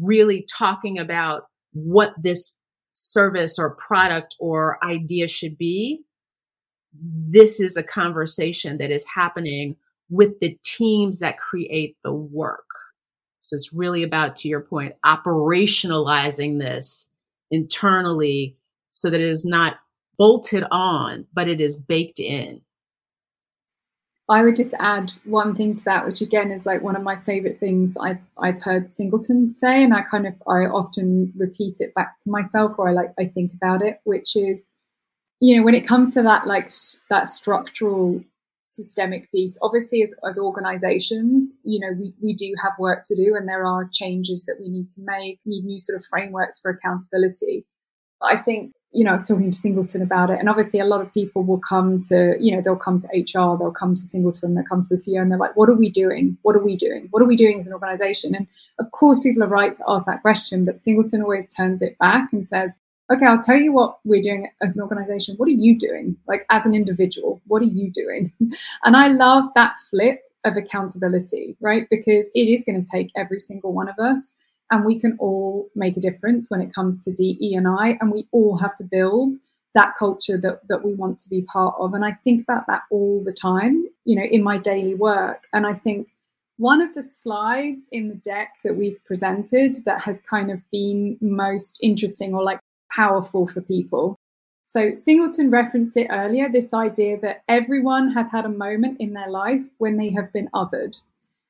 really 0.00 0.46
talking 0.50 0.98
about 0.98 1.44
what 1.72 2.14
this 2.20 2.56
service 2.92 3.58
or 3.58 3.76
product 3.76 4.34
or 4.40 4.82
idea 4.84 5.28
should 5.28 5.56
be, 5.56 6.00
this 6.92 7.60
is 7.60 7.76
a 7.76 7.82
conversation 7.82 8.78
that 8.78 8.90
is 8.90 9.04
happening 9.14 9.76
with 10.10 10.40
the 10.40 10.58
teams 10.64 11.20
that 11.20 11.38
create 11.38 11.96
the 12.02 12.12
work. 12.12 12.64
So 13.48 13.54
it's 13.54 13.72
really 13.72 14.02
about, 14.02 14.36
to 14.36 14.48
your 14.48 14.60
point, 14.60 14.94
operationalizing 15.06 16.58
this 16.58 17.08
internally 17.50 18.56
so 18.90 19.08
that 19.08 19.20
it 19.20 19.26
is 19.26 19.46
not 19.46 19.76
bolted 20.18 20.64
on, 20.70 21.26
but 21.32 21.48
it 21.48 21.60
is 21.60 21.78
baked 21.78 22.20
in. 22.20 22.60
I 24.30 24.42
would 24.42 24.56
just 24.56 24.74
add 24.78 25.14
one 25.24 25.54
thing 25.54 25.72
to 25.72 25.84
that, 25.84 26.04
which 26.04 26.20
again 26.20 26.50
is 26.50 26.66
like 26.66 26.82
one 26.82 26.96
of 26.96 27.02
my 27.02 27.16
favorite 27.16 27.58
things 27.58 27.96
I've 27.96 28.18
I've 28.36 28.62
heard 28.62 28.92
Singleton 28.92 29.50
say, 29.50 29.82
and 29.82 29.94
I 29.94 30.02
kind 30.02 30.26
of 30.26 30.34
I 30.46 30.66
often 30.66 31.32
repeat 31.34 31.76
it 31.78 31.94
back 31.94 32.18
to 32.24 32.30
myself, 32.30 32.78
or 32.78 32.90
I 32.90 32.92
like 32.92 33.14
I 33.18 33.24
think 33.24 33.52
about 33.54 33.80
it, 33.80 34.00
which 34.04 34.36
is, 34.36 34.70
you 35.40 35.56
know, 35.56 35.62
when 35.62 35.74
it 35.74 35.86
comes 35.86 36.12
to 36.12 36.22
that 36.24 36.46
like 36.46 36.70
that 37.08 37.30
structural 37.30 38.22
systemic 38.68 39.30
piece. 39.30 39.58
Obviously, 39.62 40.02
as, 40.02 40.14
as 40.26 40.38
organizations, 40.38 41.56
you 41.64 41.80
know, 41.80 41.94
we, 41.98 42.14
we 42.22 42.34
do 42.34 42.54
have 42.62 42.72
work 42.78 43.02
to 43.06 43.16
do 43.16 43.34
and 43.36 43.48
there 43.48 43.66
are 43.66 43.88
changes 43.92 44.44
that 44.46 44.56
we 44.60 44.68
need 44.68 44.88
to 44.90 45.00
make, 45.02 45.40
need 45.44 45.64
new 45.64 45.78
sort 45.78 45.98
of 45.98 46.04
frameworks 46.06 46.60
for 46.60 46.70
accountability. 46.70 47.66
But 48.20 48.34
I 48.34 48.36
think, 48.38 48.72
you 48.92 49.04
know, 49.04 49.10
I 49.10 49.14
was 49.14 49.28
talking 49.28 49.50
to 49.50 49.56
Singleton 49.56 50.02
about 50.02 50.30
it, 50.30 50.38
and 50.38 50.48
obviously 50.48 50.80
a 50.80 50.84
lot 50.84 51.02
of 51.02 51.12
people 51.12 51.44
will 51.44 51.60
come 51.60 52.00
to, 52.08 52.36
you 52.40 52.56
know, 52.56 52.62
they'll 52.62 52.76
come 52.76 52.98
to 52.98 53.06
HR, 53.12 53.56
they'll 53.58 53.70
come 53.70 53.94
to 53.94 54.00
Singleton, 54.00 54.54
they'll 54.54 54.64
come 54.64 54.82
to 54.82 54.88
the 54.88 54.96
CEO, 54.96 55.20
and 55.20 55.30
they're 55.30 55.38
like, 55.38 55.56
what 55.56 55.68
are 55.68 55.74
we 55.74 55.90
doing? 55.90 56.38
What 56.42 56.56
are 56.56 56.64
we 56.64 56.76
doing? 56.76 57.08
What 57.10 57.22
are 57.22 57.26
we 57.26 57.36
doing 57.36 57.60
as 57.60 57.66
an 57.66 57.74
organization? 57.74 58.34
And 58.34 58.46
of 58.80 58.90
course, 58.92 59.20
people 59.20 59.44
are 59.44 59.48
right 59.48 59.74
to 59.74 59.84
ask 59.86 60.06
that 60.06 60.22
question, 60.22 60.64
but 60.64 60.78
Singleton 60.78 61.22
always 61.22 61.48
turns 61.54 61.82
it 61.82 61.98
back 61.98 62.32
and 62.32 62.46
says, 62.46 62.78
okay, 63.12 63.26
I'll 63.26 63.40
tell 63.40 63.56
you 63.56 63.72
what 63.72 63.98
we're 64.04 64.22
doing 64.22 64.48
as 64.62 64.76
an 64.76 64.82
organization. 64.82 65.36
What 65.36 65.48
are 65.48 65.52
you 65.52 65.78
doing? 65.78 66.16
Like 66.26 66.44
as 66.50 66.66
an 66.66 66.74
individual, 66.74 67.40
what 67.46 67.62
are 67.62 67.66
you 67.66 67.90
doing? 67.90 68.32
and 68.84 68.96
I 68.96 69.08
love 69.08 69.44
that 69.54 69.76
flip 69.90 70.20
of 70.44 70.56
accountability, 70.56 71.56
right? 71.60 71.86
Because 71.90 72.30
it 72.34 72.48
is 72.48 72.64
going 72.64 72.82
to 72.82 72.90
take 72.90 73.10
every 73.16 73.40
single 73.40 73.72
one 73.72 73.88
of 73.88 73.98
us 73.98 74.36
and 74.70 74.84
we 74.84 75.00
can 75.00 75.16
all 75.18 75.68
make 75.74 75.96
a 75.96 76.00
difference 76.00 76.50
when 76.50 76.60
it 76.60 76.74
comes 76.74 77.02
to 77.04 77.12
DE 77.12 77.54
and 77.54 77.66
I, 77.66 77.96
and 78.00 78.12
we 78.12 78.28
all 78.32 78.58
have 78.58 78.76
to 78.76 78.84
build 78.84 79.34
that 79.74 79.94
culture 79.98 80.36
that, 80.38 80.60
that 80.68 80.84
we 80.84 80.94
want 80.94 81.18
to 81.18 81.28
be 81.28 81.42
part 81.42 81.74
of. 81.78 81.94
And 81.94 82.04
I 82.04 82.12
think 82.24 82.42
about 82.42 82.66
that 82.66 82.82
all 82.90 83.22
the 83.24 83.32
time, 83.32 83.86
you 84.04 84.16
know, 84.16 84.24
in 84.24 84.42
my 84.42 84.58
daily 84.58 84.94
work. 84.94 85.46
And 85.52 85.66
I 85.66 85.74
think 85.74 86.08
one 86.56 86.80
of 86.80 86.94
the 86.94 87.02
slides 87.02 87.86
in 87.92 88.08
the 88.08 88.16
deck 88.16 88.54
that 88.64 88.76
we've 88.76 89.02
presented 89.04 89.76
that 89.84 90.00
has 90.02 90.20
kind 90.28 90.50
of 90.50 90.68
been 90.70 91.16
most 91.20 91.78
interesting 91.82 92.34
or 92.34 92.42
like 92.42 92.58
powerful 92.90 93.46
for 93.46 93.60
people. 93.60 94.16
So 94.62 94.94
Singleton 94.94 95.50
referenced 95.50 95.96
it 95.96 96.08
earlier 96.10 96.48
this 96.48 96.74
idea 96.74 97.18
that 97.20 97.42
everyone 97.48 98.12
has 98.12 98.30
had 98.30 98.44
a 98.44 98.50
moment 98.50 99.00
in 99.00 99.14
their 99.14 99.30
life 99.30 99.62
when 99.78 99.96
they 99.96 100.10
have 100.10 100.30
been 100.32 100.50
othered. 100.54 100.98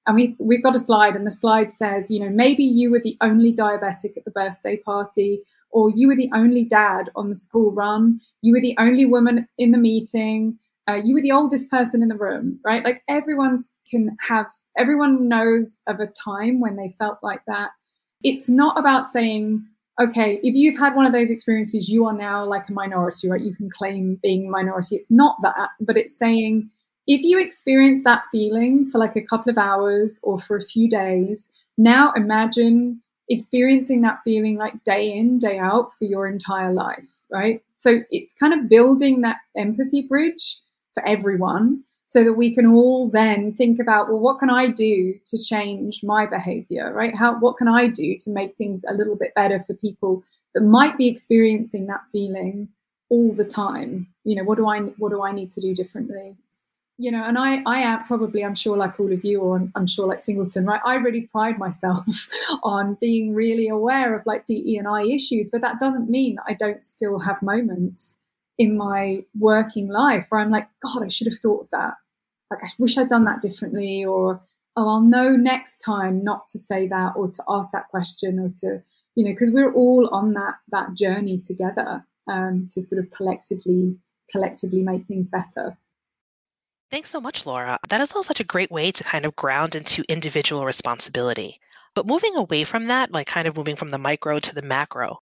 And 0.07 0.15
we, 0.15 0.37
we've 0.39 0.63
got 0.63 0.77
a 0.77 0.81
slide, 0.81 1.17
and 1.17 1.27
the 1.27 1.31
slide 1.31 1.73
says, 1.73 2.11
you 2.11 2.21
know, 2.21 2.31
maybe 2.31 2.65
you 2.65 2.91
were 2.91 3.01
the 3.01 3.17
only 3.21 3.53
diabetic 3.53 4.17
at 4.17 4.25
the 4.25 4.31
birthday 4.31 4.77
party, 4.77 5.43
or 5.71 5.91
you 5.91 6.09
were 6.09 6.17
the 6.17 6.31
only 6.33 6.65
dad 6.65 7.11
on 7.15 7.29
the 7.29 7.37
school 7.37 7.73
run, 7.73 8.21
you 8.41 8.55
were 8.55 8.61
the 8.61 8.77
only 8.79 9.05
woman 9.05 9.47
in 9.59 9.73
the 9.73 9.79
meeting, 9.79 10.59
uh, 10.89 10.95
you 10.95 11.15
were 11.15 11.21
the 11.21 11.33
oldest 11.33 11.69
person 11.69 12.03
in 12.03 12.09
the 12.09 12.15
room, 12.15 12.59
right? 12.65 12.85
Like 12.85 13.03
everyone's 13.09 13.71
can 13.91 14.17
have, 14.27 14.47
everyone 14.79 15.29
knows 15.29 15.81
of 15.87 16.01
a 16.01 16.07
time 16.07 16.61
when 16.61 16.77
they 16.77 16.95
felt 16.99 17.19
like 17.23 17.43
that. 17.47 17.71
It's 18.23 18.49
not 18.49 18.79
about 18.79 19.07
saying, 19.07 19.67
okay, 20.01 20.39
if 20.43 20.55
you've 20.55 20.79
had 20.79 20.95
one 20.95 21.07
of 21.07 21.13
those 21.13 21.31
experiences, 21.31 21.89
you 21.89 22.07
are 22.07 22.13
now 22.13 22.45
like 22.45 22.69
a 22.69 22.73
minority, 22.73 23.29
right? 23.29 23.41
You 23.41 23.55
can 23.55 23.71
claim 23.71 24.19
being 24.23 24.51
minority. 24.51 24.97
It's 24.97 25.11
not 25.11 25.37
that, 25.43 25.71
but 25.81 25.97
it's 25.97 26.17
saying 26.17 26.71
if 27.07 27.23
you 27.23 27.41
experience 27.41 28.05
that 28.05 28.23
feeling 28.31 28.91
for 28.91 28.99
like 28.99 29.17
a 29.17 29.23
couple 29.23 29.51
of 29.51 29.59
hours 29.59 30.21
or 30.23 30.39
for 30.39 30.57
a 30.57 30.63
few 30.63 30.89
days, 30.89 31.51
now 31.79 32.13
imagine 32.13 33.01
experiencing 33.29 34.03
that 34.03 34.21
feeling 34.23 34.57
like 34.57 34.85
day 34.85 35.11
in, 35.13 35.39
day 35.39 35.59
out 35.59 35.93
for 35.95 36.05
your 36.05 36.27
entire 36.27 36.73
life, 36.73 37.09
right? 37.31 37.63
So 37.77 38.01
it's 38.11 38.35
kind 38.35 38.53
of 38.53 38.69
building 38.69 39.23
that 39.23 39.39
empathy 39.57 40.03
bridge 40.03 40.59
for 40.95 41.07
everyone 41.07 41.83
so 42.09 42.25
that 42.25 42.33
we 42.33 42.55
can 42.55 42.65
all 42.65 43.07
then 43.11 43.53
think 43.53 43.79
about 43.79 44.09
well 44.09 44.19
what 44.19 44.41
can 44.41 44.49
i 44.49 44.67
do 44.67 45.15
to 45.27 45.37
change 45.37 46.01
my 46.03 46.25
behavior 46.25 46.91
right? 46.93 47.15
How 47.15 47.39
what 47.39 47.59
can 47.59 47.69
i 47.69 47.87
do 47.87 48.17
to 48.21 48.31
make 48.31 48.57
things 48.57 48.83
a 48.89 48.95
little 48.95 49.15
bit 49.15 49.35
better 49.35 49.63
for 49.67 49.75
people 49.75 50.25
that 50.55 50.63
might 50.63 50.97
be 50.97 51.07
experiencing 51.07 51.87
that 51.87 52.01
feeling 52.11 52.69
all 53.11 53.33
the 53.33 53.45
time? 53.45 54.09
You 54.25 54.37
know 54.37 54.45
what 54.45 54.57
do 54.57 54.67
i 54.67 54.81
what 55.03 55.11
do 55.11 55.23
i 55.23 55.33
need 55.33 55.51
to 55.53 55.61
do 55.61 55.75
differently? 55.75 56.37
You 57.01 57.13
know, 57.13 57.23
and 57.23 57.39
I, 57.39 57.63
I 57.65 57.79
am 57.79 58.05
probably, 58.07 58.45
I'm 58.45 58.57
sure, 58.57 58.77
like 58.77 58.99
all 58.99 59.13
of 59.13 59.25
you, 59.25 59.41
or 59.41 59.71
I'm 59.77 59.87
sure, 59.87 60.09
like 60.09 60.19
Singleton, 60.19 60.67
right? 60.67 60.81
I 60.85 60.97
really 60.97 61.29
pride 61.29 61.57
myself 61.57 62.05
on 62.65 62.99
being 63.01 63.35
really 63.35 63.69
aware 63.69 64.17
of 64.17 64.27
like 64.27 64.47
DE 64.47 64.77
and 64.77 64.89
I 64.89 65.05
issues, 65.05 65.49
but 65.49 65.61
that 65.61 65.79
doesn't 65.79 66.11
mean 66.11 66.35
that 66.35 66.47
I 66.49 66.55
don't 66.55 66.83
still 66.83 67.21
have 67.21 67.41
moments 67.41 68.17
in 68.59 68.77
my 68.77 69.25
working 69.39 69.89
life 69.89 70.27
where 70.29 70.41
I'm 70.41 70.51
like, 70.51 70.69
God, 70.83 71.05
I 71.05 71.09
should 71.09 71.29
have 71.29 71.39
thought 71.41 71.63
of 71.63 71.71
that. 71.71 71.95
Like, 72.51 72.65
I 72.65 72.69
wish 72.79 72.99
I'd 72.99 73.09
done 73.09 73.25
that 73.25 73.41
differently, 73.41 74.05
or 74.05 74.41
oh, 74.77 74.89
I'll 74.89 75.01
know 75.01 75.31
next 75.31 75.79
time 75.79 76.25
not 76.25 76.49
to 76.49 76.59
say 76.59 76.89
that 76.89 77.13
or 77.17 77.29
to 77.29 77.43
ask 77.49 77.73
that 77.73 77.89
question 77.89 78.39
or 78.39 78.51
to, 78.61 78.83
you 79.15 79.25
know, 79.25 79.33
because 79.33 79.51
we're 79.51 79.73
all 79.73 80.09
on 80.13 80.33
that 80.35 80.55
that 80.71 80.95
journey 80.95 81.39
together 81.39 82.05
um, 82.29 82.67
to 82.75 82.83
sort 82.83 83.03
of 83.05 83.11
collectively 83.11 83.97
collectively 84.31 84.83
make 84.83 85.07
things 85.07 85.29
better. 85.29 85.77
Thanks 86.91 87.11
so 87.11 87.21
much, 87.21 87.45
Laura. 87.45 87.79
That 87.91 88.01
is 88.01 88.13
all 88.13 88.23
such 88.23 88.41
a 88.41 88.45
great 88.45 88.71
way 88.71 88.91
to 88.93 89.05
kind 89.05 89.27
of 89.27 89.37
ground 89.37 89.75
into 89.75 90.05
individual 90.09 90.65
responsibility. 90.65 91.61
But 91.95 92.07
moving 92.07 92.37
away 92.37 92.65
from 92.65 92.87
that, 92.87 93.13
like 93.13 93.27
kind 93.27 93.49
of 93.49 93.57
moving 93.57 93.77
from 93.77 93.91
the 93.91 93.99
micro 93.99 94.39
to 94.39 94.55
the 94.55 94.63
macro, 94.63 95.19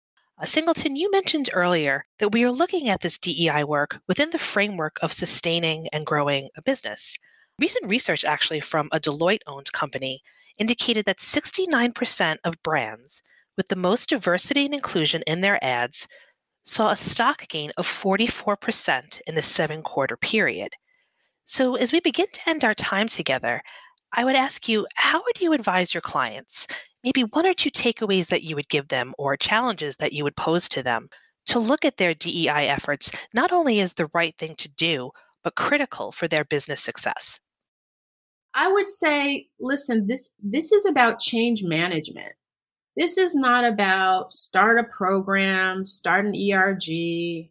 Uh, 0.43 0.45
Singleton, 0.45 0.97
you 0.97 1.09
mentioned 1.13 1.51
earlier 1.53 2.05
that 2.19 2.33
we 2.33 2.43
are 2.43 2.51
looking 2.51 2.89
at 2.89 3.01
this 3.01 3.17
DEI 3.17 3.63
work 3.63 4.01
within 4.09 4.31
the 4.31 4.41
framework 4.41 4.99
of 5.01 5.13
sustaining 5.13 5.87
and 5.93 6.05
growing 6.05 6.49
a 6.57 6.63
business. 6.63 7.17
Recent 7.61 7.89
research, 7.89 8.25
actually, 8.25 8.59
from 8.61 8.89
a 8.91 8.99
Deloitte 8.99 9.43
owned 9.47 9.71
company 9.71 10.21
indicated 10.59 11.05
that 11.05 11.19
69% 11.19 12.39
of 12.43 12.61
brands 12.65 13.23
with 13.57 13.69
the 13.69 13.77
most 13.77 14.09
diversity 14.09 14.65
and 14.65 14.75
inclusion 14.75 15.23
in 15.29 15.43
their 15.43 15.63
ads 15.63 16.09
saw 16.65 16.91
a 16.91 16.97
stock 16.97 17.47
gain 17.47 17.71
of 17.77 17.87
44% 17.87 19.21
in 19.29 19.37
the 19.37 19.43
seven 19.43 19.81
quarter 19.81 20.17
period. 20.17 20.75
So, 21.45 21.77
as 21.77 21.93
we 21.93 22.01
begin 22.01 22.27
to 22.33 22.49
end 22.51 22.65
our 22.65 22.75
time 22.75 23.07
together, 23.07 23.63
I 24.13 24.25
would 24.25 24.35
ask 24.35 24.69
you 24.69 24.89
how 24.97 25.23
would 25.23 25.41
you 25.41 25.53
advise 25.53 25.95
your 25.95 26.01
clients? 26.01 26.67
Maybe 27.05 27.25
one 27.25 27.47
or 27.47 27.55
two 27.55 27.71
takeaways 27.71 28.29
that 28.29 28.43
you 28.43 28.57
would 28.57 28.69
give 28.69 28.89
them 28.89 29.15
or 29.19 29.37
challenges 29.37 29.97
that 29.97 30.13
you 30.13 30.25
would 30.25 30.37
pose 30.37 30.69
to 30.71 30.83
them 30.83 31.09
to 31.47 31.59
look 31.59 31.85
at 31.85 31.97
their 31.97 32.15
DEI 32.15 32.69
efforts 32.69 33.11
not 33.35 33.53
only 33.53 33.81
as 33.81 33.95
the 33.95 34.09
right 34.15 34.37
thing 34.39 34.55
to 34.57 34.69
do, 34.71 35.11
but 35.43 35.57
critical 35.57 36.13
for 36.13 36.29
their 36.29 36.45
business 36.45 36.81
success. 36.81 37.41
I 38.55 38.71
would 38.71 38.89
say, 38.89 39.49
listen, 39.59 40.07
this 40.07 40.31
this 40.43 40.73
is 40.73 40.87
about 40.87 41.21
change 41.21 41.65
management. 41.65 42.33
This 42.97 43.17
is 43.17 43.35
not 43.35 43.65
about 43.65 44.33
start 44.33 44.79
a 44.79 44.85
program, 44.85 45.87
start 45.87 46.27
an 46.27 46.35
ERG, 46.35 47.49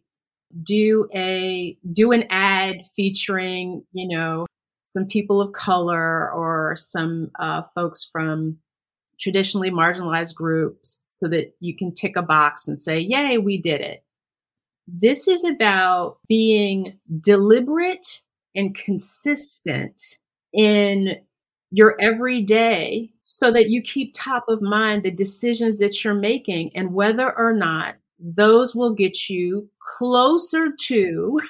do 0.62 1.08
a 1.14 1.76
do 1.92 2.12
an 2.12 2.24
ad 2.30 2.84
featuring 2.94 3.84
you 3.92 4.08
know 4.08 4.46
some 4.84 5.06
people 5.06 5.40
of 5.40 5.52
color 5.52 6.30
or 6.32 6.76
some 6.76 7.30
uh, 7.38 7.62
folks 7.74 8.08
from 8.12 8.58
traditionally 9.22 9.70
marginalized 9.70 10.34
groups 10.34 11.04
so 11.06 11.28
that 11.28 11.54
you 11.60 11.76
can 11.76 11.94
tick 11.94 12.16
a 12.16 12.22
box 12.22 12.66
and 12.66 12.80
say 12.80 12.98
yay 12.98 13.38
we 13.38 13.58
did 13.58 13.80
it. 13.80 14.04
This 14.88 15.28
is 15.28 15.44
about 15.44 16.18
being 16.28 16.98
deliberate 17.20 18.22
and 18.54 18.74
consistent 18.74 20.18
in 20.52 21.16
your 21.70 21.96
everyday 22.00 23.10
so 23.20 23.50
that 23.52 23.70
you 23.70 23.80
keep 23.80 24.12
top 24.14 24.44
of 24.48 24.60
mind 24.60 25.02
the 25.02 25.10
decisions 25.10 25.78
that 25.78 26.04
you're 26.04 26.12
making 26.12 26.70
and 26.74 26.92
whether 26.92 27.36
or 27.38 27.54
not 27.54 27.94
those 28.18 28.74
will 28.74 28.92
get 28.92 29.30
you 29.30 29.68
closer 29.80 30.68
to 30.78 31.40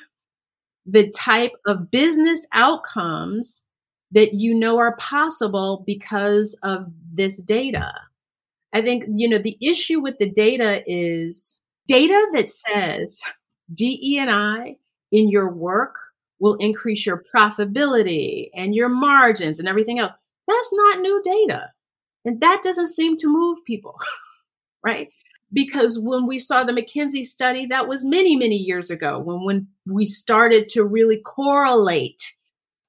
the 0.87 1.11
type 1.11 1.53
of 1.67 1.91
business 1.91 2.47
outcomes 2.53 3.65
that 4.13 4.35
you 4.35 4.55
know 4.55 4.79
are 4.79 4.97
possible 4.97 5.85
because 5.87 6.59
of 6.63 6.87
this 7.13 7.41
data. 7.41 7.93
I 8.73 8.83
think, 8.83 9.05
you 9.09 9.29
know, 9.29 9.39
the 9.39 9.59
issue 9.61 10.01
with 10.01 10.19
the 10.19 10.31
data 10.31 10.83
is 10.87 11.61
data 11.89 12.27
that 12.35 12.49
says 12.49 13.23
DE 13.73 14.19
and 14.19 14.31
I 14.31 14.77
in 15.11 15.29
your 15.29 15.51
work 15.51 15.95
will 16.39 16.55
increase 16.55 17.07
your 17.07 17.25
profitability 17.35 18.51
and 18.55 18.75
your 18.75 18.89
margins 18.89 19.59
and 19.59 19.69
everything 19.69 19.99
else. 19.99 20.13
That's 20.49 20.73
not 20.73 21.01
new 21.01 21.21
data. 21.23 21.71
And 22.25 22.41
that 22.41 22.63
doesn't 22.63 22.89
seem 22.89 23.17
to 23.19 23.29
move 23.29 23.59
people, 23.65 23.99
right? 24.85 25.09
because 25.53 25.99
when 25.99 26.27
we 26.27 26.39
saw 26.39 26.65
the 26.65 26.73
McKinsey 26.73 27.25
study, 27.25 27.67
that 27.67 27.87
was 27.87 28.05
many, 28.05 28.37
many 28.37 28.57
years 28.57 28.91
ago 28.91 29.19
when, 29.19 29.45
when 29.45 29.67
we 29.87 30.07
started 30.07 30.69
to 30.69 30.85
really 30.85 31.19
correlate 31.19 32.35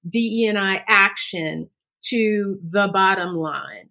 DE&I 0.09 0.83
action 0.87 1.69
to 2.05 2.59
the 2.69 2.89
bottom 2.93 3.35
line. 3.35 3.89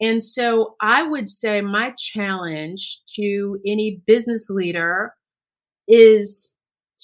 And 0.00 0.22
so 0.22 0.76
I 0.80 1.02
would 1.02 1.28
say 1.28 1.60
my 1.60 1.92
challenge 1.96 3.00
to 3.16 3.58
any 3.66 4.00
business 4.06 4.48
leader 4.48 5.14
is 5.88 6.52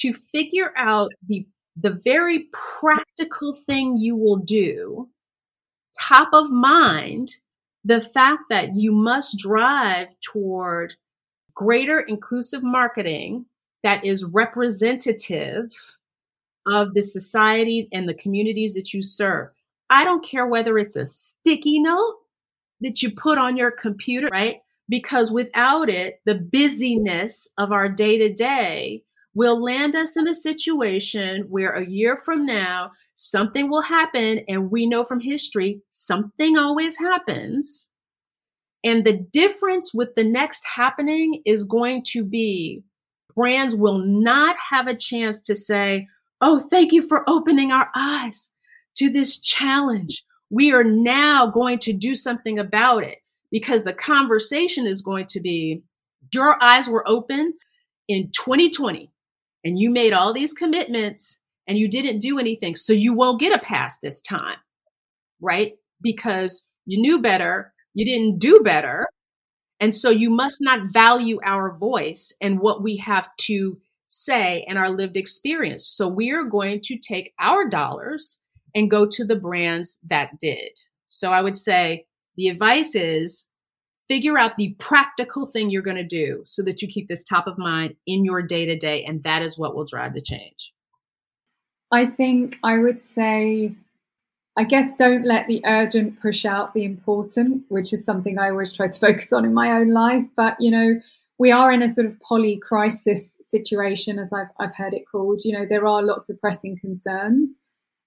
to 0.01 0.13
figure 0.33 0.73
out 0.77 1.13
the, 1.27 1.47
the 1.77 2.01
very 2.05 2.49
practical 2.53 3.57
thing 3.67 3.97
you 3.97 4.17
will 4.17 4.37
do, 4.37 5.09
top 5.99 6.29
of 6.33 6.51
mind, 6.51 7.37
the 7.85 8.01
fact 8.01 8.43
that 8.51 8.77
you 8.77 8.93
must 8.93 9.39
drive 9.39 10.09
toward 10.23 10.95
greater 11.55 12.01
inclusive 12.01 12.63
marketing 12.63 13.47
that 13.83 14.05
is 14.05 14.25
representative 14.25 15.71
of 16.67 16.95
the 16.95 17.03
society 17.03 17.89
and 17.93 18.09
the 18.09 18.15
communities 18.15 18.75
that 18.75 18.93
you 18.93 19.03
serve. 19.03 19.49
I 19.91 20.05
don't 20.05 20.25
care 20.25 20.47
whether 20.47 20.79
it's 20.79 20.97
a 20.97 21.07
sticky 21.07 21.81
note 21.81 22.17
that 22.81 23.03
you 23.03 23.11
put 23.11 23.39
on 23.39 23.57
your 23.57 23.71
computer, 23.71 24.29
right? 24.31 24.57
Because 24.89 25.31
without 25.31 25.89
it, 25.89 26.21
the 26.27 26.35
busyness 26.35 27.49
of 27.59 27.73
our 27.73 27.89
day 27.89 28.19
to 28.19 28.33
day 28.33 29.03
will 29.35 29.61
land 29.63 29.97
us 29.97 30.17
in 30.17 30.29
a 30.29 30.35
situation 30.35 31.47
where 31.49 31.73
a 31.73 31.87
year 31.87 32.21
from 32.25 32.47
now, 32.47 32.93
something 33.15 33.69
will 33.69 33.83
happen. 33.83 34.41
And 34.49 34.71
we 34.71 34.87
know 34.87 35.05
from 35.05 35.21
history, 35.21 35.81
something 35.91 36.57
always 36.57 36.97
happens. 36.97 37.89
And 38.85 39.05
the 39.05 39.27
difference 39.33 39.93
with 39.95 40.15
the 40.15 40.25
next 40.25 40.65
happening 40.77 41.43
is 41.45 41.65
going 41.65 42.03
to 42.09 42.23
be 42.23 42.83
brands 43.35 43.75
will 43.75 43.99
not 43.99 44.57
have 44.71 44.87
a 44.87 44.97
chance 44.97 45.41
to 45.41 45.57
say, 45.57 46.07
Oh, 46.47 46.59
thank 46.59 46.93
you 46.93 47.09
for 47.09 47.25
opening 47.27 47.73
our 47.73 47.89
eyes 47.97 48.51
to 48.97 49.09
this 49.09 49.41
challenge. 49.41 50.23
We 50.51 50.75
are 50.75 50.85
now 50.85 51.47
going 51.47 51.79
to 51.81 51.95
do 51.95 52.15
something 52.15 52.59
about 52.59 53.03
it 53.03 53.21
because 53.51 53.83
the 53.83 53.95
conversation 53.95 54.87
is 54.87 55.01
going 55.01 55.27
to 55.29 55.41
be 55.41 55.83
your 56.35 56.63
eyes 56.63 56.87
were 56.87 57.09
open 57.09 57.55
in 58.09 58.31
2020 58.33 59.11
and 59.65 59.79
you 59.79 59.89
made 59.89 60.13
all 60.13 60.35
these 60.35 60.53
commitments 60.53 61.39
and 61.67 61.79
you 61.79 61.89
didn't 61.89 62.19
do 62.19 62.39
anything. 62.39 62.77
So 62.77 62.93
you 62.93 63.15
won't 63.15 63.41
get 63.41 63.59
a 63.59 63.65
pass 63.65 63.97
this 64.03 64.21
time, 64.21 64.59
right? 65.41 65.73
Because 66.03 66.67
you 66.85 67.01
knew 67.01 67.23
better, 67.23 67.73
you 67.95 68.05
didn't 68.05 68.39
do 68.39 68.61
better. 68.61 69.07
And 69.81 69.95
so 69.95 70.11
you 70.11 70.29
must 70.29 70.59
not 70.61 70.93
value 70.93 71.41
our 71.43 71.75
voice 71.75 72.35
and 72.43 72.61
what 72.61 72.83
we 72.83 72.99
have 72.99 73.29
to 73.39 73.79
say 74.07 74.65
and 74.69 74.79
our 74.79 74.91
lived 74.91 75.17
experience. 75.17 75.87
So 75.87 76.09
we 76.09 76.31
are 76.31 76.45
going 76.45 76.81
to 76.85 76.99
take 76.99 77.33
our 77.39 77.69
dollars 77.69 78.39
and 78.75 78.91
go 78.91 79.07
to 79.07 79.25
the 79.25 79.37
brands 79.37 79.99
that 80.09 80.39
did. 80.41 80.71
So 81.07 81.33
I 81.33 81.41
would 81.41 81.57
say 81.57 82.07
the 82.37 82.49
advice 82.49 82.95
is 82.95 83.49
figure 84.09 84.39
out 84.39 84.57
the 84.57 84.75
practical 84.79 85.47
thing 85.47 85.71
you're 85.71 85.83
going 85.83 85.97
to 85.97 86.05
do 86.05 86.41
so 86.45 86.63
that 86.63 86.83
you 86.83 86.89
keep 86.89 87.09
this 87.09 87.25
top 87.25 87.47
of 87.47 87.57
mind 87.57 87.95
in 88.07 88.25
your 88.25 88.43
day 88.43 88.67
to 88.67 88.77
day. 88.77 89.05
And 89.05 89.23
that 89.23 89.43
is 89.43 89.59
what 89.59 89.75
will 89.75 89.87
drive 89.87 90.15
the 90.15 90.21
change. 90.21 90.73
I 91.91 92.07
think 92.07 92.59
I 92.63 92.79
would 92.79 93.01
say, 93.01 93.75
I 94.59 94.65
guess, 94.65 94.89
don't 94.99 95.25
let 95.25 95.47
the 95.47 95.63
urgent 95.65 96.21
push 96.21 96.45
out 96.45 96.75
the 96.75 96.85
important, 96.85 97.65
which 97.69 97.93
is 97.93 98.05
something 98.05 98.39
I 98.39 98.51
always 98.51 98.73
try 98.73 98.89
to 98.89 99.01
focus 99.07 99.33
on 99.33 99.45
in 99.45 99.55
my 99.55 99.71
own 99.71 99.93
life. 99.93 100.25
But, 100.37 100.57
you 100.61 100.71
know, 100.71 101.01
we 101.39 101.51
are 101.51 101.73
in 101.73 101.83
a 101.83 101.89
sort 101.89 102.07
of 102.07 102.21
poly 102.21 102.57
crisis 102.57 103.37
situation, 103.41 104.19
as 104.19 104.33
I've, 104.33 104.49
I've 104.59 104.75
heard 104.77 104.95
it 104.95 105.05
called. 105.11 105.43
You 105.45 105.59
know, 105.59 105.67
there 105.69 105.87
are 105.87 106.03
lots 106.03 106.31
of 106.31 106.41
pressing 106.41 106.79
concerns. 106.79 107.59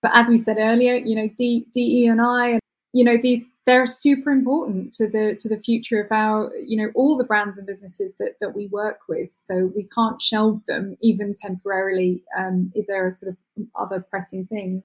But 0.02 0.12
as 0.14 0.30
we 0.30 0.38
said 0.38 0.58
earlier, 0.60 0.96
you 0.96 1.16
know, 1.16 1.30
D, 1.38 1.66
DE 1.74 2.08
and 2.08 2.22
I, 2.22 2.60
you 2.94 3.04
know, 3.04 3.18
these 3.22 3.46
they're 3.68 3.86
super 3.86 4.32
important 4.32 4.94
to 4.94 5.08
the 5.08 5.36
to 5.40 5.50
the 5.50 5.60
future 5.60 6.02
of 6.02 6.12
our 6.12 6.52
you 6.56 6.78
know 6.78 6.90
all 6.96 7.18
the 7.18 7.24
brands 7.24 7.58
and 7.58 7.68
businesses 7.68 8.16
that 8.18 8.36
that 8.40 8.56
we 8.56 8.68
work 8.68 9.02
with 9.08 9.30
so 9.36 9.72
we 9.76 9.84
can't 9.94 10.22
shelve 10.22 10.62
them 10.68 10.98
even 11.02 11.36
temporarily 11.36 12.24
um, 12.36 12.72
if 12.74 12.88
there 12.88 13.06
are 13.06 13.12
sort 13.12 13.34
of 13.34 13.66
other 13.76 14.00
pressing 14.00 14.48
things 14.48 14.82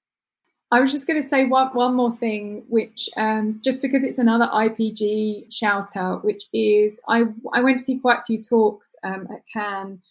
i 0.73 0.79
was 0.81 0.91
just 0.91 1.07
going 1.07 1.21
to 1.21 1.27
say 1.27 1.45
one, 1.45 1.67
one 1.69 1.93
more 1.93 2.15
thing 2.17 2.63
which 2.67 3.09
um, 3.17 3.59
just 3.63 3.81
because 3.81 4.03
it's 4.03 4.17
another 4.17 4.49
ipg 4.65 5.45
shout 5.51 5.95
out 5.95 6.25
which 6.25 6.43
is 6.53 6.99
i 7.07 7.23
i 7.53 7.61
went 7.61 7.77
to 7.77 7.83
see 7.83 7.97
quite 7.97 8.19
a 8.19 8.23
few 8.23 8.41
talks 8.41 8.95
um, 9.03 9.27
at 9.31 9.41
cannes 9.51 10.01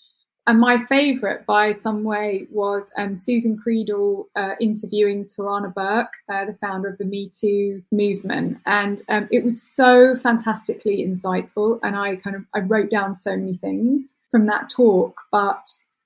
and 0.46 0.58
my 0.58 0.84
favorite 0.86 1.46
by 1.46 1.70
some 1.70 2.02
way 2.02 2.48
was 2.50 2.90
um, 2.98 3.14
Susan 3.14 3.56
Credle 3.56 4.24
uh, 4.34 4.54
interviewing 4.60 5.24
Tarana 5.24 5.72
Burke, 5.72 6.12
uh, 6.28 6.44
the 6.44 6.54
founder 6.54 6.88
of 6.88 6.98
the 6.98 7.04
Me 7.04 7.30
Too 7.38 7.80
movement. 7.92 8.58
And 8.66 9.02
um, 9.08 9.28
it 9.30 9.44
was 9.44 9.62
so 9.62 10.16
fantastically 10.16 11.06
insightful. 11.06 11.78
And 11.84 11.94
I 11.94 12.16
kind 12.16 12.34
of, 12.34 12.44
I 12.54 12.58
wrote 12.58 12.90
down 12.90 13.14
so 13.14 13.36
many 13.36 13.54
things 13.54 14.16
from 14.32 14.46
that 14.46 14.68
talk. 14.68 15.20
But 15.30 15.64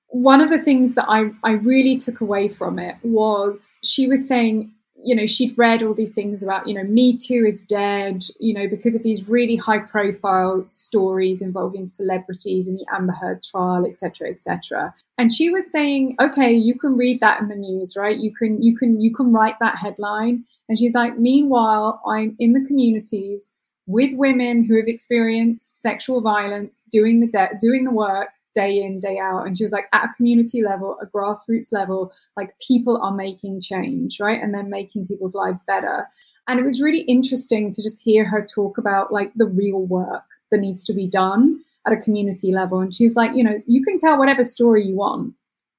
one 0.09 0.41
of 0.41 0.49
the 0.49 0.59
things 0.59 0.95
that 0.95 1.05
I, 1.07 1.31
I 1.43 1.51
really 1.51 1.97
took 1.97 2.21
away 2.21 2.47
from 2.47 2.79
it 2.79 2.95
was 3.03 3.77
she 3.83 4.07
was 4.07 4.27
saying 4.27 4.71
you 5.03 5.15
know 5.15 5.27
she'd 5.27 5.57
read 5.57 5.83
all 5.83 5.93
these 5.93 6.13
things 6.13 6.41
about 6.41 6.67
you 6.67 6.73
know 6.73 6.83
me 6.83 7.15
too 7.15 7.45
is 7.47 7.61
dead 7.61 8.23
you 8.39 8.53
know 8.53 8.67
because 8.67 8.95
of 8.95 9.03
these 9.03 9.27
really 9.27 9.55
high 9.55 9.79
profile 9.79 10.65
stories 10.65 11.41
involving 11.41 11.85
celebrities 11.85 12.67
in 12.67 12.75
the 12.75 12.85
amber 12.91 13.13
heard 13.13 13.43
trial 13.43 13.85
etc 13.85 14.27
etc 14.29 14.93
and 15.17 15.31
she 15.31 15.49
was 15.49 15.71
saying 15.71 16.15
okay 16.19 16.51
you 16.51 16.77
can 16.77 16.97
read 16.97 17.19
that 17.19 17.39
in 17.39 17.47
the 17.47 17.55
news 17.55 17.95
right? 17.95 18.17
You 18.17 18.33
can 18.33 18.61
you 18.61 18.75
can 18.75 18.99
you 18.99 19.13
can 19.13 19.31
write 19.31 19.59
that 19.59 19.77
headline. 19.77 20.45
And 20.69 20.77
she's 20.77 20.93
like 20.93 21.17
meanwhile 21.17 22.01
i'm 22.05 22.35
in 22.39 22.53
the 22.53 22.65
communities 22.65 23.53
with 23.85 24.11
women 24.15 24.65
who 24.65 24.75
have 24.75 24.87
experienced 24.87 25.81
sexual 25.81 26.21
violence 26.21 26.81
doing 26.91 27.21
the 27.21 27.27
de- 27.27 27.57
doing 27.61 27.85
the 27.85 27.91
work 27.91 28.29
day 28.57 28.81
in, 28.81 28.99
day 28.99 29.19
out. 29.19 29.45
And 29.45 29.55
she 29.55 29.63
was 29.63 29.71
like, 29.71 29.85
at 29.93 30.05
a 30.05 30.13
community 30.15 30.63
level, 30.63 30.97
a 30.99 31.05
grassroots 31.05 31.71
level, 31.71 32.11
like 32.35 32.55
people 32.65 32.99
are 33.01 33.13
making 33.13 33.61
change, 33.61 34.19
right? 34.19 34.41
And 34.41 34.51
they're 34.51 34.63
making 34.63 35.07
people's 35.07 35.35
lives 35.35 35.63
better. 35.63 36.07
And 36.47 36.59
it 36.59 36.63
was 36.63 36.81
really 36.81 37.01
interesting 37.01 37.71
to 37.73 37.83
just 37.83 38.01
hear 38.01 38.25
her 38.25 38.43
talk 38.43 38.79
about 38.79 39.13
like 39.13 39.31
the 39.35 39.45
real 39.45 39.81
work 39.81 40.23
that 40.49 40.59
needs 40.59 40.83
to 40.85 40.93
be 40.93 41.07
done 41.07 41.59
at 41.85 41.93
a 41.93 41.97
community 41.97 42.51
level. 42.51 42.79
And 42.79 42.93
she's 42.93 43.15
like, 43.15 43.35
you 43.35 43.43
know, 43.43 43.61
you 43.67 43.83
can 43.83 43.99
tell 43.99 44.17
whatever 44.17 44.43
story 44.43 44.85
you 44.87 44.95
want 44.95 45.35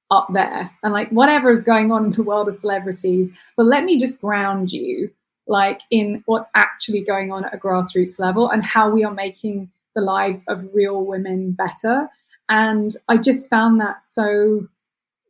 up 0.09 0.27
there 0.33 0.71
and 0.81 0.93
like 0.93 1.09
whatever 1.09 1.51
is 1.51 1.61
going 1.61 1.91
on 1.91 2.05
in 2.05 2.11
the 2.11 2.23
world 2.23 2.47
of 2.47 2.55
celebrities, 2.55 3.31
but 3.57 3.65
let 3.65 3.83
me 3.83 3.99
just 3.99 4.21
ground 4.21 4.71
you 4.71 5.11
like 5.47 5.81
in 5.91 6.23
what's 6.27 6.47
actually 6.55 7.01
going 7.01 7.31
on 7.31 7.43
at 7.43 7.53
a 7.53 7.57
grassroots 7.57 8.19
level 8.19 8.49
and 8.49 8.63
how 8.63 8.89
we 8.89 9.03
are 9.03 9.13
making 9.13 9.69
the 9.95 10.01
lives 10.01 10.45
of 10.47 10.63
real 10.73 11.03
women 11.03 11.51
better 11.51 12.07
and 12.49 12.95
I 13.07 13.17
just 13.17 13.49
found 13.49 13.79
that 13.79 14.01
so 14.01 14.67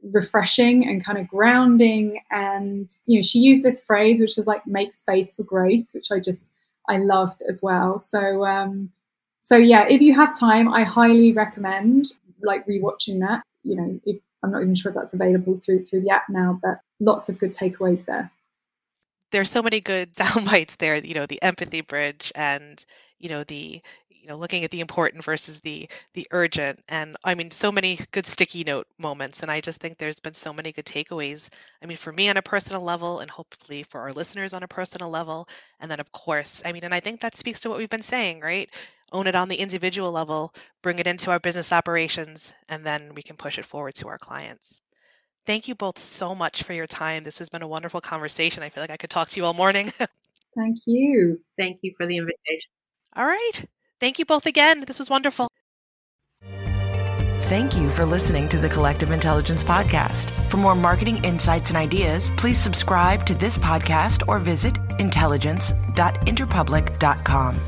refreshing 0.01 0.88
and 0.88 1.03
kind 1.03 1.17
of 1.17 1.28
grounding. 1.28 2.22
And, 2.32 2.89
you 3.05 3.20
know, 3.20 3.22
she 3.22 3.39
used 3.39 3.63
this 3.63 3.82
phrase, 3.82 4.22
which 4.22 4.38
was 4.38 4.47
like, 4.47 4.65
make 4.65 4.93
space 4.93 5.36
for 5.36 5.43
grace, 5.43 5.93
which 5.93 6.07
I 6.11 6.20
just, 6.20 6.53
I 6.88 6.97
loved 6.97 7.43
as 7.47 7.61
well. 7.61 7.99
So, 7.99 8.45
um, 8.45 8.91
so 9.41 9.57
yeah, 9.57 9.86
if 9.88 10.01
you 10.01 10.13
have 10.15 10.38
time, 10.38 10.74
I 10.74 10.84
highly 10.84 11.34
recommend 11.34 12.13
like 12.41 12.65
rewatching 12.65 13.20
that. 13.20 13.43
You 13.63 13.76
know, 13.76 13.99
if, 14.05 14.22
I'm 14.41 14.51
not 14.51 14.61
even 14.61 14.76
sure 14.76 14.91
if 14.91 14.95
that's 14.95 15.13
available 15.13 15.57
through 15.57 15.86
through 15.86 16.01
the 16.01 16.11
app 16.11 16.30
now, 16.30 16.59
but 16.61 16.80
lots 16.99 17.28
of 17.28 17.38
good 17.38 17.53
takeaways 17.53 18.05
there. 18.05 18.32
There's 19.32 19.51
so 19.51 19.61
many 19.61 19.82
good 19.82 20.15
sound 20.17 20.45
bites 20.45 20.78
there. 20.78 20.95
You 20.95 21.15
know, 21.15 21.26
the 21.26 21.41
empathy 21.41 21.82
bridge 21.82 22.32
and 22.36 22.84
you 23.20 23.28
know 23.28 23.43
the 23.43 23.82
know 24.30 24.38
looking 24.38 24.63
at 24.63 24.71
the 24.71 24.80
important 24.80 25.23
versus 25.23 25.59
the 25.59 25.89
the 26.13 26.27
urgent 26.32 26.80
and 26.88 27.17
i 27.23 27.36
mean 27.36 27.51
so 27.51 27.71
many 27.71 27.99
good 28.11 28.25
sticky 28.25 28.63
note 28.63 28.88
moments 28.97 29.41
and 29.41 29.51
i 29.51 29.59
just 29.59 29.82
think 29.82 29.97
there's 29.97 30.19
been 30.19 30.34
so 30.34 30.53
many 30.53 30.71
good 30.71 30.86
takeaways 30.86 31.49
i 31.82 31.86
mean 31.86 31.97
for 31.97 32.13
me 32.13 32.30
on 32.30 32.38
a 32.38 32.41
personal 32.41 32.82
level 32.82 33.19
and 33.19 33.30
hopefully 33.30 33.84
for 33.84 34.01
our 34.01 34.13
listeners 34.13 34.53
on 34.53 34.63
a 34.63 34.67
personal 34.67 35.09
level 35.09 35.47
and 35.80 35.89
then 35.89 35.99
of 35.99 36.11
course 36.11 36.61
i 36.65 36.71
mean 36.71 36.84
and 36.84 36.93
i 36.93 36.99
think 36.99 37.19
that 37.19 37.36
speaks 37.36 37.59
to 37.59 37.69
what 37.69 37.77
we've 37.77 37.89
been 37.89 38.01
saying 38.01 38.39
right? 38.39 38.71
Own 39.11 39.25
it 39.25 39.34
on 39.34 39.49
the 39.49 39.55
individual 39.55 40.11
level 40.11 40.53
bring 40.84 40.99
it 40.99 41.07
into 41.07 41.32
our 41.32 41.39
business 41.39 41.73
operations 41.73 42.53
and 42.69 42.86
then 42.86 43.13
we 43.15 43.23
can 43.23 43.36
push 43.36 43.57
it 43.57 43.65
forward 43.65 43.95
to 43.95 44.07
our 44.07 44.19
clients. 44.19 44.84
Thank 45.47 45.67
you 45.67 45.73
both 45.73 45.97
so 45.97 46.36
much 46.36 46.61
for 46.61 46.73
your 46.73 46.86
time. 46.86 47.23
This 47.23 47.39
has 47.39 47.49
been 47.49 47.63
a 47.63 47.67
wonderful 47.67 48.01
conversation. 48.01 48.61
I 48.61 48.69
feel 48.69 48.84
like 48.84 48.91
i 48.91 48.97
could 48.97 49.09
talk 49.09 49.30
to 49.30 49.39
you 49.39 49.45
all 49.45 49.55
morning. 49.55 49.91
Thank 50.55 50.77
you. 50.86 51.41
Thank 51.57 51.80
you 51.82 51.95
for 51.97 52.05
the 52.05 52.17
invitation. 52.17 52.69
All 53.15 53.25
right 53.25 53.65
Thank 54.00 54.20
you 54.20 54.26
both 54.26 54.45
again. 54.45 54.84
This 54.86 55.00
was 55.00 55.10
wonderful. 55.10 55.47
Thank 57.43 57.78
you 57.78 57.89
for 57.89 58.04
listening 58.06 58.50
to 58.50 58.58
the 58.60 58.68
Collective 58.70 59.12
Intelligence 59.12 59.64
Podcast. 59.64 60.32
For 60.52 60.58
more 60.58 60.76
marketing 60.76 61.24
insights 61.24 61.70
and 61.70 61.78
ideas, 61.78 62.32
please 62.38 62.60
subscribe 62.60 63.26
to 63.26 63.34
this 63.34 63.58
podcast 63.58 64.28
or 64.28 64.38
visit 64.39 64.78
intelligence.interpublic.com. 65.00 67.60